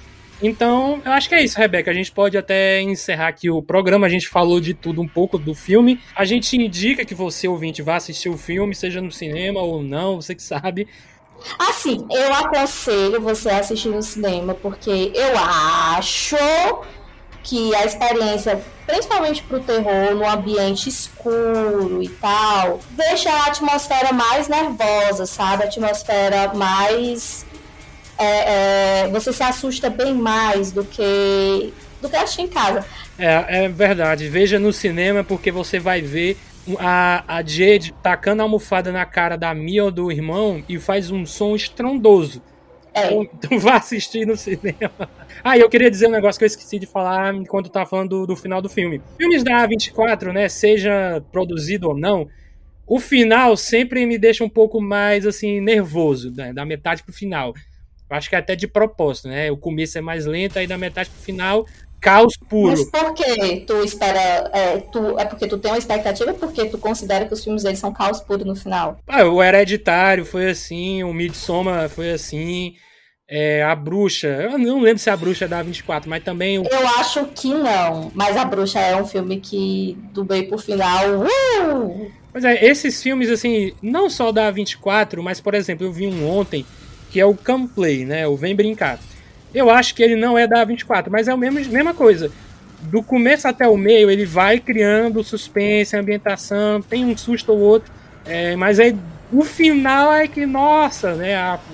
Então, 0.43 0.99
eu 1.05 1.11
acho 1.11 1.29
que 1.29 1.35
é 1.35 1.43
isso, 1.43 1.57
Rebeca. 1.57 1.91
A 1.91 1.93
gente 1.93 2.11
pode 2.11 2.35
até 2.35 2.81
encerrar 2.81 3.27
aqui 3.27 3.49
o 3.49 3.61
programa. 3.61 4.07
A 4.07 4.09
gente 4.09 4.27
falou 4.27 4.59
de 4.59 4.73
tudo 4.73 4.99
um 4.99 5.07
pouco 5.07 5.37
do 5.37 5.53
filme. 5.53 5.99
A 6.15 6.25
gente 6.25 6.57
indica 6.57 7.05
que 7.05 7.13
você, 7.13 7.47
ouvinte, 7.47 7.83
vá 7.83 7.97
assistir 7.97 8.27
o 8.27 8.37
filme, 8.37 8.73
seja 8.73 8.99
no 8.99 9.11
cinema 9.11 9.61
ou 9.61 9.83
não, 9.83 10.19
você 10.19 10.33
que 10.33 10.41
sabe. 10.41 10.87
Assim, 11.57 12.05
eu 12.09 12.33
aconselho 12.33 13.21
você 13.21 13.49
a 13.49 13.59
assistir 13.59 13.89
no 13.89 14.01
cinema, 14.01 14.53
porque 14.53 15.11
eu 15.15 15.37
acho 15.37 16.37
que 17.43 17.73
a 17.75 17.85
experiência, 17.85 18.61
principalmente 18.85 19.41
pro 19.43 19.59
terror, 19.59 20.15
no 20.15 20.29
ambiente 20.29 20.89
escuro 20.89 22.01
e 22.01 22.09
tal, 22.09 22.79
deixa 22.91 23.31
a 23.31 23.47
atmosfera 23.47 24.13
mais 24.13 24.47
nervosa, 24.47 25.25
sabe? 25.25 25.63
A 25.63 25.65
atmosfera 25.65 26.53
mais. 26.53 27.45
É, 28.17 29.05
é, 29.05 29.07
você 29.09 29.33
se 29.33 29.41
assusta 29.41 29.89
bem 29.89 30.13
mais 30.13 30.71
do 30.71 30.83
que 30.83 31.73
do 32.01 32.09
que 32.09 32.15
assistir 32.15 32.41
em 32.41 32.47
casa. 32.47 32.85
É, 33.17 33.65
é 33.65 33.69
verdade. 33.69 34.27
Veja 34.27 34.57
no 34.57 34.73
cinema 34.73 35.23
porque 35.23 35.51
você 35.51 35.79
vai 35.79 36.01
ver 36.01 36.37
a, 36.79 37.23
a 37.27 37.43
Jade 37.43 37.93
tacando 38.01 38.41
a 38.41 38.45
almofada 38.45 38.91
na 38.91 39.05
cara 39.05 39.35
da 39.35 39.53
Mia 39.53 39.83
ou 39.83 39.91
do 39.91 40.11
irmão 40.11 40.63
e 40.67 40.79
faz 40.79 41.11
um 41.11 41.25
som 41.25 41.55
estrondoso. 41.55 42.41
É. 42.93 43.07
Então, 43.07 43.29
então 43.33 43.59
vá 43.59 43.77
assistir 43.77 44.25
no 44.25 44.35
cinema. 44.35 45.09
Ah, 45.43 45.57
e 45.57 45.61
eu 45.61 45.69
queria 45.69 45.89
dizer 45.89 46.07
um 46.07 46.11
negócio 46.11 46.37
que 46.37 46.43
eu 46.43 46.47
esqueci 46.47 46.77
de 46.77 46.85
falar 46.85 47.33
enquanto 47.33 47.67
eu 47.67 47.71
tava 47.71 47.89
falando 47.89 48.09
do, 48.09 48.27
do 48.27 48.35
final 48.35 48.61
do 48.61 48.69
filme. 48.69 49.01
Filmes 49.17 49.43
da 49.43 49.67
A24, 49.67 50.31
né, 50.33 50.49
seja 50.49 51.23
produzido 51.31 51.89
ou 51.89 51.97
não, 51.97 52.27
o 52.85 52.99
final 52.99 53.55
sempre 53.55 54.05
me 54.05 54.17
deixa 54.17 54.43
um 54.43 54.49
pouco 54.49 54.81
mais, 54.81 55.25
assim, 55.25 55.61
nervoso, 55.61 56.31
né, 56.31 56.51
da 56.53 56.65
metade 56.65 57.03
pro 57.03 57.13
final. 57.13 57.53
Eu 58.09 58.17
acho 58.17 58.29
que 58.29 58.35
é 58.35 58.39
até 58.39 58.55
de 58.57 58.67
propósito, 58.67 59.29
né? 59.29 59.49
O 59.49 59.55
começo 59.55 59.97
é 59.97 60.01
mais 60.01 60.25
lento, 60.25 60.59
aí 60.59 60.67
da 60.67 60.77
metade 60.77 61.09
pro 61.09 61.21
final 61.21 61.65
caos 62.01 62.35
puro. 62.49 62.71
Mas 62.71 62.83
por 62.89 63.13
que 63.13 63.63
tu 63.67 63.83
espera. 63.83 64.49
É, 64.51 64.79
tu, 64.91 65.17
é 65.19 65.25
porque 65.25 65.47
tu 65.47 65.57
tem 65.57 65.71
uma 65.71 65.77
expectativa 65.77 66.33
porque 66.33 66.65
tu 66.65 66.77
considera 66.77 67.25
que 67.25 67.33
os 67.33 67.43
filmes 67.43 67.63
deles 67.63 67.79
são 67.79 67.93
caos 67.93 68.19
puro 68.19 68.43
no 68.43 68.55
final? 68.55 68.97
Ah, 69.07 69.23
o 69.23 69.41
Hereditário 69.41 70.25
foi 70.25 70.49
assim, 70.49 71.03
o 71.03 71.13
Midsommar 71.13 71.87
foi 71.89 72.11
assim. 72.11 72.73
É, 73.33 73.63
a 73.63 73.73
bruxa, 73.73 74.27
eu 74.27 74.57
não 74.57 74.81
lembro 74.81 74.99
se 74.99 75.09
a 75.09 75.15
bruxa 75.15 75.45
é 75.45 75.47
da 75.47 75.63
24, 75.63 76.09
mas 76.09 76.21
também. 76.21 76.59
O... 76.59 76.63
Eu 76.63 76.87
acho 76.99 77.25
que 77.27 77.47
não, 77.47 78.11
mas 78.13 78.35
a 78.35 78.43
bruxa 78.43 78.79
é 78.79 78.93
um 79.01 79.05
filme 79.05 79.39
que 79.39 79.97
do 80.11 80.25
meio 80.25 80.49
pro 80.49 80.57
final. 80.57 81.21
Uh! 81.21 82.11
Pois 82.29 82.43
é, 82.43 82.65
esses 82.65 83.01
filmes, 83.01 83.29
assim, 83.29 83.73
não 83.81 84.09
só 84.09 84.33
da 84.33 84.51
24, 84.51 85.23
mas 85.23 85.39
por 85.39 85.53
exemplo, 85.53 85.85
eu 85.85 85.93
vi 85.93 86.07
um 86.07 86.29
ontem 86.29 86.65
que 87.09 87.19
é 87.19 87.25
o 87.25 87.35
Come 87.35 87.67
Play, 87.67 88.05
né? 88.05 88.27
O 88.27 88.35
Vem 88.35 88.55
Brincar. 88.55 88.99
Eu 89.53 89.69
acho 89.69 89.93
que 89.95 90.01
ele 90.01 90.15
não 90.15 90.37
é 90.37 90.47
da 90.47 90.63
24, 90.63 91.11
mas 91.11 91.27
é 91.27 91.31
a 91.31 91.37
mesma, 91.37 91.93
coisa. 91.93 92.31
Do 92.81 93.03
começo 93.03 93.47
até 93.47 93.67
o 93.67 93.77
meio, 93.77 94.09
ele 94.09 94.25
vai 94.25 94.59
criando 94.59 95.23
suspense, 95.23 95.95
ambientação, 95.95 96.81
tem 96.81 97.05
um 97.05 97.15
susto 97.15 97.51
ou 97.51 97.59
outro, 97.59 97.91
é, 98.25 98.55
mas 98.55 98.79
aí 98.79 98.95
o 99.31 99.43
final 99.43 100.13
é 100.13 100.27
que, 100.27 100.45
nossa, 100.45 101.15
né, 101.15 101.31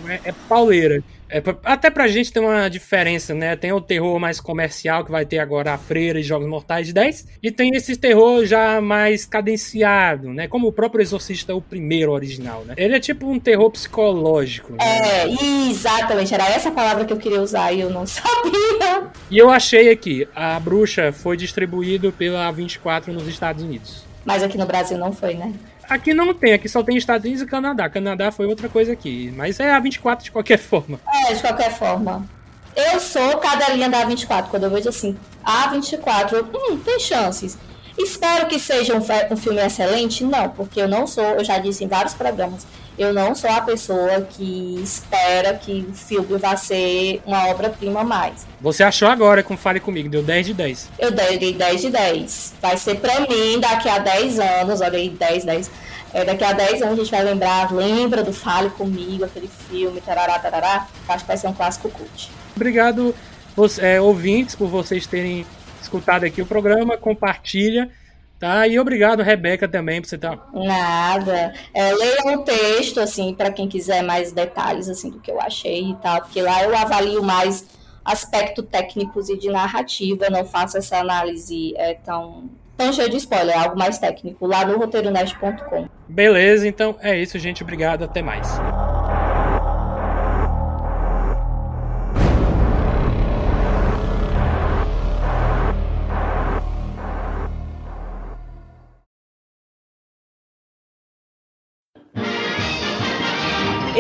é, 0.08 0.20
é 0.26 0.34
pauleira. 0.50 1.04
É, 1.30 1.42
até 1.64 1.90
pra 1.90 2.08
gente 2.08 2.32
tem 2.32 2.42
uma 2.42 2.70
diferença, 2.70 3.34
né? 3.34 3.56
Tem 3.56 3.72
o 3.72 3.82
terror 3.82 4.20
mais 4.20 4.40
comercial, 4.40 5.04
que 5.04 5.12
vai 5.12 5.26
ter 5.26 5.40
agora 5.40 5.74
a 5.74 5.78
Freira 5.78 6.20
e 6.20 6.24
Jogos 6.24 6.48
Mortais 6.48 6.88
de 6.88 6.94
10, 6.94 7.28
e 7.44 7.52
tem 7.52 7.76
esse 7.76 7.96
terror 7.96 8.46
já 8.46 8.80
mais 8.80 9.26
cadenciado, 9.26 10.34
né? 10.34 10.48
Como 10.48 10.68
o 10.68 10.72
próprio 10.72 11.02
Exorcista, 11.02 11.54
o 11.54 11.62
primeiro 11.62 12.12
original, 12.12 12.64
né? 12.66 12.74
Ele 12.78 12.96
é 12.96 13.00
tipo 13.00 13.30
um 13.30 13.40
terror 13.40 13.70
psicológico. 13.70 14.74
Né? 14.74 14.78
É, 14.80 15.28
exatamente. 15.70 16.34
Era 16.34 16.48
essa 16.50 16.72
palavra 16.72 17.06
que 17.06 17.14
eu 17.14 17.18
queria 17.18 17.42
usar 17.42 17.72
e 17.72 17.82
eu 17.82 17.90
não 17.90 18.06
sabia. 18.08 19.08
E 19.30 19.38
eu 19.38 19.50
achei 19.50 19.90
aqui, 19.90 20.28
a 20.36 20.60
Bruxa 20.60 21.12
foi 21.12 21.36
distribuído 21.36 22.12
pela 22.12 22.50
24 22.52 23.12
nos 23.12 23.28
Estados 23.28 23.64
Unidos. 23.64 24.06
Mas 24.24 24.44
aqui 24.44 24.58
no 24.58 24.66
Brasil 24.66 24.98
não 24.98 25.14
foi, 25.14 25.36
né? 25.36 25.54
Aqui 25.90 26.14
não 26.14 26.34
tem, 26.34 26.54
aqui 26.54 26.68
só 26.68 26.84
tem 26.84 26.98
Estados 26.98 27.26
Unidos 27.26 27.44
e 27.44 27.46
Canadá. 27.46 27.90
Canadá 27.90 28.32
foi 28.32 28.46
outra 28.46 28.68
coisa 28.68 28.92
aqui. 28.92 29.34
Mas 29.36 29.60
é 29.60 29.72
a 29.72 29.80
24 29.80 30.26
de 30.26 30.32
qualquer 30.32 30.58
forma. 30.60 31.00
É, 31.28 31.34
de 31.34 31.42
qualquer 31.42 31.72
forma. 31.78 32.28
Eu 32.76 33.00
sou 33.00 33.38
cadelinha 33.38 33.90
da 33.90 34.06
A24. 34.06 34.50
Quando 34.50 34.64
eu 34.64 34.70
vejo 34.70 34.90
assim, 34.90 35.18
A24, 35.46 36.46
hum, 36.54 36.78
tem 36.78 37.00
chances. 37.00 37.58
Espero 37.98 38.46
que 38.46 38.60
seja 38.60 38.94
um, 38.94 39.02
um 39.32 39.38
filme 39.38 39.60
excelente? 39.60 40.24
Não, 40.24 40.50
porque 40.50 40.80
eu 40.80 40.88
não 40.88 41.08
sou, 41.08 41.24
eu 41.24 41.44
já 41.44 41.58
disse 41.58 41.84
em 41.84 41.88
vários 41.88 42.14
programas, 42.14 42.68
eu 42.98 43.14
não 43.14 43.36
sou 43.36 43.50
a 43.50 43.62
pessoa 43.62 44.22
que 44.22 44.80
espera 44.82 45.54
que 45.54 45.86
o 45.90 45.94
filme 45.94 46.38
vá 46.38 46.58
ser 46.58 47.22
uma 47.26 47.48
obra-prima 47.48 48.04
mais. 48.04 48.48
Você 48.60 48.84
achou 48.84 49.08
agora 49.08 49.44
com 49.44 49.56
Fale 49.56 49.80
Comigo, 49.80 50.10
deu 50.10 50.24
10 50.24 50.48
de 50.48 50.54
10. 50.54 50.90
Eu 50.98 51.12
dei 51.12 51.54
10 51.54 51.82
de 51.82 51.90
10. 51.92 52.54
Vai 52.62 52.78
ser 52.78 52.96
pra 52.96 53.20
mim 53.22 53.60
daqui 53.60 53.88
a 53.88 54.00
10 54.00 54.40
anos, 54.40 54.82
olha 54.82 54.98
aí, 54.98 55.10
10, 55.10 55.46
10. 55.46 55.72
É, 56.14 56.26
daqui 56.26 56.44
a 56.44 56.54
10 56.54 56.82
anos 56.82 56.94
a 56.94 57.04
gente 57.04 57.12
vai 57.12 57.24
lembrar, 57.24 57.72
lembra 57.72 58.24
do 58.24 58.34
Fale 58.34 58.70
Comigo, 58.72 59.26
aquele 59.26 59.48
filme, 59.48 60.02
tarará, 60.02 60.40
tarará. 60.40 60.88
Acho 61.08 61.24
que 61.24 61.28
vai 61.28 61.38
ser 61.38 61.48
um 61.48 61.54
clássico 61.54 61.90
cult. 61.90 62.32
Obrigado, 62.56 63.14
é, 63.80 64.02
ouvintes, 64.02 64.56
por 64.56 64.68
vocês 64.68 65.06
terem 65.06 65.46
escutado 65.82 66.24
aqui 66.24 66.42
o 66.42 66.46
programa. 66.46 66.98
Compartilha. 66.98 67.90
Tá, 68.40 68.68
e 68.68 68.80
obrigado, 68.80 69.24
Rebeca, 69.24 69.68
também, 69.68 70.00
por 70.00 70.08
você 70.08 70.16
estar. 70.16 70.38
Tá... 70.38 70.48
Nada. 70.54 71.54
É, 71.74 71.92
leia 71.94 72.38
o 72.38 72.44
texto, 72.44 73.00
assim, 73.00 73.34
para 73.34 73.52
quem 73.52 73.68
quiser 73.68 74.04
mais 74.04 74.32
detalhes, 74.32 74.88
assim, 74.88 75.10
do 75.10 75.20
que 75.20 75.32
eu 75.32 75.42
achei 75.42 75.90
e 75.90 75.96
tal, 75.96 76.22
porque 76.22 76.42
lá 76.42 76.64
eu 76.64 76.76
avalio 76.76 77.24
mais 77.24 77.66
aspecto 78.06 78.62
técnicos 78.64 79.28
e 79.28 79.38
de 79.38 79.50
narrativa, 79.50 80.30
não 80.30 80.46
faço 80.46 80.78
essa 80.78 80.98
análise 80.98 81.74
é, 81.76 81.96
tão, 81.96 82.50
tão 82.78 82.94
cheia 82.94 83.10
de 83.10 83.18
spoiler, 83.18 83.56
é 83.56 83.60
algo 83.60 83.78
mais 83.78 83.98
técnico, 83.98 84.46
lá 84.46 84.64
no 84.64 84.78
roteironest.com. 84.78 85.88
Beleza, 86.08 86.68
então 86.68 86.96
é 87.02 87.18
isso, 87.18 87.38
gente. 87.40 87.64
Obrigado, 87.64 88.04
até 88.04 88.22
mais. 88.22 88.48